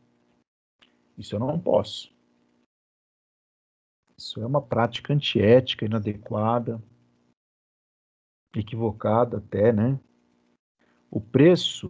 Isso 1.17 1.35
eu 1.35 1.39
não 1.39 1.59
posso. 1.59 2.13
Isso 4.17 4.41
é 4.41 4.45
uma 4.45 4.61
prática 4.61 5.13
antiética, 5.13 5.85
inadequada, 5.85 6.81
equivocada 8.59 9.37
até, 9.37 9.71
né? 9.71 9.99
O 11.09 11.19
preço, 11.19 11.89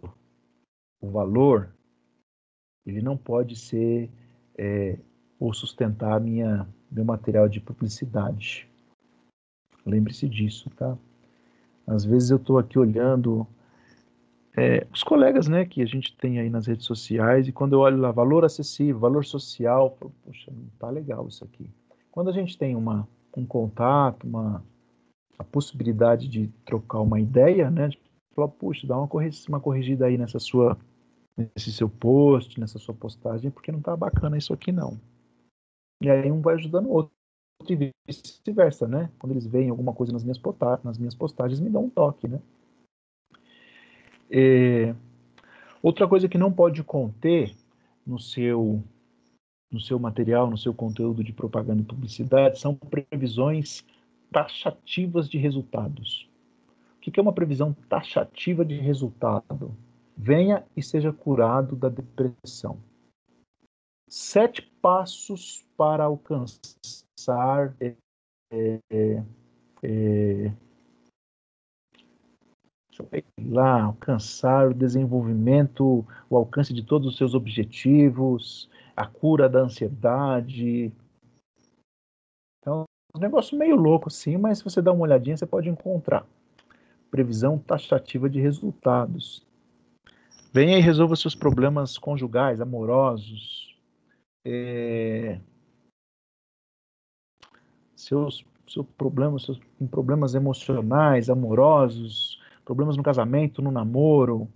o 1.00 1.10
valor, 1.10 1.74
ele 2.84 3.02
não 3.02 3.16
pode 3.16 3.56
ser 3.56 4.10
é, 4.56 4.98
ou 5.38 5.52
sustentar 5.52 6.20
minha, 6.20 6.68
meu 6.90 7.04
material 7.04 7.48
de 7.48 7.60
publicidade. 7.60 8.68
Lembre-se 9.84 10.28
disso, 10.28 10.70
tá? 10.70 10.96
Às 11.86 12.04
vezes 12.04 12.30
eu 12.30 12.36
estou 12.36 12.58
aqui 12.58 12.78
olhando 12.78 13.46
é, 14.56 14.86
os 14.92 15.04
colegas, 15.04 15.46
né, 15.46 15.64
que 15.66 15.82
a 15.82 15.86
gente 15.86 16.16
tem 16.16 16.40
aí 16.40 16.48
nas 16.48 16.66
redes 16.66 16.86
sociais 16.86 17.46
e 17.46 17.52
quando 17.52 17.74
eu 17.74 17.80
olho 17.80 17.98
lá 17.98 18.10
valor 18.10 18.44
acessível, 18.44 18.98
valor 18.98 19.24
social, 19.24 19.96
poxa, 20.24 20.50
não 20.50 20.66
tá 20.78 20.88
legal 20.88 21.28
isso 21.28 21.44
aqui. 21.44 21.70
Quando 22.10 22.30
a 22.30 22.32
gente 22.32 22.56
tem 22.56 22.74
uma, 22.74 23.06
um 23.36 23.44
contato, 23.44 24.26
uma, 24.26 24.64
a 25.38 25.44
possibilidade 25.44 26.28
de 26.28 26.48
trocar 26.64 27.00
uma 27.00 27.20
ideia, 27.20 27.70
né? 27.70 27.88
De 27.88 27.98
falar, 28.34 28.48
puxa, 28.48 28.86
dá 28.86 28.96
uma, 28.96 29.08
uma 29.48 29.60
corrigida 29.60 30.06
aí 30.06 30.16
nessa 30.16 30.38
sua, 30.38 30.78
nesse 31.36 31.72
seu 31.72 31.88
post, 31.88 32.58
nessa 32.58 32.78
sua 32.78 32.94
postagem, 32.94 33.50
porque 33.50 33.72
não 33.72 33.80
tá 33.80 33.96
bacana 33.96 34.38
isso 34.38 34.52
aqui 34.52 34.72
não. 34.72 35.00
E 36.02 36.10
aí 36.10 36.30
um 36.30 36.40
vai 36.40 36.54
ajudando 36.54 36.86
o 36.86 36.92
outro 36.92 37.10
e 37.68 37.92
vice-versa, 38.06 38.86
né? 38.86 39.10
Quando 39.18 39.32
eles 39.32 39.46
veem 39.46 39.70
alguma 39.70 39.92
coisa 39.92 40.12
nas 40.12 40.22
minhas, 40.22 40.38
postagens, 40.38 40.84
nas 40.84 40.98
minhas 40.98 41.14
postagens, 41.14 41.60
me 41.60 41.70
dão 41.70 41.84
um 41.84 41.90
toque, 41.90 42.28
né? 42.28 42.40
É... 44.30 44.94
Outra 45.82 46.06
coisa 46.08 46.28
que 46.28 46.36
não 46.36 46.52
pode 46.52 46.82
conter 46.82 47.54
no 48.06 48.18
seu 48.18 48.82
no 49.70 49.80
seu 49.80 49.98
material, 49.98 50.48
no 50.48 50.56
seu 50.56 50.72
conteúdo 50.72 51.24
de 51.24 51.32
propaganda 51.32 51.82
e 51.82 51.84
publicidade, 51.84 52.58
são 52.58 52.74
previsões 52.74 53.84
taxativas 54.30 55.28
de 55.28 55.38
resultados. 55.38 56.28
O 56.96 57.00
que 57.00 57.20
é 57.20 57.22
uma 57.22 57.32
previsão 57.32 57.72
taxativa 57.88 58.64
de 58.64 58.76
resultado? 58.76 59.76
Venha 60.16 60.64
e 60.76 60.82
seja 60.82 61.12
curado 61.12 61.76
da 61.76 61.88
depressão. 61.88 62.78
Sete 64.08 64.62
passos 64.80 65.64
para 65.76 66.04
alcançar 66.04 67.76
é, 67.80 67.94
é, 68.52 69.24
é, 69.82 70.52
lá, 73.44 73.82
alcançar 73.82 74.68
o 74.68 74.74
desenvolvimento, 74.74 76.04
o 76.30 76.36
alcance 76.36 76.72
de 76.72 76.82
todos 76.82 77.08
os 77.08 77.16
seus 77.16 77.34
objetivos, 77.34 78.68
a 78.96 79.06
cura 79.06 79.48
da 79.48 79.60
ansiedade. 79.60 80.92
Um 83.16 83.20
negócio 83.20 83.58
meio 83.58 83.76
louco 83.76 84.08
assim, 84.08 84.36
mas 84.36 84.58
se 84.58 84.64
você 84.64 84.82
dá 84.82 84.92
uma 84.92 85.02
olhadinha, 85.02 85.36
você 85.36 85.46
pode 85.46 85.68
encontrar. 85.68 86.26
Previsão 87.10 87.58
taxativa 87.58 88.28
de 88.28 88.40
resultados. 88.40 89.44
Venha 90.52 90.78
e 90.78 90.80
resolva 90.80 91.16
seus 91.16 91.34
problemas 91.34 91.98
conjugais, 91.98 92.60
amorosos, 92.60 93.76
é... 94.46 95.38
seus, 97.94 98.44
seus 98.68 98.86
problemas, 98.96 99.44
seus 99.44 99.60
problemas 99.90 100.34
emocionais, 100.34 101.28
amorosos, 101.28 102.40
problemas 102.64 102.96
no 102.96 103.02
casamento, 103.02 103.62
no 103.62 103.70
namoro. 103.70 104.48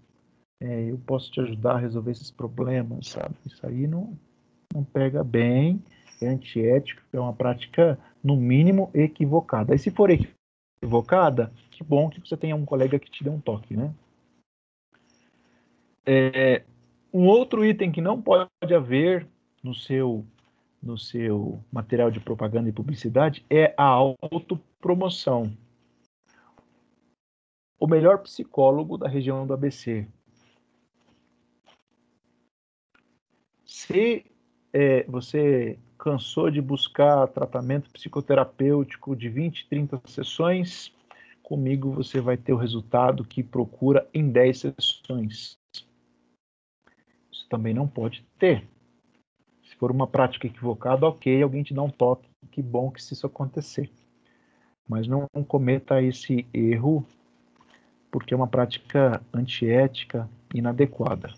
É, 0.62 0.90
eu 0.90 0.98
posso 0.98 1.30
te 1.30 1.40
ajudar 1.40 1.76
a 1.76 1.78
resolver 1.78 2.10
esses 2.10 2.30
problemas, 2.30 3.08
sabe? 3.08 3.34
Isso 3.46 3.66
aí 3.66 3.86
não, 3.86 4.18
não 4.74 4.84
pega 4.84 5.24
bem, 5.24 5.82
é 6.24 6.28
antiético, 6.28 7.02
é 7.12 7.20
uma 7.20 7.32
prática, 7.32 7.98
no 8.22 8.36
mínimo, 8.36 8.90
equivocada. 8.94 9.74
E 9.74 9.78
se 9.78 9.90
for 9.90 10.10
equivocada, 10.10 11.52
que 11.70 11.82
bom 11.82 12.08
que 12.08 12.20
você 12.20 12.36
tenha 12.36 12.56
um 12.56 12.64
colega 12.64 12.98
que 12.98 13.10
te 13.10 13.24
dê 13.24 13.30
um 13.30 13.40
toque, 13.40 13.76
né? 13.76 13.94
É, 16.06 16.62
um 17.12 17.26
outro 17.26 17.64
item 17.64 17.90
que 17.90 18.00
não 18.00 18.20
pode 18.20 18.74
haver 18.74 19.26
no 19.62 19.74
seu 19.74 20.24
no 20.82 20.96
seu 20.96 21.62
material 21.70 22.10
de 22.10 22.20
propaganda 22.20 22.68
e 22.68 22.72
publicidade 22.72 23.44
é 23.50 23.74
a 23.76 23.84
autopromoção. 23.84 25.52
O 27.78 27.86
melhor 27.86 28.18
psicólogo 28.22 28.96
da 28.96 29.08
região 29.08 29.46
do 29.46 29.52
ABC. 29.52 30.06
Se 33.64 34.24
é, 34.72 35.04
você 35.04 35.78
cansou 36.00 36.50
de 36.50 36.62
buscar 36.62 37.28
tratamento 37.28 37.90
psicoterapêutico 37.90 39.14
de 39.14 39.28
20, 39.28 39.68
30 39.68 40.00
sessões, 40.06 40.90
comigo 41.42 41.92
você 41.92 42.22
vai 42.22 42.38
ter 42.38 42.54
o 42.54 42.56
resultado 42.56 43.22
que 43.22 43.42
procura 43.42 44.08
em 44.12 44.30
10 44.30 44.58
sessões. 44.58 45.58
Isso 47.30 47.46
também 47.50 47.74
não 47.74 47.86
pode 47.86 48.24
ter. 48.38 48.66
Se 49.62 49.76
for 49.76 49.90
uma 49.90 50.06
prática 50.06 50.46
equivocada, 50.46 51.06
ok, 51.06 51.42
alguém 51.42 51.62
te 51.62 51.74
dá 51.74 51.82
um 51.82 51.90
toque, 51.90 52.28
que 52.50 52.62
bom 52.62 52.90
que 52.90 53.00
isso 53.00 53.26
acontecer. 53.26 53.90
Mas 54.88 55.06
não 55.06 55.28
cometa 55.46 56.02
esse 56.02 56.46
erro, 56.52 57.06
porque 58.10 58.32
é 58.32 58.36
uma 58.36 58.48
prática 58.48 59.22
antiética 59.34 60.28
inadequada 60.54 61.30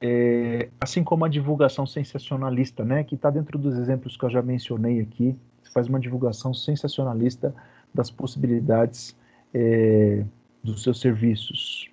é, 0.00 0.68
assim 0.80 1.02
como 1.02 1.24
a 1.24 1.28
divulgação 1.28 1.86
sensacionalista, 1.86 2.84
né, 2.84 3.02
que 3.02 3.14
está 3.14 3.30
dentro 3.30 3.58
dos 3.58 3.76
exemplos 3.76 4.16
que 4.16 4.24
eu 4.24 4.30
já 4.30 4.42
mencionei 4.42 5.00
aqui, 5.00 5.36
você 5.62 5.72
faz 5.72 5.88
uma 5.88 5.98
divulgação 5.98 6.54
sensacionalista 6.54 7.54
das 7.92 8.10
possibilidades 8.10 9.16
é, 9.52 10.24
dos 10.62 10.82
seus 10.82 11.00
serviços. 11.00 11.90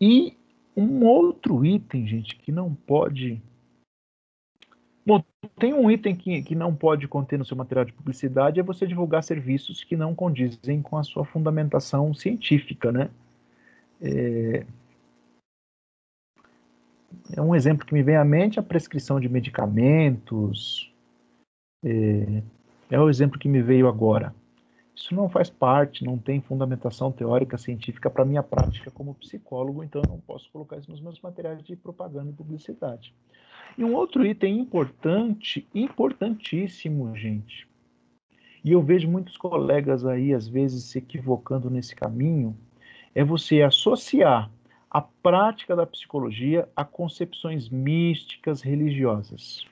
E 0.00 0.36
um 0.76 1.04
outro 1.04 1.64
item, 1.64 2.06
gente, 2.06 2.36
que 2.36 2.52
não 2.52 2.72
pode. 2.72 3.42
Bom, 5.04 5.22
tem 5.58 5.74
um 5.74 5.90
item 5.90 6.14
que, 6.14 6.42
que 6.42 6.54
não 6.54 6.74
pode 6.74 7.08
conter 7.08 7.38
no 7.38 7.44
seu 7.44 7.56
material 7.56 7.84
de 7.84 7.92
publicidade 7.92 8.60
é 8.60 8.62
você 8.62 8.86
divulgar 8.86 9.24
serviços 9.24 9.82
que 9.82 9.96
não 9.96 10.14
condizem 10.14 10.80
com 10.80 10.96
a 10.96 11.02
sua 11.02 11.24
fundamentação 11.24 12.14
científica, 12.14 12.92
né? 12.92 13.10
É, 14.00 14.64
é 17.36 17.40
um 17.40 17.54
exemplo 17.54 17.86
que 17.86 17.94
me 17.94 18.02
vem 18.02 18.16
à 18.16 18.24
mente 18.24 18.58
a 18.58 18.62
prescrição 18.62 19.20
de 19.20 19.28
medicamentos. 19.28 20.92
É, 21.84 22.42
é 22.90 23.00
o 23.00 23.08
exemplo 23.08 23.38
que 23.38 23.48
me 23.48 23.62
veio 23.62 23.88
agora. 23.88 24.34
Isso 24.94 25.14
não 25.14 25.28
faz 25.28 25.48
parte, 25.48 26.04
não 26.04 26.18
tem 26.18 26.40
fundamentação 26.40 27.12
teórica 27.12 27.56
científica 27.56 28.10
para 28.10 28.24
minha 28.24 28.42
prática 28.42 28.90
como 28.90 29.14
psicólogo, 29.14 29.84
então 29.84 30.02
eu 30.02 30.10
não 30.10 30.18
posso 30.18 30.50
colocar 30.50 30.76
isso 30.76 30.90
nos 30.90 31.00
meus 31.00 31.20
materiais 31.20 31.62
de 31.62 31.76
propaganda 31.76 32.30
e 32.30 32.34
publicidade. 32.34 33.14
E 33.76 33.84
um 33.84 33.94
outro 33.94 34.26
item 34.26 34.58
importante, 34.58 35.68
importantíssimo, 35.72 37.14
gente, 37.16 37.68
e 38.64 38.72
eu 38.72 38.82
vejo 38.82 39.08
muitos 39.08 39.36
colegas 39.36 40.04
aí, 40.04 40.34
às 40.34 40.48
vezes, 40.48 40.84
se 40.84 40.98
equivocando 40.98 41.70
nesse 41.70 41.94
caminho, 41.94 42.56
é 43.14 43.22
você 43.22 43.62
associar 43.62 44.50
a 44.90 45.02
prática 45.02 45.76
da 45.76 45.86
psicologia 45.86 46.68
a 46.74 46.84
concepções 46.84 47.68
místicas 47.68 48.62
religiosas. 48.62 49.66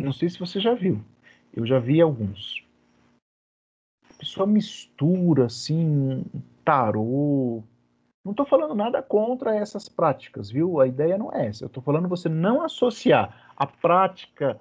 Não 0.00 0.12
sei 0.12 0.28
se 0.28 0.38
você 0.38 0.60
já 0.60 0.74
viu, 0.74 1.04
eu 1.52 1.66
já 1.66 1.78
vi 1.78 2.00
alguns. 2.00 2.64
A 4.10 4.14
pessoa 4.18 4.46
mistura 4.46 5.46
assim 5.46 6.24
tarô. 6.64 7.62
Não 8.24 8.32
estou 8.32 8.44
falando 8.44 8.74
nada 8.74 9.02
contra 9.02 9.56
essas 9.56 9.88
práticas, 9.88 10.50
viu? 10.50 10.80
A 10.80 10.86
ideia 10.86 11.16
não 11.16 11.32
é 11.32 11.46
essa. 11.46 11.64
Eu 11.64 11.68
estou 11.68 11.82
falando 11.82 12.08
você 12.08 12.28
não 12.28 12.62
associar 12.62 13.52
a 13.56 13.66
prática 13.66 14.60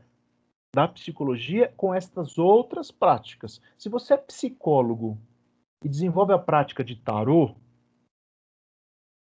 da 0.73 0.87
psicologia 0.87 1.73
com 1.75 1.93
estas 1.93 2.37
outras 2.37 2.91
práticas. 2.91 3.61
Se 3.77 3.89
você 3.89 4.13
é 4.13 4.17
psicólogo 4.17 5.17
e 5.83 5.89
desenvolve 5.89 6.33
a 6.33 6.39
prática 6.39 6.83
de 6.83 6.95
tarô, 6.95 7.55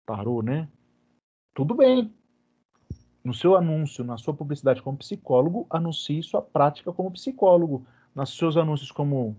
tarô, 0.06 0.42
né? 0.42 0.68
Tudo 1.54 1.76
bem. 1.76 2.14
No 3.24 3.34
seu 3.34 3.56
anúncio, 3.56 4.04
na 4.04 4.18
sua 4.18 4.34
publicidade 4.34 4.82
como 4.82 4.98
psicólogo, 4.98 5.66
anuncie 5.70 6.22
sua 6.22 6.42
prática 6.42 6.92
como 6.92 7.12
psicólogo. 7.12 7.86
Nos 8.14 8.36
seus 8.36 8.58
anúncios 8.58 8.92
como. 8.92 9.36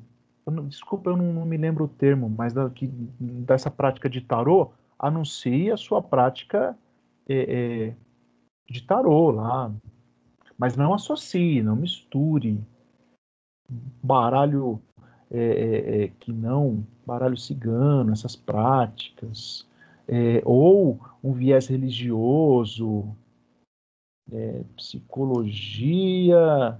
Desculpa, 0.69 1.11
eu 1.11 1.17
não, 1.17 1.33
não 1.33 1.45
me 1.45 1.57
lembro 1.57 1.85
o 1.85 1.89
termo, 1.89 2.29
mas 2.29 2.53
da, 2.53 2.69
que, 2.69 2.87
dessa 2.87 3.71
prática 3.71 4.11
de 4.11 4.21
tarô, 4.21 4.73
anuncie 4.99 5.71
a 5.71 5.77
sua 5.77 6.03
prática 6.03 6.77
é, 7.27 7.89
é, 7.89 7.95
de 8.71 8.83
tarô 8.83 9.31
lá. 9.31 9.73
Mas 10.59 10.77
não 10.77 10.95
associe, 10.95 11.62
não 11.62 11.77
misture. 11.77 12.61
Baralho 14.03 14.81
é, 15.31 15.41
é, 15.41 16.05
é 16.05 16.09
que 16.21 16.33
não, 16.33 16.87
baralho 17.07 17.37
cigano, 17.37 18.12
essas 18.12 18.37
práticas 18.37 19.67
é, 20.09 20.42
ou 20.44 21.00
um 21.22 21.32
viés 21.32 21.66
religioso, 21.66 23.14
é, 24.30 24.62
psicologia, 24.76 26.78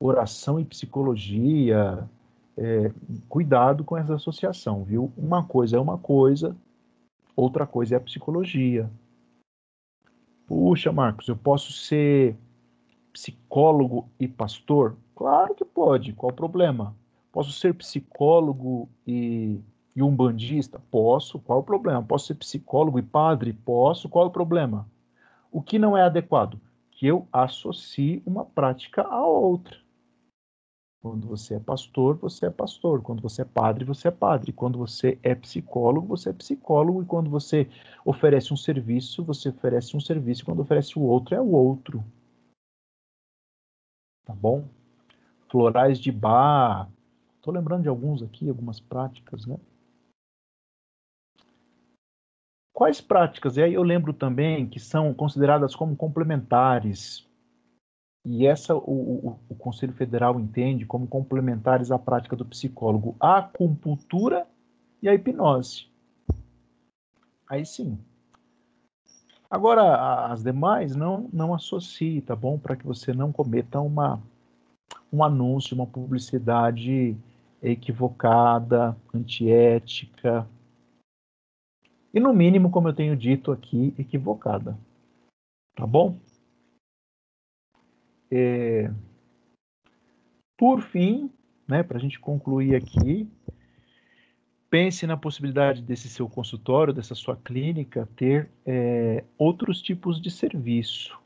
oração 0.00 0.60
e 0.60 0.64
psicologia. 0.64 2.08
É, 2.56 2.92
cuidado 3.28 3.82
com 3.82 3.96
essa 3.96 4.14
associação, 4.14 4.84
viu? 4.84 5.12
Uma 5.16 5.44
coisa 5.44 5.76
é 5.76 5.80
uma 5.80 5.98
coisa, 5.98 6.56
outra 7.34 7.66
coisa 7.66 7.96
é 7.96 7.98
a 7.98 8.00
psicologia. 8.00 8.88
Puxa, 10.46 10.92
Marcos, 10.92 11.26
eu 11.26 11.36
posso 11.36 11.72
ser 11.72 12.36
psicólogo 13.12 14.08
e 14.20 14.28
pastor? 14.28 14.96
Claro 15.16 15.54
que 15.54 15.64
pode, 15.64 16.12
qual 16.12 16.30
o 16.30 16.36
problema? 16.36 16.94
Posso 17.32 17.50
ser 17.50 17.74
psicólogo 17.74 18.88
e 19.04 19.58
e 19.94 20.02
um 20.02 20.14
bandista? 20.14 20.80
Posso, 20.90 21.38
qual 21.38 21.60
o 21.60 21.64
problema? 21.64 22.02
Posso 22.02 22.26
ser 22.26 22.34
psicólogo 22.34 22.98
e 22.98 23.02
padre? 23.02 23.52
Posso, 23.52 24.08
qual 24.08 24.26
o 24.26 24.30
problema? 24.30 24.88
O 25.52 25.62
que 25.62 25.78
não 25.78 25.96
é 25.96 26.02
adequado? 26.02 26.60
Que 26.90 27.06
eu 27.06 27.28
associe 27.32 28.22
uma 28.26 28.44
prática 28.44 29.02
à 29.02 29.24
outra. 29.24 29.78
Quando 31.00 31.28
você 31.28 31.56
é 31.56 31.60
pastor, 31.60 32.16
você 32.16 32.46
é 32.46 32.50
pastor. 32.50 33.02
Quando 33.02 33.20
você 33.20 33.42
é 33.42 33.44
padre, 33.44 33.84
você 33.84 34.08
é 34.08 34.10
padre. 34.10 34.52
Quando 34.52 34.78
você 34.78 35.18
é 35.22 35.34
psicólogo, 35.34 36.08
você 36.08 36.30
é 36.30 36.32
psicólogo. 36.32 37.02
E 37.02 37.06
quando 37.06 37.28
você 37.28 37.68
oferece 38.04 38.54
um 38.54 38.56
serviço, 38.56 39.22
você 39.22 39.50
oferece 39.50 39.94
um 39.96 40.00
serviço. 40.00 40.44
Quando 40.44 40.60
oferece 40.60 40.98
o 40.98 41.02
outro, 41.02 41.34
é 41.34 41.40
o 41.40 41.50
outro. 41.50 42.02
Tá 44.24 44.34
bom? 44.34 44.64
Florais 45.50 46.00
de 46.00 46.10
bar. 46.10 46.90
Estou 47.36 47.52
lembrando 47.52 47.82
de 47.82 47.88
alguns 47.88 48.22
aqui, 48.22 48.48
algumas 48.48 48.80
práticas, 48.80 49.44
né? 49.44 49.58
Quais 52.74 53.00
práticas? 53.00 53.56
E 53.56 53.62
aí 53.62 53.72
eu 53.72 53.84
lembro 53.84 54.12
também 54.12 54.66
que 54.66 54.80
são 54.80 55.14
consideradas 55.14 55.76
como 55.76 55.94
complementares. 55.94 57.24
E 58.24 58.48
essa 58.48 58.74
o, 58.74 58.80
o, 58.80 59.38
o 59.48 59.54
Conselho 59.54 59.92
Federal 59.92 60.40
entende 60.40 60.84
como 60.84 61.06
complementares 61.06 61.92
à 61.92 61.98
prática 62.00 62.34
do 62.34 62.44
psicólogo, 62.44 63.14
a 63.20 63.38
acupuntura 63.38 64.44
e 65.00 65.08
a 65.08 65.14
hipnose. 65.14 65.86
Aí 67.48 67.64
sim. 67.64 67.96
Agora, 69.48 70.32
as 70.32 70.42
demais 70.42 70.96
não, 70.96 71.30
não 71.32 71.54
associe, 71.54 72.20
tá 72.22 72.34
bom? 72.34 72.58
Para 72.58 72.74
que 72.74 72.84
você 72.84 73.12
não 73.12 73.30
cometa 73.30 73.78
uma, 73.78 74.20
um 75.12 75.22
anúncio, 75.22 75.76
uma 75.76 75.86
publicidade 75.86 77.16
equivocada, 77.62 78.96
antiética, 79.14 80.44
e 82.14 82.20
no 82.20 82.32
mínimo, 82.32 82.70
como 82.70 82.86
eu 82.88 82.94
tenho 82.94 83.16
dito 83.16 83.50
aqui, 83.50 83.92
equivocada. 83.98 84.78
Tá 85.74 85.84
bom? 85.84 86.16
É... 88.30 88.88
Por 90.56 90.80
fim, 90.80 91.28
né, 91.66 91.82
para 91.82 91.98
a 91.98 92.00
gente 92.00 92.20
concluir 92.20 92.76
aqui, 92.76 93.28
pense 94.70 95.04
na 95.08 95.16
possibilidade 95.16 95.82
desse 95.82 96.08
seu 96.08 96.28
consultório, 96.28 96.94
dessa 96.94 97.16
sua 97.16 97.36
clínica, 97.36 98.08
ter 98.14 98.48
é, 98.64 99.24
outros 99.36 99.82
tipos 99.82 100.22
de 100.22 100.30
serviço. 100.30 101.18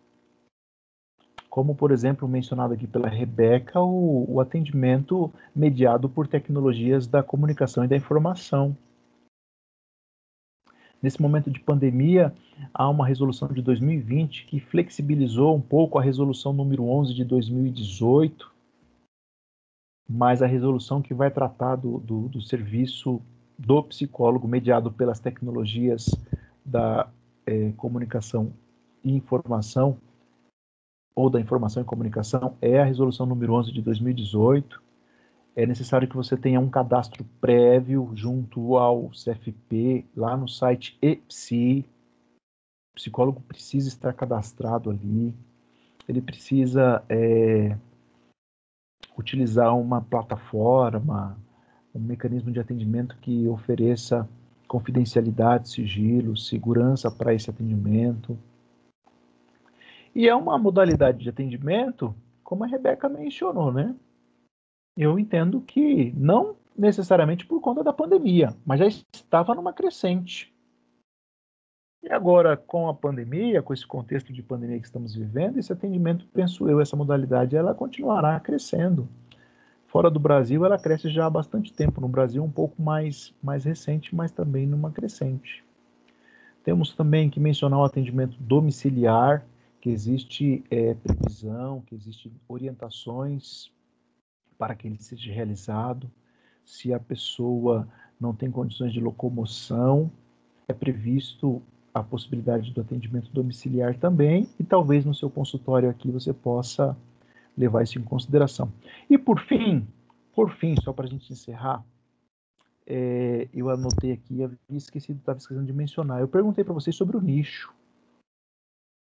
Como, 1.51 1.75
por 1.75 1.91
exemplo, 1.91 2.27
mencionado 2.27 2.73
aqui 2.73 2.87
pela 2.87 3.09
Rebeca, 3.09 3.79
o, 3.79 4.25
o 4.27 4.41
atendimento 4.41 5.31
mediado 5.55 6.09
por 6.09 6.27
tecnologias 6.27 7.07
da 7.07 7.23
comunicação 7.23 7.85
e 7.85 7.89
da 7.89 7.97
informação 7.97 8.75
Nesse 11.01 11.23
momento 11.23 11.51
de 11.51 11.61
pandemia, 11.61 12.35
há 12.75 12.89
uma 12.89 13.07
resolução 13.07 13.49
de 13.49 13.63
2020 13.63 14.47
que 14.47 14.59
flexibilizou 14.59 15.55
um 15.55 15.61
pouco 15.61 15.99
a 15.99 16.03
resolução 16.03 16.53
número 16.53 16.85
11 16.85 17.15
de 17.15 17.25
2018, 17.25 18.51
mas 20.09 20.43
a 20.43 20.47
resolução 20.47 21.01
que 21.01 21.15
vai 21.15 21.31
tratar 21.31 21.77
do, 21.77 21.99
do, 21.99 22.29
do 22.29 22.41
serviço 22.41 23.23
do 23.57 23.83
psicólogo 23.85 24.49
mediado 24.49 24.91
pelas 24.91 25.21
tecnologias 25.21 26.07
da 26.65 27.09
é, 27.47 27.71
comunicação 27.77 28.53
e 29.05 29.13
informação, 29.13 29.99
ou 31.15 31.31
da 31.31 31.41
informação 31.41 31.83
e 31.83 31.87
comunicação, 31.87 32.57
é 32.61 32.81
a 32.81 32.85
resolução 32.85 33.27
número 33.27 33.55
11 33.55 33.73
de 33.73 33.83
2018 33.83 34.88
é 35.59 35.67
necessário 35.67 36.07
que 36.07 36.15
você 36.15 36.37
tenha 36.37 36.61
um 36.61 36.71
cadastro 36.71 37.25
prévio 37.41 38.13
junto 38.15 38.77
ao 38.77 39.09
CFP, 39.09 40.07
lá 40.17 40.37
no 40.37 40.47
site 40.47 40.97
EPSI. 41.03 41.85
O 42.93 42.95
psicólogo 42.95 43.41
precisa 43.41 43.89
estar 43.89 44.13
cadastrado 44.13 44.89
ali. 44.89 45.35
Ele 46.09 46.21
precisa 46.21 47.03
é, 47.09 47.77
utilizar 49.19 49.77
uma 49.77 50.01
plataforma, 50.01 51.37
um 51.93 51.99
mecanismo 51.99 52.53
de 52.53 52.61
atendimento 52.61 53.17
que 53.17 53.49
ofereça 53.49 54.29
confidencialidade, 54.69 55.71
sigilo, 55.71 56.37
segurança 56.37 57.11
para 57.11 57.35
esse 57.35 57.51
atendimento. 57.51 58.39
E 60.15 60.29
é 60.29 60.35
uma 60.37 60.57
modalidade 60.57 61.19
de 61.19 61.29
atendimento, 61.29 62.15
como 62.45 62.63
a 62.63 62.69
Rebeca 62.69 63.09
mencionou, 63.09 63.73
né? 63.73 63.97
Eu 65.05 65.19
entendo 65.19 65.61
que 65.61 66.13
não 66.17 66.57
necessariamente 66.77 67.47
por 67.47 67.61
conta 67.61 67.85
da 67.85 67.93
pandemia, 67.93 68.55
mas 68.67 68.81
já 68.81 68.87
estava 68.87 69.55
numa 69.55 69.73
crescente. 69.73 70.53
E 72.03 72.11
agora, 72.11 72.57
com 72.57 72.89
a 72.89 72.95
pandemia, 72.95 73.63
com 73.63 73.73
esse 73.73 73.87
contexto 73.87 74.33
de 74.33 74.43
pandemia 74.43 74.79
que 74.79 74.87
estamos 74.87 75.15
vivendo, 75.15 75.59
esse 75.59 75.73
atendimento, 75.73 76.27
penso 76.33 76.69
eu, 76.69 76.81
essa 76.81 76.97
modalidade, 76.97 77.57
ela 77.57 77.75
continuará 77.75 78.39
crescendo. 78.41 79.09
Fora 79.87 80.11
do 80.11 80.21
Brasil, 80.21 80.65
ela 80.65 80.79
cresce 80.79 81.09
já 81.09 81.27
há 81.27 81.31
bastante 81.31 81.73
tempo. 81.73 82.01
No 82.01 82.09
Brasil, 82.09 82.43
um 82.43 82.51
pouco 82.51 82.81
mais, 82.81 83.35
mais 83.43 83.65
recente, 83.65 84.15
mas 84.15 84.31
também 84.31 84.67
numa 84.67 84.91
crescente. 84.91 85.65
Temos 86.63 86.95
também 86.95 87.31
que 87.31 87.41
mencionar 87.41 87.81
o 87.81 87.85
atendimento 87.85 88.37
domiciliar, 88.39 89.45
que 89.81 89.91
existe 89.91 90.63
é, 90.71 90.95
previsão, 90.95 91.83
que 91.87 91.95
existe 91.95 92.31
orientações 92.49 93.71
para 94.59 94.75
que 94.75 94.89
ele 94.89 94.99
seja 94.99 95.33
realizado. 95.33 96.11
Se 96.65 96.93
a 96.93 96.99
pessoa 96.99 97.89
não 98.21 98.35
tem 98.35 98.51
condições 98.51 98.93
de 98.93 99.01
locomoção, 99.01 100.11
é 100.67 100.75
previsto 100.75 101.63
a 101.95 102.03
possibilidade 102.03 102.73
do 102.73 102.81
atendimento 102.81 103.33
domiciliar 103.33 103.97
também, 103.97 104.49
e 104.59 104.65
talvez 104.65 105.05
no 105.05 105.15
seu 105.15 105.31
consultório 105.31 105.89
aqui 105.89 106.11
você 106.11 106.33
possa 106.33 106.97
levar 107.57 107.83
isso 107.83 107.99
em 107.99 108.03
consideração. 108.03 108.71
E 109.09 109.17
por 109.17 109.41
fim, 109.41 109.87
por 110.35 110.51
fim, 110.51 110.75
só 110.83 110.93
para 110.93 111.07
a 111.07 111.09
gente 111.09 111.33
encerrar, 111.33 111.85
é, 112.87 113.49
eu 113.53 113.71
anotei 113.71 114.13
aqui, 114.13 114.43
havia 114.43 114.59
esquecido, 114.71 115.19
estava 115.19 115.39
esquecendo 115.39 115.67
de 115.67 115.73
mencionar. 115.73 116.21
Eu 116.21 116.29
perguntei 116.29 116.65
para 116.65 116.75
vocês 116.75 116.95
sobre 116.95 117.17
o 117.17 117.21
nicho. 117.21 117.73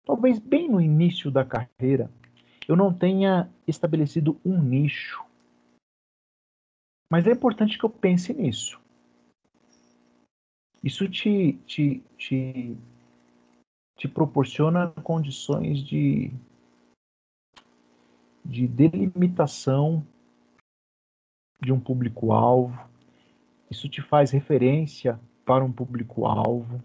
Talvez 0.06 0.38
bem 0.38 0.70
no 0.70 0.80
início 0.80 1.30
da 1.30 1.44
carreira 1.44 2.10
eu 2.68 2.76
não 2.76 2.92
tenha 2.92 3.50
estabelecido 3.66 4.38
um 4.44 4.58
nicho 4.62 5.22
mas 7.10 7.26
é 7.26 7.32
importante 7.32 7.78
que 7.78 7.84
eu 7.84 7.90
pense 7.90 8.32
nisso. 8.32 8.80
Isso 10.82 11.08
te, 11.08 11.54
te, 11.64 12.02
te, 12.18 12.76
te 13.96 14.08
proporciona 14.08 14.88
condições 15.02 15.82
de, 15.82 16.30
de 18.44 18.68
delimitação 18.68 20.06
de 21.60 21.72
um 21.72 21.80
público-alvo. 21.80 22.78
Isso 23.70 23.88
te 23.88 24.02
faz 24.02 24.30
referência 24.30 25.18
para 25.44 25.64
um 25.64 25.72
público-alvo. 25.72 26.82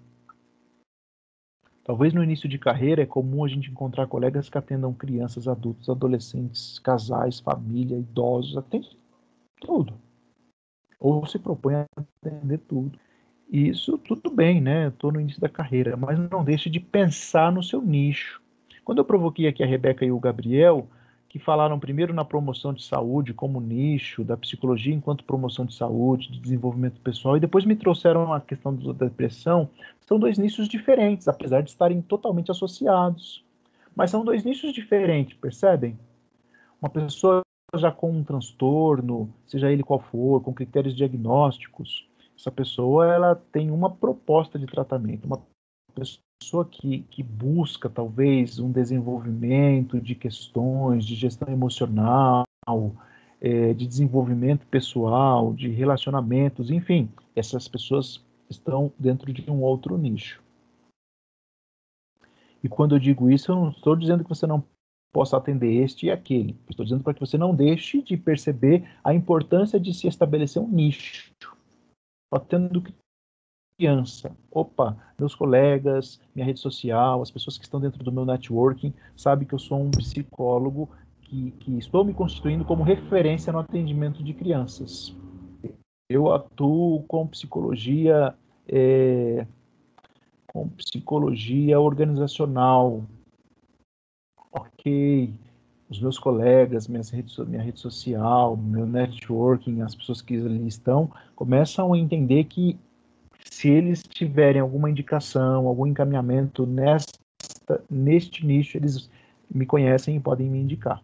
Talvez 1.83 2.13
no 2.13 2.23
início 2.23 2.47
de 2.47 2.57
carreira 2.57 3.01
é 3.01 3.05
comum 3.05 3.43
a 3.43 3.47
gente 3.47 3.69
encontrar 3.69 4.07
colegas 4.07 4.49
que 4.49 4.57
atendam 4.57 4.93
crianças, 4.93 5.47
adultos, 5.47 5.89
adolescentes, 5.89 6.79
casais, 6.79 7.39
família, 7.39 7.97
idosos, 7.97 8.55
atende 8.55 8.97
tudo. 9.59 9.99
Ou 10.99 11.25
se 11.25 11.39
propõe 11.39 11.75
a 11.75 11.85
atender 11.95 12.59
tudo. 12.59 12.99
E 13.49 13.69
isso 13.69 13.97
tudo 13.97 14.29
bem, 14.29 14.61
né? 14.61 14.89
Estou 14.89 15.11
no 15.11 15.19
início 15.19 15.41
da 15.41 15.49
carreira, 15.49 15.97
mas 15.97 16.19
não 16.29 16.43
deixe 16.43 16.69
de 16.69 16.79
pensar 16.79 17.51
no 17.51 17.63
seu 17.63 17.81
nicho. 17.81 18.41
Quando 18.83 18.99
eu 18.99 19.05
provoquei 19.05 19.47
aqui 19.47 19.63
a 19.63 19.67
Rebeca 19.67 20.05
e 20.05 20.11
o 20.11 20.19
Gabriel, 20.19 20.87
que 21.29 21.37
falaram 21.37 21.79
primeiro 21.79 22.11
na 22.11 22.25
promoção 22.25 22.73
de 22.73 22.83
saúde 22.83 23.33
como 23.35 23.61
nicho, 23.61 24.23
da 24.23 24.35
psicologia 24.35 24.93
enquanto 24.93 25.23
promoção 25.23 25.63
de 25.63 25.75
saúde, 25.75 26.31
de 26.31 26.39
desenvolvimento 26.39 26.99
pessoal, 27.01 27.37
e 27.37 27.39
depois 27.39 27.65
me 27.65 27.75
trouxeram 27.75 28.33
a 28.33 28.41
questão 28.41 28.75
da 28.75 29.05
depressão, 29.05 29.69
são 30.01 30.19
dois 30.19 30.39
nichos 30.39 30.67
diferentes, 30.67 31.27
apesar 31.27 31.61
de 31.61 31.69
estarem 31.69 32.01
totalmente 32.01 32.49
associados. 32.49 33.45
Mas 33.95 34.09
são 34.09 34.25
dois 34.25 34.43
nichos 34.43 34.73
diferentes, 34.73 35.37
percebem? 35.37 35.97
Uma 36.81 36.89
pessoa 36.89 37.41
já 37.75 37.91
com 37.91 38.11
um 38.11 38.23
transtorno, 38.23 39.33
seja 39.45 39.71
ele 39.71 39.83
qual 39.83 39.99
for, 39.99 40.41
com 40.41 40.53
critérios 40.53 40.95
diagnósticos, 40.95 42.07
essa 42.37 42.51
pessoa 42.51 43.13
ela 43.13 43.35
tem 43.35 43.69
uma 43.69 43.89
proposta 43.89 44.57
de 44.57 44.65
tratamento, 44.65 45.25
uma 45.25 45.41
pessoa 45.93 46.65
que, 46.65 46.99
que 47.09 47.21
busca 47.21 47.89
talvez 47.89 48.59
um 48.59 48.71
desenvolvimento 48.71 49.99
de 49.99 50.15
questões 50.15 51.05
de 51.05 51.15
gestão 51.15 51.51
emocional, 51.51 52.45
é, 53.41 53.73
de 53.73 53.85
desenvolvimento 53.85 54.65
pessoal, 54.67 55.53
de 55.53 55.69
relacionamentos, 55.69 56.71
enfim, 56.71 57.09
essas 57.35 57.67
pessoas 57.67 58.23
estão 58.49 58.91
dentro 58.97 59.31
de 59.31 59.49
um 59.49 59.61
outro 59.61 59.97
nicho. 59.97 60.41
E 62.63 62.67
quando 62.67 62.95
eu 62.95 62.99
digo 62.99 63.29
isso, 63.29 63.51
eu 63.51 63.55
não 63.55 63.69
estou 63.69 63.95
dizendo 63.95 64.23
que 64.23 64.29
você 64.29 64.45
não 64.45 64.63
possa 65.11 65.37
atender 65.37 65.71
este 65.83 66.07
e 66.07 66.11
aquele. 66.11 66.57
Estou 66.69 66.85
dizendo 66.85 67.03
para 67.03 67.13
que 67.13 67.19
você 67.19 67.37
não 67.37 67.55
deixe 67.55 68.01
de 68.01 68.15
perceber 68.15 68.87
a 69.03 69.13
importância 69.13 69.79
de 69.79 69.93
se 69.93 70.07
estabelecer 70.07 70.61
um 70.61 70.67
nicho. 70.67 71.31
Atendo 72.31 72.83
criança. 73.77 74.35
Opa, 74.51 74.97
meus 75.17 75.33
colegas, 75.33 76.19
minha 76.35 76.45
rede 76.45 76.59
social, 76.59 77.21
as 77.21 77.31
pessoas 77.31 77.57
que 77.57 77.63
estão 77.63 77.79
dentro 77.79 78.03
do 78.03 78.11
meu 78.11 78.25
networking, 78.25 78.93
sabem 79.15 79.47
que 79.47 79.53
eu 79.53 79.59
sou 79.59 79.81
um 79.81 79.89
psicólogo 79.89 80.89
que, 81.21 81.51
que 81.51 81.77
estou 81.77 82.03
me 82.03 82.13
constituindo 82.13 82.65
como 82.65 82.83
referência 82.83 83.53
no 83.53 83.59
atendimento 83.59 84.21
de 84.21 84.33
crianças. 84.33 85.15
Eu 86.09 86.33
atuo 86.33 87.03
com 87.03 87.25
psicologia, 87.27 88.35
é, 88.67 89.47
com 90.47 90.67
psicologia 90.69 91.79
organizacional. 91.79 93.03
Ok, 94.51 95.33
os 95.89 95.99
meus 95.99 96.17
colegas, 96.17 96.87
minhas 96.87 97.09
redes, 97.09 97.37
minha 97.37 97.61
rede 97.61 97.79
social, 97.79 98.57
meu 98.57 98.85
networking, 98.85 99.81
as 99.81 99.93
pessoas 99.93 100.21
que 100.21 100.35
ali 100.35 100.67
estão, 100.67 101.11
começam 101.35 101.93
a 101.93 101.97
entender 101.97 102.45
que 102.45 102.77
se 103.45 103.69
eles 103.69 104.01
tiverem 104.01 104.61
alguma 104.61 104.89
indicação, 104.89 105.67
algum 105.67 105.85
encaminhamento 105.85 106.65
nesta, 106.65 107.83
neste 107.89 108.45
nicho, 108.45 108.77
eles 108.77 109.09
me 109.53 109.65
conhecem 109.65 110.15
e 110.15 110.19
podem 110.19 110.49
me 110.49 110.59
indicar. 110.59 111.01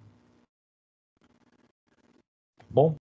Bom? 2.70 2.96